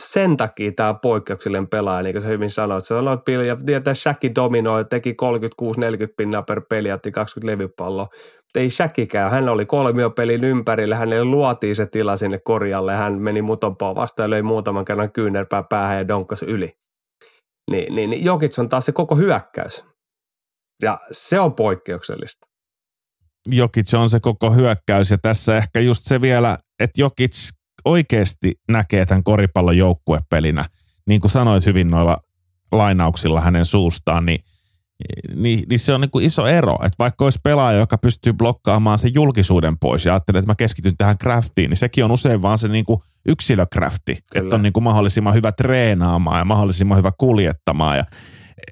sen 0.00 0.36
takia 0.36 0.72
tämä 0.76 0.94
poikkeuksellinen 0.94 1.68
pelaaja, 1.68 2.02
niin 2.02 2.14
kuin 2.14 2.22
sä 2.22 2.28
hyvin 2.28 2.50
sanoit. 2.50 2.84
Sanoit 2.84 3.24
Bill, 3.24 3.42
ja 3.42 3.56
tietää 3.66 3.94
Shaqi 3.94 4.34
dominoi, 4.34 4.84
teki 4.84 5.16
36-40 5.62 5.66
pinnaa 6.16 6.42
per 6.42 6.62
peli, 6.68 6.92
otti 6.92 7.12
20 7.12 7.52
levypalloa. 7.52 8.08
Mutta 8.12 8.60
ei 8.60 8.70
Shaqikään, 8.70 9.30
hän 9.30 9.48
oli 9.48 9.66
kolmiopelin 9.66 10.44
ympärillä, 10.44 10.96
hänelle 10.96 11.24
luotiin 11.24 11.76
se 11.76 11.86
tila 11.86 12.16
sinne 12.16 12.38
korjalle, 12.38 12.94
hän 12.94 13.22
meni 13.22 13.42
mutonpaa 13.42 13.94
vastaan 13.94 14.24
ja 14.24 14.30
löi 14.30 14.42
muutaman 14.42 14.84
kerran 14.84 15.12
kyynärpää 15.12 15.62
päähän 15.62 15.98
ja 15.98 16.08
donkkas 16.08 16.42
yli. 16.42 16.72
Niin, 17.70 17.94
niin, 17.94 18.10
niin 18.10 18.24
Jokic 18.24 18.58
on 18.58 18.68
taas 18.68 18.86
se 18.86 18.92
koko 18.92 19.14
hyökkäys. 19.14 19.84
Ja 20.82 21.00
se 21.10 21.40
on 21.40 21.54
poikkeuksellista. 21.54 22.46
Jokic 23.46 23.94
on 23.94 24.10
se 24.10 24.20
koko 24.20 24.50
hyökkäys 24.50 25.10
ja 25.10 25.18
tässä 25.18 25.56
ehkä 25.56 25.80
just 25.80 26.04
se 26.04 26.20
vielä, 26.20 26.58
että 26.80 27.00
Jokic 27.00 27.50
oikeasti 27.84 28.52
näkee 28.68 29.06
tämän 29.06 29.24
koripallon 29.24 29.76
joukkuepelinä. 29.76 30.64
Niin 31.06 31.20
kuin 31.20 31.30
sanoit 31.30 31.66
hyvin 31.66 31.90
noilla 31.90 32.18
lainauksilla 32.72 33.40
hänen 33.40 33.64
suustaan, 33.64 34.26
niin, 34.26 34.40
niin, 35.34 35.64
niin 35.68 35.78
se 35.78 35.94
on 35.94 36.00
niin 36.00 36.10
kuin 36.10 36.26
iso 36.26 36.46
ero. 36.46 36.74
Että 36.74 36.96
vaikka 36.98 37.24
olisi 37.24 37.38
pelaaja, 37.42 37.78
joka 37.78 37.98
pystyy 37.98 38.32
blokkaamaan 38.32 38.98
sen 38.98 39.14
julkisuuden 39.14 39.78
pois 39.78 40.04
ja 40.04 40.12
ajattelee, 40.12 40.38
että 40.38 40.50
mä 40.50 40.54
keskityn 40.54 40.96
tähän 40.96 41.18
craftiin, 41.18 41.70
niin 41.70 41.78
sekin 41.78 42.04
on 42.04 42.10
usein 42.10 42.42
vaan 42.42 42.58
se 42.58 42.68
niin 42.68 42.84
kuin 42.84 43.00
yksilökrafti. 43.26 44.18
Että 44.34 44.56
on 44.56 44.62
niin 44.62 44.72
kuin 44.72 44.84
mahdollisimman 44.84 45.34
hyvä 45.34 45.52
treenaamaan 45.52 46.38
ja 46.38 46.44
mahdollisimman 46.44 46.98
hyvä 46.98 47.12
kuljettamaan. 47.18 47.96
Ja 47.96 48.04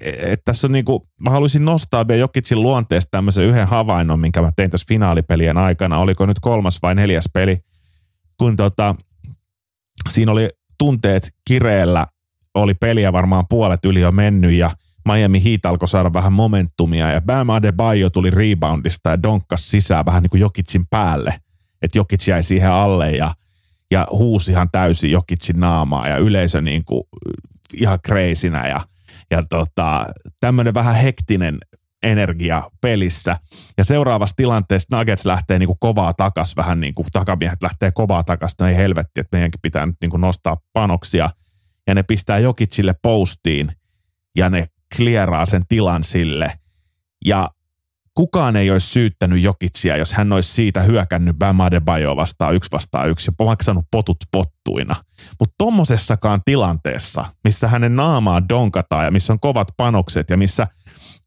että 0.01 0.43
tässä 0.45 0.67
on 0.67 0.71
niinku, 0.71 1.07
mä 1.19 1.29
haluaisin 1.29 1.65
nostaa 1.65 2.07
vielä 2.07 2.19
Jokitsin 2.19 2.61
luonteesta 2.61 3.11
tämmöisen 3.11 3.43
yhden 3.43 3.67
havainnon, 3.67 4.19
minkä 4.19 4.41
mä 4.41 4.51
tein 4.55 4.71
tässä 4.71 4.85
finaalipelien 4.87 5.57
aikana. 5.57 5.97
Oliko 5.97 6.25
nyt 6.25 6.39
kolmas 6.39 6.81
vai 6.81 6.95
neljäs 6.95 7.29
peli, 7.33 7.57
kun 8.37 8.55
tota, 8.55 8.95
siinä 10.09 10.31
oli 10.31 10.49
tunteet 10.77 11.35
kireellä, 11.47 12.07
oli 12.53 12.73
peliä 12.73 13.13
varmaan 13.13 13.47
puolet 13.49 13.85
yli 13.85 14.01
jo 14.01 14.11
mennyt 14.11 14.51
ja 14.51 14.71
Miami 15.05 15.43
Heat 15.43 15.65
alkoi 15.65 15.87
saada 15.87 16.13
vähän 16.13 16.33
momentumia 16.33 17.11
ja 17.11 17.21
Bam 17.21 17.49
Adebayo 17.49 18.09
tuli 18.09 18.31
reboundista 18.31 19.09
ja 19.09 19.23
donkkas 19.23 19.71
sisään 19.71 20.05
vähän 20.05 20.23
niin 20.23 20.29
kuin 20.29 20.41
Jokitsin 20.41 20.87
päälle, 20.89 21.33
että 21.81 21.97
Jokits 21.97 22.27
jäi 22.27 22.43
siihen 22.43 22.71
alle 22.71 23.11
ja, 23.11 23.33
ja 23.91 24.07
huusihan 24.11 24.69
täysin 24.71 25.11
Jokitsin 25.11 25.59
naamaa 25.59 26.07
ja 26.07 26.17
yleisö 26.17 26.61
niin 26.61 26.85
kuin 26.85 27.03
ihan 27.73 27.99
kreisinä 28.01 28.67
ja– 28.67 28.81
ja 29.31 29.43
tota, 29.49 30.05
tämmöinen 30.39 30.73
vähän 30.73 30.95
hektinen 30.95 31.57
energia 32.03 32.63
pelissä. 32.81 33.37
Ja 33.77 33.83
seuraavassa 33.83 34.35
tilanteessa 34.35 34.97
Nuggets 34.97 35.25
lähtee 35.25 35.59
niin 35.59 35.67
kuin 35.67 35.79
kovaa 35.79 36.13
takas, 36.13 36.55
vähän 36.55 36.79
niin 36.79 36.95
kuin 36.95 37.05
takamiehet 37.11 37.63
lähtee 37.63 37.91
kovaa 37.91 38.23
takas, 38.23 38.55
no 38.59 38.67
ei 38.67 38.75
helvetti, 38.75 39.19
että 39.19 39.37
meidänkin 39.37 39.61
pitää 39.61 39.85
nyt 39.85 39.95
niin 40.01 40.11
kuin 40.11 40.21
nostaa 40.21 40.57
panoksia. 40.73 41.29
Ja 41.87 41.95
ne 41.95 42.03
pistää 42.03 42.39
Jokicille 42.39 42.95
postiin 43.01 43.71
ja 44.37 44.49
ne 44.49 44.67
klieraa 44.97 45.45
sen 45.45 45.67
tilan 45.67 46.03
sille. 46.03 46.53
Ja 47.25 47.49
kukaan 48.15 48.55
ei 48.55 48.71
olisi 48.71 48.87
syyttänyt 48.87 49.41
Jokitsia, 49.41 49.97
jos 49.97 50.13
hän 50.13 50.31
olisi 50.31 50.53
siitä 50.53 50.81
hyökännyt 50.81 51.35
Bam 51.39 51.59
Adebayo 51.59 52.15
vastaan 52.15 52.55
yksi 52.55 52.71
vastaan 52.71 53.09
yksi 53.09 53.31
ja 53.39 53.45
maksanut 53.45 53.85
potut 53.91 54.17
pottuina. 54.31 54.95
Mutta 55.39 55.55
tommosessakaan 55.57 56.41
tilanteessa, 56.45 57.25
missä 57.43 57.67
hänen 57.67 57.95
naamaa 57.95 58.49
donkataan 58.49 59.05
ja 59.05 59.11
missä 59.11 59.33
on 59.33 59.39
kovat 59.39 59.67
panokset 59.77 60.29
ja 60.29 60.37
missä 60.37 60.67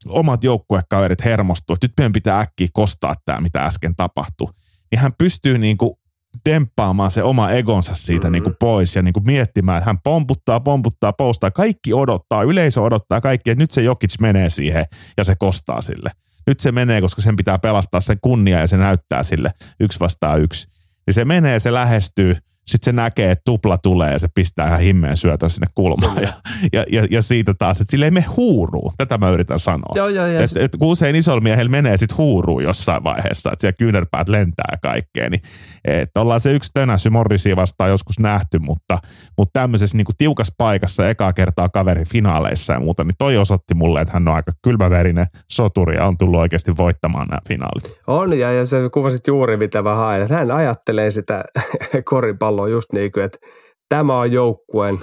omat 0.09 0.43
joukkuekaverit 0.43 1.25
hermostuu, 1.25 1.73
että 1.73 1.87
nyt 1.87 1.93
meidän 1.97 2.13
pitää 2.13 2.39
äkkiä 2.39 2.67
kostaa 2.73 3.15
tämä, 3.25 3.41
mitä 3.41 3.65
äsken 3.65 3.95
tapahtui, 3.95 4.47
niin 4.91 4.99
hän 4.99 5.11
pystyy 5.17 5.57
niinku 5.57 5.99
temppaamaan 6.43 7.11
se 7.11 7.23
oma 7.23 7.51
egonsa 7.51 7.95
siitä 7.95 8.27
mm-hmm. 8.27 8.31
niin 8.31 8.43
kuin 8.43 8.55
pois 8.59 8.95
ja 8.95 9.01
niin 9.01 9.13
kuin 9.13 9.25
miettimään, 9.25 9.77
että 9.77 9.89
hän 9.89 9.99
pomputtaa, 10.03 10.59
pomputtaa, 10.59 11.13
postaa. 11.13 11.51
Kaikki 11.51 11.93
odottaa, 11.93 12.43
yleisö 12.43 12.81
odottaa 12.81 13.21
kaikki, 13.21 13.49
että 13.49 13.63
nyt 13.63 13.71
se 13.71 13.81
Jokic 13.81 14.19
menee 14.21 14.49
siihen 14.49 14.85
ja 15.17 15.23
se 15.23 15.35
kostaa 15.35 15.81
sille. 15.81 16.11
Nyt 16.49 16.59
se 16.59 16.71
menee, 16.71 17.01
koska 17.01 17.21
sen 17.21 17.35
pitää 17.35 17.59
pelastaa 17.59 18.01
sen 18.01 18.17
kunnia 18.21 18.59
ja 18.59 18.67
se 18.67 18.77
näyttää 18.77 19.23
sille 19.23 19.51
yksi 19.79 19.99
vastaan 19.99 20.41
yksi. 20.41 20.67
Niin 21.07 21.13
se 21.13 21.25
menee, 21.25 21.59
se 21.59 21.73
lähestyy– 21.73 22.35
sitten 22.69 22.85
se 22.85 22.91
näkee, 22.91 23.31
että 23.31 23.41
tupla 23.45 23.77
tulee 23.77 24.11
ja 24.11 24.19
se 24.19 24.27
pistää 24.35 24.67
ihan 24.67 24.79
himmeen 24.79 25.17
syötä 25.17 25.49
sinne 25.49 25.67
kulmaan. 25.75 26.21
Ja, 26.21 26.33
ja, 26.73 26.85
ja, 26.91 27.07
ja 27.11 27.21
siitä 27.21 27.53
taas, 27.53 27.81
että 27.81 27.91
sille 27.91 28.05
ei 28.05 28.11
mene 28.11 28.25
huuruu. 28.37 28.91
Tätä 28.97 29.17
mä 29.17 29.29
yritän 29.29 29.59
sanoa. 29.59 29.93
Joo, 29.95 30.07
joo, 30.07 30.25
et, 30.25 30.57
et, 30.57 30.71
kun 30.79 30.87
usein 30.87 31.15
isolla 31.15 31.41
miehellä 31.41 31.71
menee 31.71 31.97
sitten 31.97 32.17
huuruu 32.17 32.59
jossain 32.59 33.03
vaiheessa, 33.03 33.51
että 33.51 33.61
siellä 33.61 33.75
kyynärpäät 33.77 34.29
lentää 34.29 34.67
ja 34.71 34.77
kaikkea. 34.81 35.29
Niin, 35.29 35.41
että 35.85 36.21
ollaan 36.21 36.39
se 36.39 36.53
yksi 36.53 36.71
tönäsy 36.73 37.09
Morrisia 37.09 37.55
vastaan 37.55 37.89
joskus 37.89 38.19
nähty, 38.19 38.59
mutta, 38.59 38.99
mutta 39.37 39.59
tämmöisessä 39.59 39.97
niin 39.97 40.05
tiukassa 40.17 40.53
paikassa 40.57 41.09
ekaa 41.09 41.33
kertaa 41.33 41.69
kaveri 41.69 42.03
finaaleissa 42.11 42.73
ja 42.73 42.79
muuta, 42.79 43.03
niin 43.03 43.17
toi 43.17 43.37
osoitti 43.37 43.73
mulle, 43.73 44.01
että 44.01 44.13
hän 44.13 44.27
on 44.27 44.35
aika 44.35 44.51
kylmäverinen 44.63 45.27
soturi 45.51 45.95
ja 45.95 46.05
on 46.05 46.17
tullut 46.17 46.39
oikeasti 46.39 46.77
voittamaan 46.77 47.27
nämä 47.27 47.39
finaalit. 47.47 47.97
On, 48.07 48.39
ja, 48.39 48.51
ja 48.51 48.65
se 48.65 48.89
kuvasit 48.93 49.27
juuri 49.27 49.57
mitä 49.57 49.81
mä 49.81 49.95
haen. 49.95 50.29
Hän 50.29 50.51
ajattelee 50.51 51.11
sitä 51.11 51.43
koripalloa 52.09 52.58
palloa 52.59 52.69
just 52.69 52.93
niin 52.93 53.11
kuin, 53.11 53.25
että 53.25 53.37
tämä 53.89 54.19
on 54.19 54.31
joukkueen 54.31 54.99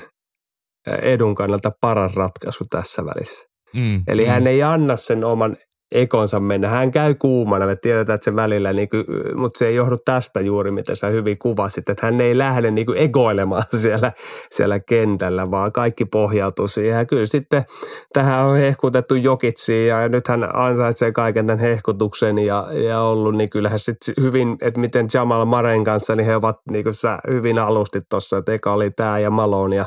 edun 1.02 1.34
kannalta 1.34 1.70
paras 1.80 2.16
ratkaisu 2.16 2.64
tässä 2.70 3.02
välissä. 3.04 3.44
Mm, 3.74 4.02
Eli 4.08 4.24
mm. 4.24 4.28
hän 4.28 4.46
ei 4.46 4.62
anna 4.62 4.96
sen 4.96 5.24
oman 5.24 5.56
ekonsa 5.96 6.40
mennä. 6.40 6.68
Hän 6.68 6.90
käy 6.90 7.14
kuumana, 7.14 7.66
me 7.66 7.76
tiedetään, 7.76 8.14
että 8.14 8.24
se 8.24 8.36
välillä, 8.36 8.72
niin 8.72 8.88
kuin, 8.88 9.04
mutta 9.34 9.58
se 9.58 9.66
ei 9.66 9.74
johdu 9.74 9.96
tästä 10.04 10.40
juuri, 10.40 10.70
mitä 10.70 10.94
sä 10.94 11.06
hyvin 11.06 11.38
kuvasit, 11.38 11.88
että 11.88 12.06
hän 12.06 12.20
ei 12.20 12.38
lähde 12.38 12.70
niin 12.70 12.86
kuin 12.86 12.98
egoilemaan 12.98 13.62
siellä, 13.82 14.12
siellä 14.50 14.80
kentällä, 14.80 15.50
vaan 15.50 15.72
kaikki 15.72 16.04
pohjautuu 16.04 16.68
siihen. 16.68 16.98
Ja 16.98 17.04
kyllä 17.04 17.26
sitten 17.26 17.64
tähän 18.12 18.44
on 18.44 18.56
hehkutettu 18.56 19.14
Jokitsiin 19.14 19.88
ja 19.88 20.08
nyt 20.08 20.28
hän 20.28 20.56
ansaitsee 20.56 21.12
kaiken 21.12 21.46
tämän 21.46 21.60
hehkutuksen 21.60 22.38
ja, 22.38 22.68
ja 22.72 23.00
ollut, 23.00 23.34
niin 23.34 23.50
kyllähän 23.50 23.78
sitten 23.78 24.14
hyvin, 24.20 24.56
että 24.60 24.80
miten 24.80 25.08
Jamal 25.14 25.44
Maren 25.44 25.84
kanssa, 25.84 26.16
niin 26.16 26.26
he 26.26 26.36
ovat, 26.36 26.56
niin 26.70 26.84
kuin 26.84 26.94
sä 26.94 27.18
hyvin 27.30 27.58
alustit 27.58 28.04
tuossa, 28.08 28.36
että 28.36 28.52
eka 28.52 28.72
oli 28.72 28.90
tämä 28.90 29.18
ja 29.18 29.30
Malone 29.30 29.76
ja 29.76 29.86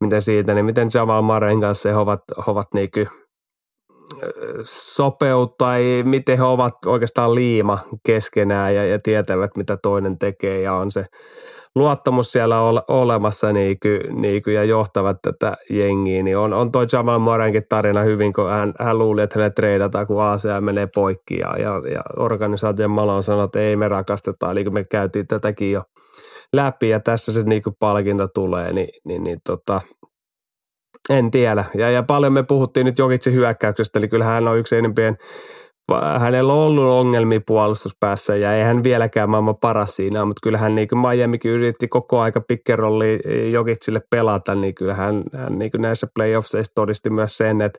miten 0.00 0.22
siitä, 0.22 0.54
niin 0.54 0.64
miten 0.64 0.88
Jamal 0.94 1.22
Maren 1.22 1.60
kanssa 1.60 1.88
he 1.88 1.96
ovat, 1.96 2.20
ovat 2.46 2.66
niin 2.74 2.90
kuin 2.94 3.08
sopeut 4.62 5.56
tai 5.58 6.02
miten 6.04 6.38
he 6.38 6.44
ovat 6.44 6.86
oikeastaan 6.86 7.34
liima 7.34 7.78
keskenään 8.06 8.74
ja, 8.74 8.84
ja 8.84 8.98
tietävät, 8.98 9.56
mitä 9.56 9.76
toinen 9.76 10.18
tekee 10.18 10.60
ja 10.60 10.74
on 10.74 10.92
se 10.92 11.06
luottamus 11.74 12.32
siellä 12.32 12.60
ole, 12.60 12.82
olemassa 12.88 13.52
niin 13.52 13.80
kuin, 13.80 14.22
niin 14.22 14.42
kuin, 14.42 14.54
ja 14.54 14.64
johtavat 14.64 15.16
tätä 15.22 15.56
jengiä, 15.70 16.22
niin 16.22 16.38
on, 16.38 16.52
on 16.52 16.72
toi 16.72 16.86
Jamal 16.92 17.18
Morenkin 17.18 17.62
tarina 17.68 18.00
hyvin, 18.00 18.32
kun 18.32 18.50
hän, 18.50 18.74
hän 18.80 18.98
luuli, 18.98 19.22
että 19.22 19.38
hänet 19.38 19.54
treidataan, 19.54 20.06
kun 20.06 20.22
ACA 20.22 20.60
menee 20.60 20.88
poikki 20.94 21.38
ja, 21.38 21.54
ja, 21.58 21.82
ja 21.94 22.02
organisaation 22.16 22.90
Malon 22.90 23.22
sanoi, 23.22 23.44
että 23.44 23.60
ei 23.60 23.76
me 23.76 23.88
rakastetaan, 23.88 24.52
eli 24.52 24.64
kun 24.64 24.72
me 24.72 24.84
käytiin 24.84 25.26
tätäkin 25.26 25.72
jo 25.72 25.82
läpi 26.52 26.88
ja 26.88 27.00
tässä 27.00 27.32
se 27.32 27.42
niin 27.42 27.62
palkinta 27.78 28.28
tulee, 28.28 28.72
niin, 28.72 28.88
niin, 29.04 29.24
niin 29.24 29.38
tota, 29.46 29.80
en 31.10 31.30
tiedä. 31.30 31.64
Ja, 31.74 31.90
ja 31.90 32.02
paljon 32.02 32.32
me 32.32 32.42
puhuttiin 32.42 32.86
nyt 32.86 32.98
Jokitsin 32.98 33.32
hyökkäyksestä, 33.32 33.98
eli 33.98 34.08
kyllä 34.08 34.24
hän 34.24 34.48
on 34.48 34.58
yksi 34.58 34.76
enempien 34.76 35.16
hänellä 36.18 36.52
on 36.52 36.58
ollut 36.58 36.84
ongelmia 36.84 37.40
puolustuspäässä 37.46 38.36
ja 38.36 38.54
ei 38.54 38.62
hän 38.62 38.84
vieläkään 38.84 39.30
maailman 39.30 39.56
paras 39.56 39.96
siinä, 39.96 40.24
mutta 40.24 40.40
kyllähän 40.42 40.74
niin 40.74 40.88
kuin 40.88 40.98
Miamikin 40.98 41.50
yritti 41.50 41.88
koko 41.88 42.20
aika 42.20 42.40
pikkerolli 42.40 43.20
Jokitsille 43.52 44.00
pelata, 44.10 44.54
niin 44.54 44.74
kyllähän 44.74 45.22
hän 45.32 45.58
niin 45.58 45.70
kuin 45.70 45.82
näissä 45.82 46.06
playoffseissa 46.14 46.72
todisti 46.74 47.10
myös 47.10 47.36
sen, 47.36 47.60
että 47.60 47.78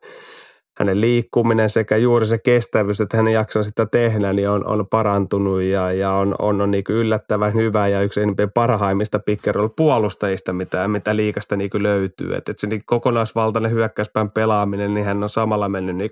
hänen 0.80 1.02
liikkuminen 1.02 1.70
sekä 1.70 1.98
juuri 1.98 2.26
se 2.26 2.38
kestävyys, 2.38 3.02
että 3.02 3.18
hän 3.18 3.28
jaksaa 3.28 3.64
sitä 3.64 3.86
tehdä, 3.86 4.34
niin 4.34 4.50
on, 4.50 4.68
on 4.68 4.88
parantunut 4.88 5.62
ja, 5.62 5.92
ja 5.92 6.12
on, 6.12 6.36
on, 6.40 6.62
on 6.62 6.72
niin 6.72 6.84
yllättävän 6.90 7.54
hyvä 7.54 7.88
ja 7.88 8.02
yksi 8.02 8.22
enemmän 8.22 8.52
parhaimmista 8.54 9.20
pickerol 9.20 9.70
puolustajista, 9.78 10.54
mitä, 10.54 10.88
mitä 10.88 11.16
liikasta 11.16 11.56
niin 11.56 11.70
löytyy. 11.74 12.36
Että 12.36 12.52
et 12.52 12.60
se 12.60 12.68
niin 12.68 12.84
kokonaisvaltainen 12.86 13.72
hyökkäyspään 13.72 14.32
pelaaminen, 14.32 14.94
niin 14.94 15.06
hän 15.06 15.24
on 15.24 15.30
samalla 15.30 15.70
mennyt 15.70 15.96
niin 15.96 16.12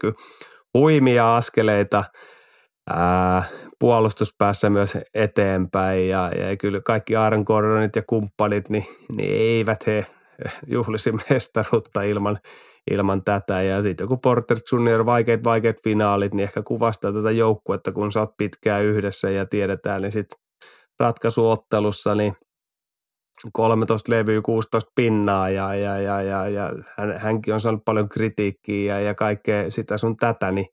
huimia 0.73 1.35
askeleita 1.35 2.03
ää, 2.89 3.43
puolustuspäässä 3.79 4.69
myös 4.69 4.97
eteenpäin 5.13 6.09
ja, 6.09 6.31
ja 6.39 6.57
kyllä 6.57 6.81
kaikki 6.81 7.15
Aaron 7.15 7.43
Gordonit 7.47 7.95
ja 7.95 8.03
kumppanit, 8.07 8.69
niin, 8.69 8.85
niin 9.17 9.31
eivät 9.31 9.87
he 9.87 10.05
juhlisi 10.75 11.11
mestaruutta 11.29 12.01
ilman, 12.01 12.39
ilman 12.91 13.23
tätä. 13.23 13.61
Ja 13.61 13.81
sitten 13.81 14.03
joku 14.03 14.17
Porter 14.17 14.57
Junior, 14.71 15.05
vaikeat, 15.05 15.43
vaikeat 15.43 15.77
finaalit, 15.83 16.33
niin 16.33 16.43
ehkä 16.43 16.63
kuvastaa 16.63 17.13
tätä 17.13 17.31
joukkuetta, 17.31 17.91
kun 17.91 18.11
sä 18.11 18.19
oot 18.19 18.37
pitkään 18.37 18.83
yhdessä 18.83 19.29
ja 19.29 19.45
tiedetään, 19.45 20.01
niin 20.01 20.11
sitten 20.11 20.39
ratkaisuottelussa, 20.99 22.15
niin 22.15 22.35
13 23.53 24.11
levyä, 24.11 24.41
16 24.41 24.91
pinnaa 24.95 25.49
ja, 25.49 25.75
ja, 25.75 25.97
ja, 25.97 26.21
ja, 26.21 26.47
ja 26.47 26.71
hän, 26.97 27.19
hänkin 27.19 27.53
on 27.53 27.59
saanut 27.59 27.85
paljon 27.85 28.09
kritiikkiä 28.09 28.93
ja, 28.93 29.05
ja 29.05 29.15
kaikkea 29.15 29.71
sitä 29.71 29.97
sun 29.97 30.17
tätä, 30.17 30.51
niin 30.51 30.67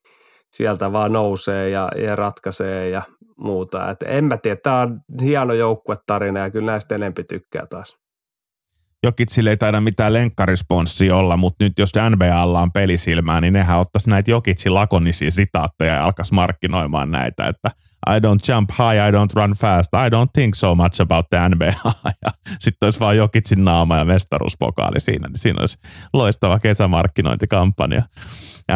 sieltä 0.52 0.92
vaan 0.92 1.12
nousee 1.12 1.68
ja, 1.68 1.88
ja 1.96 2.16
ratkaisee 2.16 2.88
ja 2.88 3.02
muuta. 3.36 3.90
Et 3.90 4.02
en 4.02 4.24
mä 4.24 4.36
tiedä, 4.36 4.56
tämä 4.62 4.80
on 4.80 5.00
hieno 5.20 5.54
joukkuetarina 5.54 6.40
ja 6.40 6.50
kyllä 6.50 6.72
näistä 6.72 6.94
enempi 6.94 7.24
tykkää 7.24 7.66
taas. 7.66 8.01
Jokitsille 9.04 9.50
ei 9.50 9.56
taida 9.56 9.80
mitään 9.80 10.12
lenkkaresponssia 10.12 11.16
olla, 11.16 11.36
mutta 11.36 11.64
nyt 11.64 11.78
jos 11.78 11.92
NBAlla 12.10 12.60
on 12.60 12.72
pelisilmää, 12.72 13.40
niin 13.40 13.52
nehän 13.52 13.78
ottaisi 13.78 14.10
näitä 14.10 14.30
Jokitsin 14.30 14.74
lakonisia 14.74 15.30
sitaatteja 15.30 15.94
ja 15.94 16.04
alkaisi 16.04 16.34
markkinoimaan 16.34 17.10
näitä, 17.10 17.46
että 17.46 17.70
I 18.08 18.18
don't 18.18 18.52
jump 18.52 18.70
high, 18.70 19.08
I 19.08 19.10
don't 19.10 19.42
run 19.42 19.52
fast, 19.52 19.92
I 19.92 20.08
don't 20.08 20.30
think 20.32 20.54
so 20.54 20.74
much 20.74 21.00
about 21.00 21.26
the 21.30 21.38
NBA. 21.48 21.72
Ja 22.24 22.30
sitten 22.60 22.86
olisi 22.86 23.00
vaan 23.00 23.16
Jokitsin 23.16 23.64
naama 23.64 23.96
ja 23.96 24.04
mestaruuspokaali 24.04 25.00
siinä, 25.00 25.28
niin 25.28 25.38
siinä 25.38 25.60
olisi 25.60 25.78
loistava 26.12 26.58
kesämarkkinointikampanja 26.58 28.02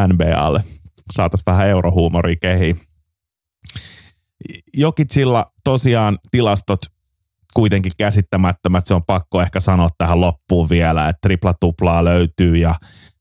NBAlle. 0.07 0.64
Saataisiin 1.11 1.47
vähän 1.47 1.68
eurohuumoria 1.68 2.37
kehiin. 2.37 2.81
Jokitsilla 4.74 5.53
tosiaan 5.64 6.18
tilastot 6.31 6.79
kuitenkin 7.57 7.92
käsittämättömät. 7.98 8.86
Se 8.86 8.94
on 8.94 9.04
pakko 9.07 9.40
ehkä 9.42 9.61
sanoa 9.61 9.88
tähän 9.98 10.20
loppuun 10.20 10.68
vielä, 10.70 11.09
että 11.09 11.18
tripla 11.22 11.52
tuplaa 11.61 12.04
löytyy 12.04 12.57
ja 12.57 12.74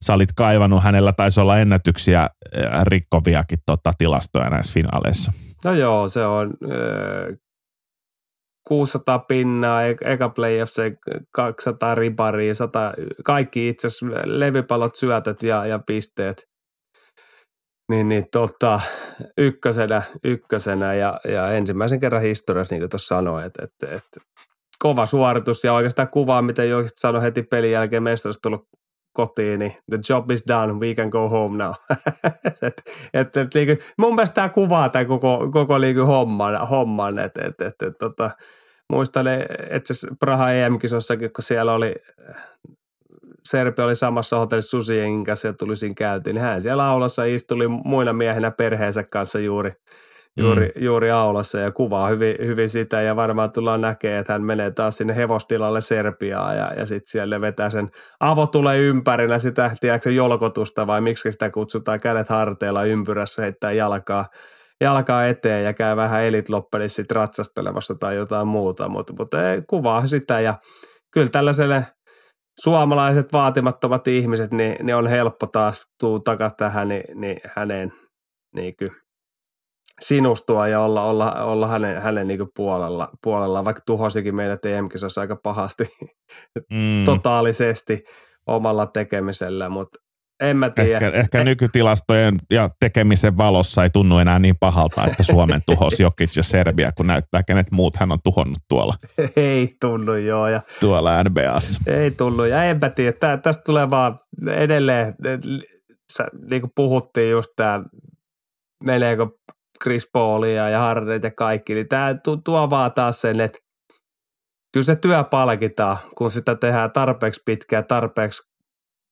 sä 0.05 0.13
olit 0.13 0.33
kaivannut, 0.35 0.83
hänellä 0.83 1.13
taisi 1.13 1.39
olla 1.39 1.59
ennätyksiä 1.59 2.21
äh, 2.21 2.83
rikkoviakin 2.83 3.59
tota, 3.65 3.93
tilastoja 3.97 4.49
näissä 4.49 4.73
finaaleissa. 4.73 5.31
No 5.65 5.73
joo, 5.73 6.07
se 6.07 6.25
on 6.25 6.53
äh, 6.63 7.37
600 8.67 9.19
pinnaa, 9.19 9.83
e-, 9.83 9.95
eka 10.01 10.29
playoffs 10.29 10.75
200 11.31 11.95
ribaria, 11.95 12.53
100, 12.53 12.93
kaikki 13.25 13.69
itse 13.69 13.87
asiassa 13.87 14.05
levypallot, 14.23 14.95
syötöt 14.95 15.43
ja, 15.43 15.65
ja 15.65 15.79
pisteet– 15.79 16.43
niin, 17.89 18.09
niin 18.09 18.25
tota, 18.31 18.79
ykkösenä, 19.37 20.01
ykkösenä 20.23 20.93
ja, 20.93 21.19
ja 21.27 21.51
ensimmäisen 21.51 21.99
kerran 21.99 22.21
historiassa, 22.21 22.75
niin 22.75 22.81
kuin 22.81 22.89
tuossa 22.89 23.15
sanoin, 23.15 23.45
että, 23.45 23.63
että, 23.63 23.95
että 23.95 24.21
kova 24.79 25.05
suoritus 25.05 25.63
ja 25.63 25.73
oikeastaan 25.73 26.09
kuvaa, 26.09 26.41
miten 26.41 26.69
jo 26.69 26.83
sanoi 26.95 27.21
heti 27.21 27.43
pelin 27.43 27.71
jälkeen. 27.71 28.03
Mestaruus 28.03 28.39
tullut 28.41 28.67
kotiin, 29.13 29.59
niin 29.59 29.77
the 29.89 29.99
job 30.09 30.31
is 30.31 30.43
done, 30.47 30.73
we 30.73 30.95
can 30.95 31.09
go 31.09 31.29
home 31.29 31.63
now. 31.63 31.73
et, 32.61 32.81
et, 33.13 33.37
et, 33.37 33.53
niin, 33.53 33.77
mun 33.97 34.15
mielestä 34.15 34.35
tämä 34.35 34.49
kuvaa 34.49 34.89
tämän 34.89 35.07
koko, 35.07 35.49
koko 35.51 35.77
niin 35.77 36.05
homman, 36.05 36.67
homman. 36.67 37.19
Että 37.19 37.45
et, 37.45 37.61
et, 37.61 37.81
et, 37.81 37.97
tota, 37.99 38.31
muistan, 38.89 39.27
että 39.69 39.93
Praha 40.19 40.51
EM-kisossakin, 40.51 41.33
kun 41.33 41.43
siellä 41.43 41.73
oli 41.73 41.95
Serpi 43.45 43.81
oli 43.81 43.95
samassa 43.95 44.39
hotellissa 44.39 44.69
Susien 44.69 45.23
kanssa 45.23 45.47
ja 45.47 45.53
tuli 45.53 45.75
siinä 45.75 45.93
käyntiin, 45.97 46.33
niin 46.33 46.43
hän 46.43 46.61
siellä 46.61 46.85
aulassa 46.85 47.23
istui 47.23 47.67
muina 47.67 48.13
miehenä 48.13 48.51
perheensä 48.51 49.03
kanssa 49.03 49.39
juuri, 49.39 49.71
juuri, 50.37 50.71
mm. 50.75 50.83
juuri 50.83 51.11
aulassa 51.11 51.59
ja 51.59 51.71
kuvaa 51.71 52.07
hyvin, 52.07 52.35
hyvin 52.45 52.69
sitä 52.69 53.01
ja 53.01 53.15
varmaan 53.15 53.51
tullaan 53.51 53.81
näkemään, 53.81 54.19
että 54.19 54.33
hän 54.33 54.43
menee 54.43 54.71
taas 54.71 54.97
sinne 54.97 55.15
hevostilalle 55.15 55.81
Serbiaan 55.81 56.57
ja, 56.57 56.73
ja 56.77 56.85
sitten 56.85 57.11
siellä 57.11 57.41
vetää 57.41 57.69
sen 57.69 57.89
avo 58.19 58.47
tulee 58.47 58.79
ympärinä 58.79 59.39
sitä, 59.39 59.71
tiedätkö, 59.79 60.11
jolkotusta 60.11 60.87
vai 60.87 61.01
miksi 61.01 61.31
sitä 61.31 61.49
kutsutaan 61.49 61.99
kädet 61.99 62.29
harteilla 62.29 62.83
ympyrässä 62.83 63.41
heittää 63.41 63.71
jalkaa, 63.71 64.25
jalkaa 64.81 65.25
eteen 65.25 65.63
ja 65.63 65.73
käy 65.73 65.95
vähän 65.95 66.23
elitloppelis 66.23 66.95
sitten 66.95 67.15
ratsastelemassa 67.15 67.95
tai 67.95 68.15
jotain 68.15 68.47
muuta, 68.47 68.89
mutta, 68.89 69.13
mutta 69.19 69.37
kuvaa 69.67 70.07
sitä 70.07 70.39
ja 70.39 70.53
kyllä 71.11 71.27
tällaiselle 71.27 71.85
suomalaiset 72.59 73.33
vaatimattomat 73.33 74.07
ihmiset, 74.07 74.51
niin, 74.51 74.85
niin 74.85 74.95
on 74.95 75.07
helppo 75.07 75.47
taas 75.47 75.87
tuu 75.99 76.19
takas 76.19 76.53
tähän 76.57 76.87
niin, 76.87 77.21
niin 77.21 77.37
häneen 77.55 77.93
niin 78.55 78.75
kuin 78.75 78.91
sinustua 79.99 80.67
ja 80.67 80.79
olla, 80.79 81.03
olla, 81.03 81.43
olla 81.43 81.67
hänen, 81.67 82.01
hänen 82.01 82.27
niin 82.27 82.47
puolella, 82.55 83.09
puolella, 83.23 83.65
vaikka 83.65 83.81
tuhosikin 83.85 84.35
meidät 84.35 84.65
EM-kisossa 84.65 85.21
aika 85.21 85.35
pahasti 85.35 85.83
mm. 86.71 87.05
totaalisesti 87.05 88.03
omalla 88.47 88.85
tekemisellä, 88.85 89.69
mutta 89.69 90.04
en 90.39 90.57
mä 90.57 90.69
tiedä. 90.69 90.93
Ehkä, 90.93 91.09
ehkä 91.09 91.39
eh. 91.39 91.45
nykytilastojen 91.45 92.35
ja 92.51 92.69
tekemisen 92.79 93.37
valossa 93.37 93.83
ei 93.83 93.89
tunnu 93.89 94.17
enää 94.17 94.39
niin 94.39 94.55
pahalta, 94.59 95.05
että 95.05 95.23
Suomen 95.23 95.61
tuhos 95.67 95.99
Jokic 95.99 96.37
ja 96.37 96.43
Serbia, 96.43 96.91
kun 96.91 97.07
näyttää, 97.07 97.43
kenet 97.43 97.71
muut 97.71 97.95
hän 97.95 98.11
on 98.11 98.19
tuhonnut 98.23 98.59
tuolla. 98.69 98.93
Ei 99.35 99.75
tunnu, 99.81 100.15
joo. 100.15 100.47
Ja 100.47 100.61
tuolla 100.79 101.23
NBAssa. 101.23 101.79
Ei 101.87 102.11
tunnu, 102.11 102.43
ja 102.43 102.63
enpä 102.63 102.89
tiedä. 102.89 103.37
Tästä 103.37 103.63
tulee 103.65 103.89
vaan 103.89 104.19
edelleen, 104.47 105.15
niin 106.49 106.61
kuin 106.61 106.71
puhuttiin 106.75 107.31
just 107.31 107.49
tämä, 107.55 107.83
meneekö 108.83 109.27
Chris 109.83 110.09
Paulia 110.13 110.69
ja 110.69 110.79
Hardet 110.79 111.23
ja 111.23 111.31
kaikki, 111.31 111.73
niin 111.73 111.87
tämä 111.87 112.15
tuo 112.45 112.69
vaan 112.69 112.93
taas 112.93 113.21
sen, 113.21 113.41
että 113.41 113.59
kyllä 114.73 114.85
se 114.85 114.95
työ 114.95 115.23
palkitaan, 115.23 115.97
kun 116.17 116.31
sitä 116.31 116.55
tehdään 116.55 116.91
tarpeeksi 116.91 117.41
pitkään, 117.45 117.85
tarpeeksi 117.85 118.54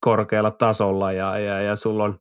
korkealla 0.03 0.51
tasolla 0.51 1.11
ja, 1.11 1.39
ja, 1.39 1.61
ja 1.61 1.75
sulla 1.75 2.03
on 2.03 2.19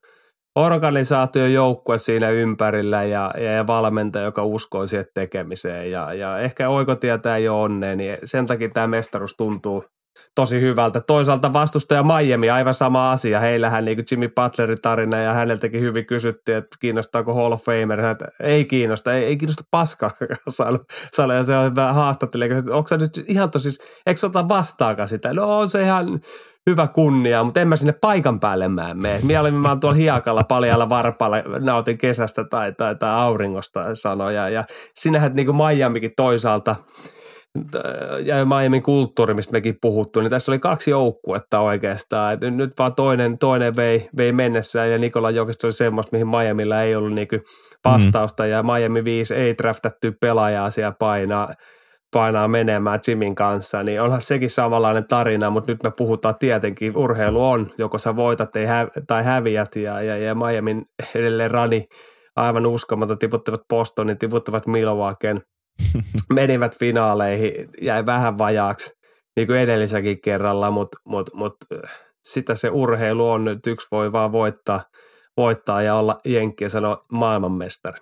organisaatio 0.57 1.47
joukkue 1.47 1.99
siinä 1.99 2.31
ympärillä 2.31 3.05
ja, 3.05 3.35
ja, 3.37 3.53
ja 3.53 3.67
valmentaja, 3.67 4.25
joka 4.25 4.45
uskoo 4.45 4.87
siihen 4.87 5.07
tekemiseen. 5.15 5.91
Ja, 5.91 6.15
ja 6.15 6.39
ehkä 6.39 6.69
oikotietä 6.69 7.37
ei 7.37 7.49
ole 7.49 7.63
onneen, 7.63 7.99
niin 7.99 8.17
sen 8.25 8.47
takia 8.47 8.69
tämä 8.69 8.87
mestaruus 8.87 9.35
tuntuu 9.37 9.85
tosi 10.35 10.61
hyvältä. 10.61 11.01
Toisaalta 11.01 11.53
vastustaja 11.53 12.03
Miami, 12.03 12.51
aivan 12.51 12.75
sama 12.75 13.13
asia. 13.13 13.41
Heillähän 13.41 13.85
niin 13.85 13.97
kuin 13.97 14.07
Jimmy 14.11 14.29
Butlerin 14.29 14.79
tarina 14.83 15.19
ja 15.19 15.33
häneltäkin 15.33 15.81
hyvin 15.81 16.07
kysyttiin, 16.07 16.59
että 16.59 16.77
kiinnostaako 16.81 17.35
Hall 17.35 17.53
of 17.53 17.63
Famer. 17.65 18.01
Hän, 18.01 18.17
ei 18.41 18.65
kiinnosta, 18.65 19.15
ei, 19.15 19.25
ei 19.25 19.37
kiinnosta 19.37 19.65
paskaa. 19.71 20.11
Salo, 21.17 21.33
ja 21.33 21.45
se 21.45 21.57
on 21.57 21.71
hyvä 21.71 21.93
haastattelija. 21.93 22.57
Onko 22.57 22.89
se 22.89 22.97
nyt 22.97 23.25
ihan 23.29 23.51
tosis, 23.51 23.81
eikö 24.07 24.27
ota 24.27 24.49
vastaakaan 24.49 25.09
sitä? 25.09 25.35
No 25.35 25.59
on 25.59 25.69
se 25.69 25.83
ihan 25.83 26.21
hyvä 26.71 26.87
kunnia, 26.87 27.45
mutta 27.45 27.61
en 27.61 27.69
mä 27.69 27.77
sinne 27.77 27.93
paikan 27.93 28.41
päälle 28.41 28.69
mä 28.69 28.95
mene. 28.95 29.21
Mieluummin 29.23 29.63
mä 29.63 29.69
oon 29.69 29.81
tuolla 29.81 29.97
hiakalla 29.97 30.45
paljalla 30.45 30.89
varpaalla, 30.89 31.37
nautin 31.61 31.99
kesästä 31.99 32.45
tai, 32.45 32.73
tai, 32.73 32.97
tai 32.97 33.15
auringosta 33.15 33.95
sanoja. 33.95 34.49
Ja 34.49 34.65
sinähän 34.95 35.35
niin 35.35 35.47
kuin 35.47 35.57
Miamikin 35.57 36.13
toisaalta– 36.17 36.77
ja 38.25 38.45
Miamin 38.45 38.83
kulttuuri, 38.83 39.35
mistä 39.35 39.53
mekin 39.53 39.79
puhuttu, 39.81 40.21
niin 40.21 40.31
tässä 40.31 40.53
oli 40.53 40.59
kaksi 40.59 40.91
joukkuetta 40.91 41.61
oikeastaan. 41.61 42.39
Nyt 42.41 42.73
vaan 42.79 42.95
toinen, 42.95 43.39
toinen 43.39 43.77
vei, 43.77 44.09
vei 44.17 44.33
mennessään 44.33 44.91
ja 44.91 44.99
Nikola 44.99 45.31
Jokista 45.31 45.67
oli 45.67 45.73
semmoista, 45.73 46.13
mihin 46.13 46.29
Miamilla 46.29 46.83
ei 46.83 46.97
ollut 46.97 47.13
niinku 47.13 47.37
vastausta 47.85 48.43
mm. 48.43 48.49
ja 48.49 48.63
Miami 48.63 49.05
5 49.05 49.35
ei 49.35 49.59
draftattu 49.59 50.09
pelaajaa 50.21 50.71
siellä 50.71 50.95
painaa, 50.99 51.53
painaa 52.13 52.49
menemään 52.49 53.01
Jimin 53.09 53.35
kanssa, 53.35 53.83
niin 53.83 54.03
onhan 54.03 54.21
sekin 54.21 54.51
samanlainen 54.51 55.09
tarina, 55.09 55.51
mutta 55.51 55.73
nyt 55.73 55.83
me 55.83 55.91
puhutaan 55.97 56.35
tietenkin, 56.41 56.97
urheilu 56.97 57.49
on, 57.49 57.71
joko 57.79 57.99
sä 57.99 58.17
voitat 58.17 58.57
ei 58.57 58.67
hä- 58.67 58.89
tai 59.07 59.25
häviät 59.25 59.77
ja, 59.77 60.03
ja, 60.03 60.17
ja 60.17 60.35
Miamin 60.35 60.83
edelleen 61.15 61.51
rani 61.51 61.85
aivan 62.37 62.67
uskomaton, 62.67 63.19
tiputtavat 63.19 63.61
Bostonin, 63.69 64.19
tiputtavat 64.19 64.67
Milwaukee'n, 64.67 65.41
menivät 66.35 66.79
finaaleihin, 66.79 67.69
jäi 67.83 68.07
vähän 68.07 68.39
vajaaksi, 68.39 68.93
niin 69.37 69.47
kuin 69.47 69.59
edellisäkin 69.59 70.21
kerralla, 70.21 70.71
mutta 70.71 70.99
mut, 71.05 71.31
mut, 71.35 71.57
sitä 72.25 72.55
se 72.55 72.71
urheilu 72.71 73.31
on 73.31 73.45
nyt, 73.45 73.67
yksi 73.67 73.87
voi 73.91 74.13
vaan 74.13 74.33
voittaa, 74.33 74.85
voittaa 75.37 75.83
ja 75.83 75.95
olla 75.95 76.21
jenkki 76.25 76.65
ja 76.65 76.69
sanoa 76.69 77.03
maailmanmestari. 77.13 78.01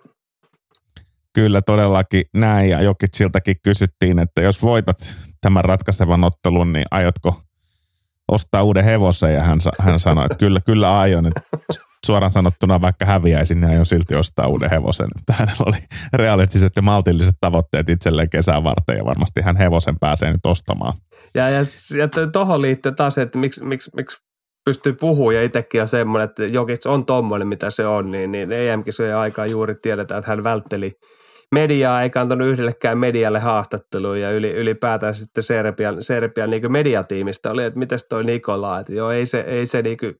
Kyllä 1.33 1.61
todellakin 1.61 2.23
näin 2.33 2.69
ja 2.69 2.79
siltäkin 3.13 3.55
kysyttiin, 3.63 4.19
että 4.19 4.41
jos 4.41 4.63
voitat 4.63 5.15
tämän 5.41 5.65
ratkaisevan 5.65 6.23
ottelun, 6.23 6.73
niin 6.73 6.85
aiotko 6.91 7.41
ostaa 8.31 8.63
uuden 8.63 8.83
hevosen 8.83 9.33
ja 9.33 9.43
hän, 9.43 9.59
hän 9.79 9.99
sanoi, 9.99 10.25
että 10.25 10.37
kyllä, 10.37 10.59
kyllä 10.65 10.99
aion. 10.99 11.25
Että 11.25 11.41
suoraan 12.05 12.31
sanottuna 12.31 12.81
vaikka 12.81 13.05
häviäisin, 13.05 13.61
niin 13.61 13.69
aion 13.71 13.85
silti 13.85 14.15
ostaa 14.15 14.47
uuden 14.47 14.69
hevosen. 14.69 15.07
Että 15.19 15.33
hänellä 15.33 15.63
oli 15.69 15.77
realistiset 16.13 16.75
ja 16.75 16.81
maltilliset 16.81 17.35
tavoitteet 17.41 17.89
itselleen 17.89 18.29
kesän 18.29 18.63
varten 18.63 18.97
ja 18.97 19.05
varmasti 19.05 19.41
hän 19.41 19.57
hevosen 19.57 19.99
pääsee 19.99 20.31
nyt 20.31 20.45
ostamaan. 20.45 20.93
Ja, 21.35 21.49
ja, 21.49 21.59
ja 21.97 22.07
tuohon 22.31 22.61
liittyy 22.61 22.91
taas, 22.91 23.17
että 23.17 23.39
miksi, 23.39 23.63
miksi, 23.63 23.91
miksi 23.95 24.17
pystyy 24.65 24.93
puhumaan 24.93 25.35
ja 25.35 25.43
itsekin 25.43 25.81
on 25.81 25.87
semmoinen, 25.87 26.29
että 26.29 26.45
Jokic 26.45 26.85
on 26.85 27.05
tommoinen, 27.05 27.47
mitä 27.47 27.69
se 27.69 27.87
on, 27.87 28.11
niin, 28.11 28.31
niin 28.31 28.51
EM-kisojen 28.51 29.15
aikaa 29.15 29.45
juuri 29.45 29.75
tiedetään, 29.81 30.19
että 30.19 30.31
hän 30.31 30.43
vältteli 30.43 30.91
mediaa, 31.55 32.01
eikä 32.01 32.21
antanut 32.21 32.47
yhdellekään 32.47 32.97
medialle 32.97 33.39
haastattelua 33.39 34.17
ja 34.17 34.31
yli, 34.31 34.51
ylipäätään 34.51 35.15
sitten 35.15 35.43
Serbian, 35.43 36.03
Serbian 36.03 36.49
niin 36.49 36.71
mediatiimistä 36.71 37.51
oli, 37.51 37.63
että 37.63 37.79
mitäs 37.79 38.05
toi 38.09 38.23
Nikola, 38.23 38.79
että 38.79 38.93
joo, 38.93 39.11
ei 39.11 39.25
se, 39.25 39.39
ei 39.39 39.65
se 39.65 39.81
niin 39.81 39.97
kuin, 39.97 40.15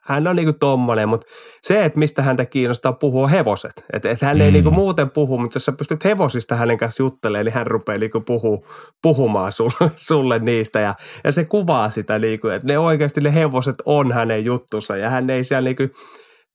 hän 0.00 0.28
on 0.28 0.36
niinku 0.36 0.52
tommonen, 0.52 1.08
mutta 1.08 1.26
se, 1.62 1.84
että 1.84 1.98
mistä 1.98 2.22
häntä 2.22 2.44
kiinnostaa 2.44 2.92
puhua 2.92 3.28
hevoset. 3.28 3.84
Että 3.92 4.10
et 4.10 4.22
hän 4.22 4.36
mm. 4.36 4.42
ei 4.42 4.52
niinku 4.52 4.70
muuten 4.70 5.10
puhu, 5.10 5.38
mutta 5.38 5.56
jos 5.56 5.64
sä 5.64 5.72
pystyt 5.72 6.04
hevosista 6.04 6.54
hänen 6.54 6.78
kanssa 6.78 7.02
juttelemaan, 7.02 7.44
niin 7.44 7.54
hän 7.54 7.66
rupeaa 7.66 7.98
niinku 7.98 8.20
puhu, 8.20 8.66
puhumaan 9.02 9.52
sulle, 9.52 9.90
sulle 10.08 10.38
niistä. 10.38 10.80
Ja, 10.80 10.94
ja 11.24 11.32
se 11.32 11.44
kuvaa 11.44 11.90
sitä, 11.90 12.18
niinku, 12.18 12.48
että 12.48 12.66
ne 12.66 12.78
oikeasti 12.78 13.20
ne 13.20 13.34
hevoset 13.34 13.76
on 13.84 14.12
hänen 14.12 14.44
juttussa 14.44 14.96
ja 14.96 15.10
hän 15.10 15.30
ei 15.30 15.44
siellä 15.44 15.68
niinku, 15.68 15.94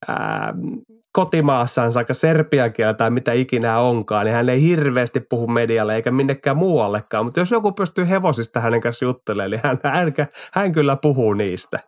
ää, 0.08 0.54
kotimaassaan, 1.14 1.92
saakka 1.92 2.14
serpian 2.14 2.72
kieltä 2.72 2.96
tai 2.96 3.10
mitä 3.10 3.32
ikinä 3.32 3.78
onkaan, 3.78 4.26
niin 4.26 4.34
hän 4.34 4.48
ei 4.48 4.62
hirveästi 4.62 5.20
puhu 5.20 5.46
medialle 5.46 5.94
eikä 5.94 6.10
minnekään 6.10 6.56
muuallekaan. 6.56 7.24
Mutta 7.24 7.40
jos 7.40 7.50
joku 7.50 7.72
pystyy 7.72 8.08
hevosista 8.08 8.60
hänen 8.60 8.80
kanssa 8.80 9.04
juttelemaan, 9.04 9.50
niin 9.50 9.60
hän, 9.64 9.78
hän, 9.84 10.12
hän 10.52 10.72
kyllä 10.72 10.96
puhuu 10.96 11.34
niistä. 11.34 11.80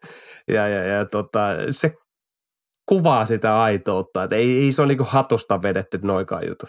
Ja, 0.48 0.68
ja, 0.68 0.84
ja 0.84 1.04
tota, 1.04 1.40
se 1.70 1.92
kuvaa 2.88 3.24
sitä 3.24 3.62
aitoutta, 3.62 4.22
että 4.22 4.36
ei, 4.36 4.64
ei 4.64 4.72
se 4.72 4.82
ole 4.82 4.94
niin 4.94 5.06
hatusta 5.06 5.62
vedetty 5.62 5.98
noikaan 6.02 6.46
jutut. 6.48 6.68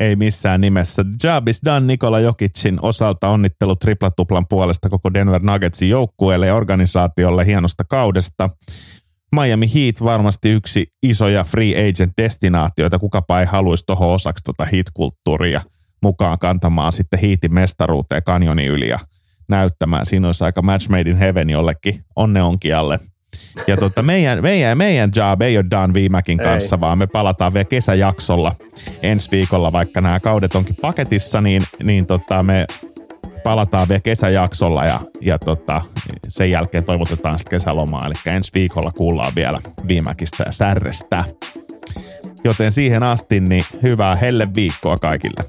Ei 0.00 0.16
missään 0.16 0.60
nimessä. 0.60 1.04
Job 1.24 1.48
is 1.48 1.60
done 1.64 1.86
Nikola 1.86 2.20
Jokicin 2.20 2.78
osalta 2.82 3.28
onnittelu 3.28 3.76
triplatuplan 3.76 4.46
puolesta 4.48 4.88
koko 4.88 5.14
Denver 5.14 5.42
Nuggetsin 5.42 5.90
joukkueelle 5.90 6.46
ja 6.46 6.54
organisaatiolle 6.54 7.46
hienosta 7.46 7.84
kaudesta. 7.84 8.50
Miami 9.40 9.74
Heat 9.74 10.04
varmasti 10.04 10.50
yksi 10.50 10.86
isoja 11.02 11.44
free 11.44 11.88
agent 11.88 12.12
destinaatioita, 12.16 12.98
kukapa 12.98 13.40
ei 13.40 13.46
haluaisi 13.46 13.86
tuohon 13.86 14.08
osaksi 14.08 14.44
tuota 14.44 14.64
heat-kulttuuria 14.64 15.60
mukaan 16.02 16.38
kantamaan 16.38 16.92
sitten 16.92 17.18
Heatin 17.18 17.54
mestaruuteen 17.54 18.22
kanjonin 18.22 18.68
yli 18.68 18.88
ja 18.88 18.98
näyttämään. 19.48 20.06
Siinä 20.06 20.28
olisi 20.28 20.44
aika 20.44 20.62
match 20.62 20.88
made 20.88 21.10
in 21.10 21.16
heaven 21.16 21.50
jollekin 21.50 22.04
onneonkialle. 22.16 23.00
Ja 23.66 23.76
tota, 23.76 24.02
meidän, 24.02 24.42
meidän, 24.42 24.78
meidän 24.78 25.10
job 25.16 25.42
ei 25.42 25.56
ole 25.56 25.64
done 25.70 25.94
viimekin 25.94 26.38
kanssa, 26.38 26.76
ei. 26.76 26.80
vaan 26.80 26.98
me 26.98 27.06
palataan 27.06 27.54
vielä 27.54 27.64
kesäjaksolla 27.64 28.54
ensi 29.02 29.30
viikolla, 29.30 29.72
vaikka 29.72 30.00
nämä 30.00 30.20
kaudet 30.20 30.54
onkin 30.54 30.76
paketissa, 30.80 31.40
niin, 31.40 31.62
niin 31.82 32.06
tota, 32.06 32.42
me 32.42 32.66
palataan 33.44 33.88
vielä 33.88 34.00
kesäjaksolla 34.00 34.84
ja, 34.84 35.00
ja 35.20 35.38
tota, 35.38 35.82
sen 36.28 36.50
jälkeen 36.50 36.84
toivotetaan 36.84 37.38
sitten 37.38 37.58
kesälomaa. 37.58 38.06
Eli 38.06 38.14
ensi 38.26 38.50
viikolla 38.54 38.90
kuullaan 38.90 39.32
vielä 39.36 39.60
viimäkistä 39.88 40.42
ja 40.46 40.52
särrestä. 40.52 41.24
Joten 42.44 42.72
siihen 42.72 43.02
asti 43.02 43.40
niin 43.40 43.64
hyvää 43.82 44.14
helle 44.14 44.48
viikkoa 44.54 44.96
kaikille. 44.96 45.44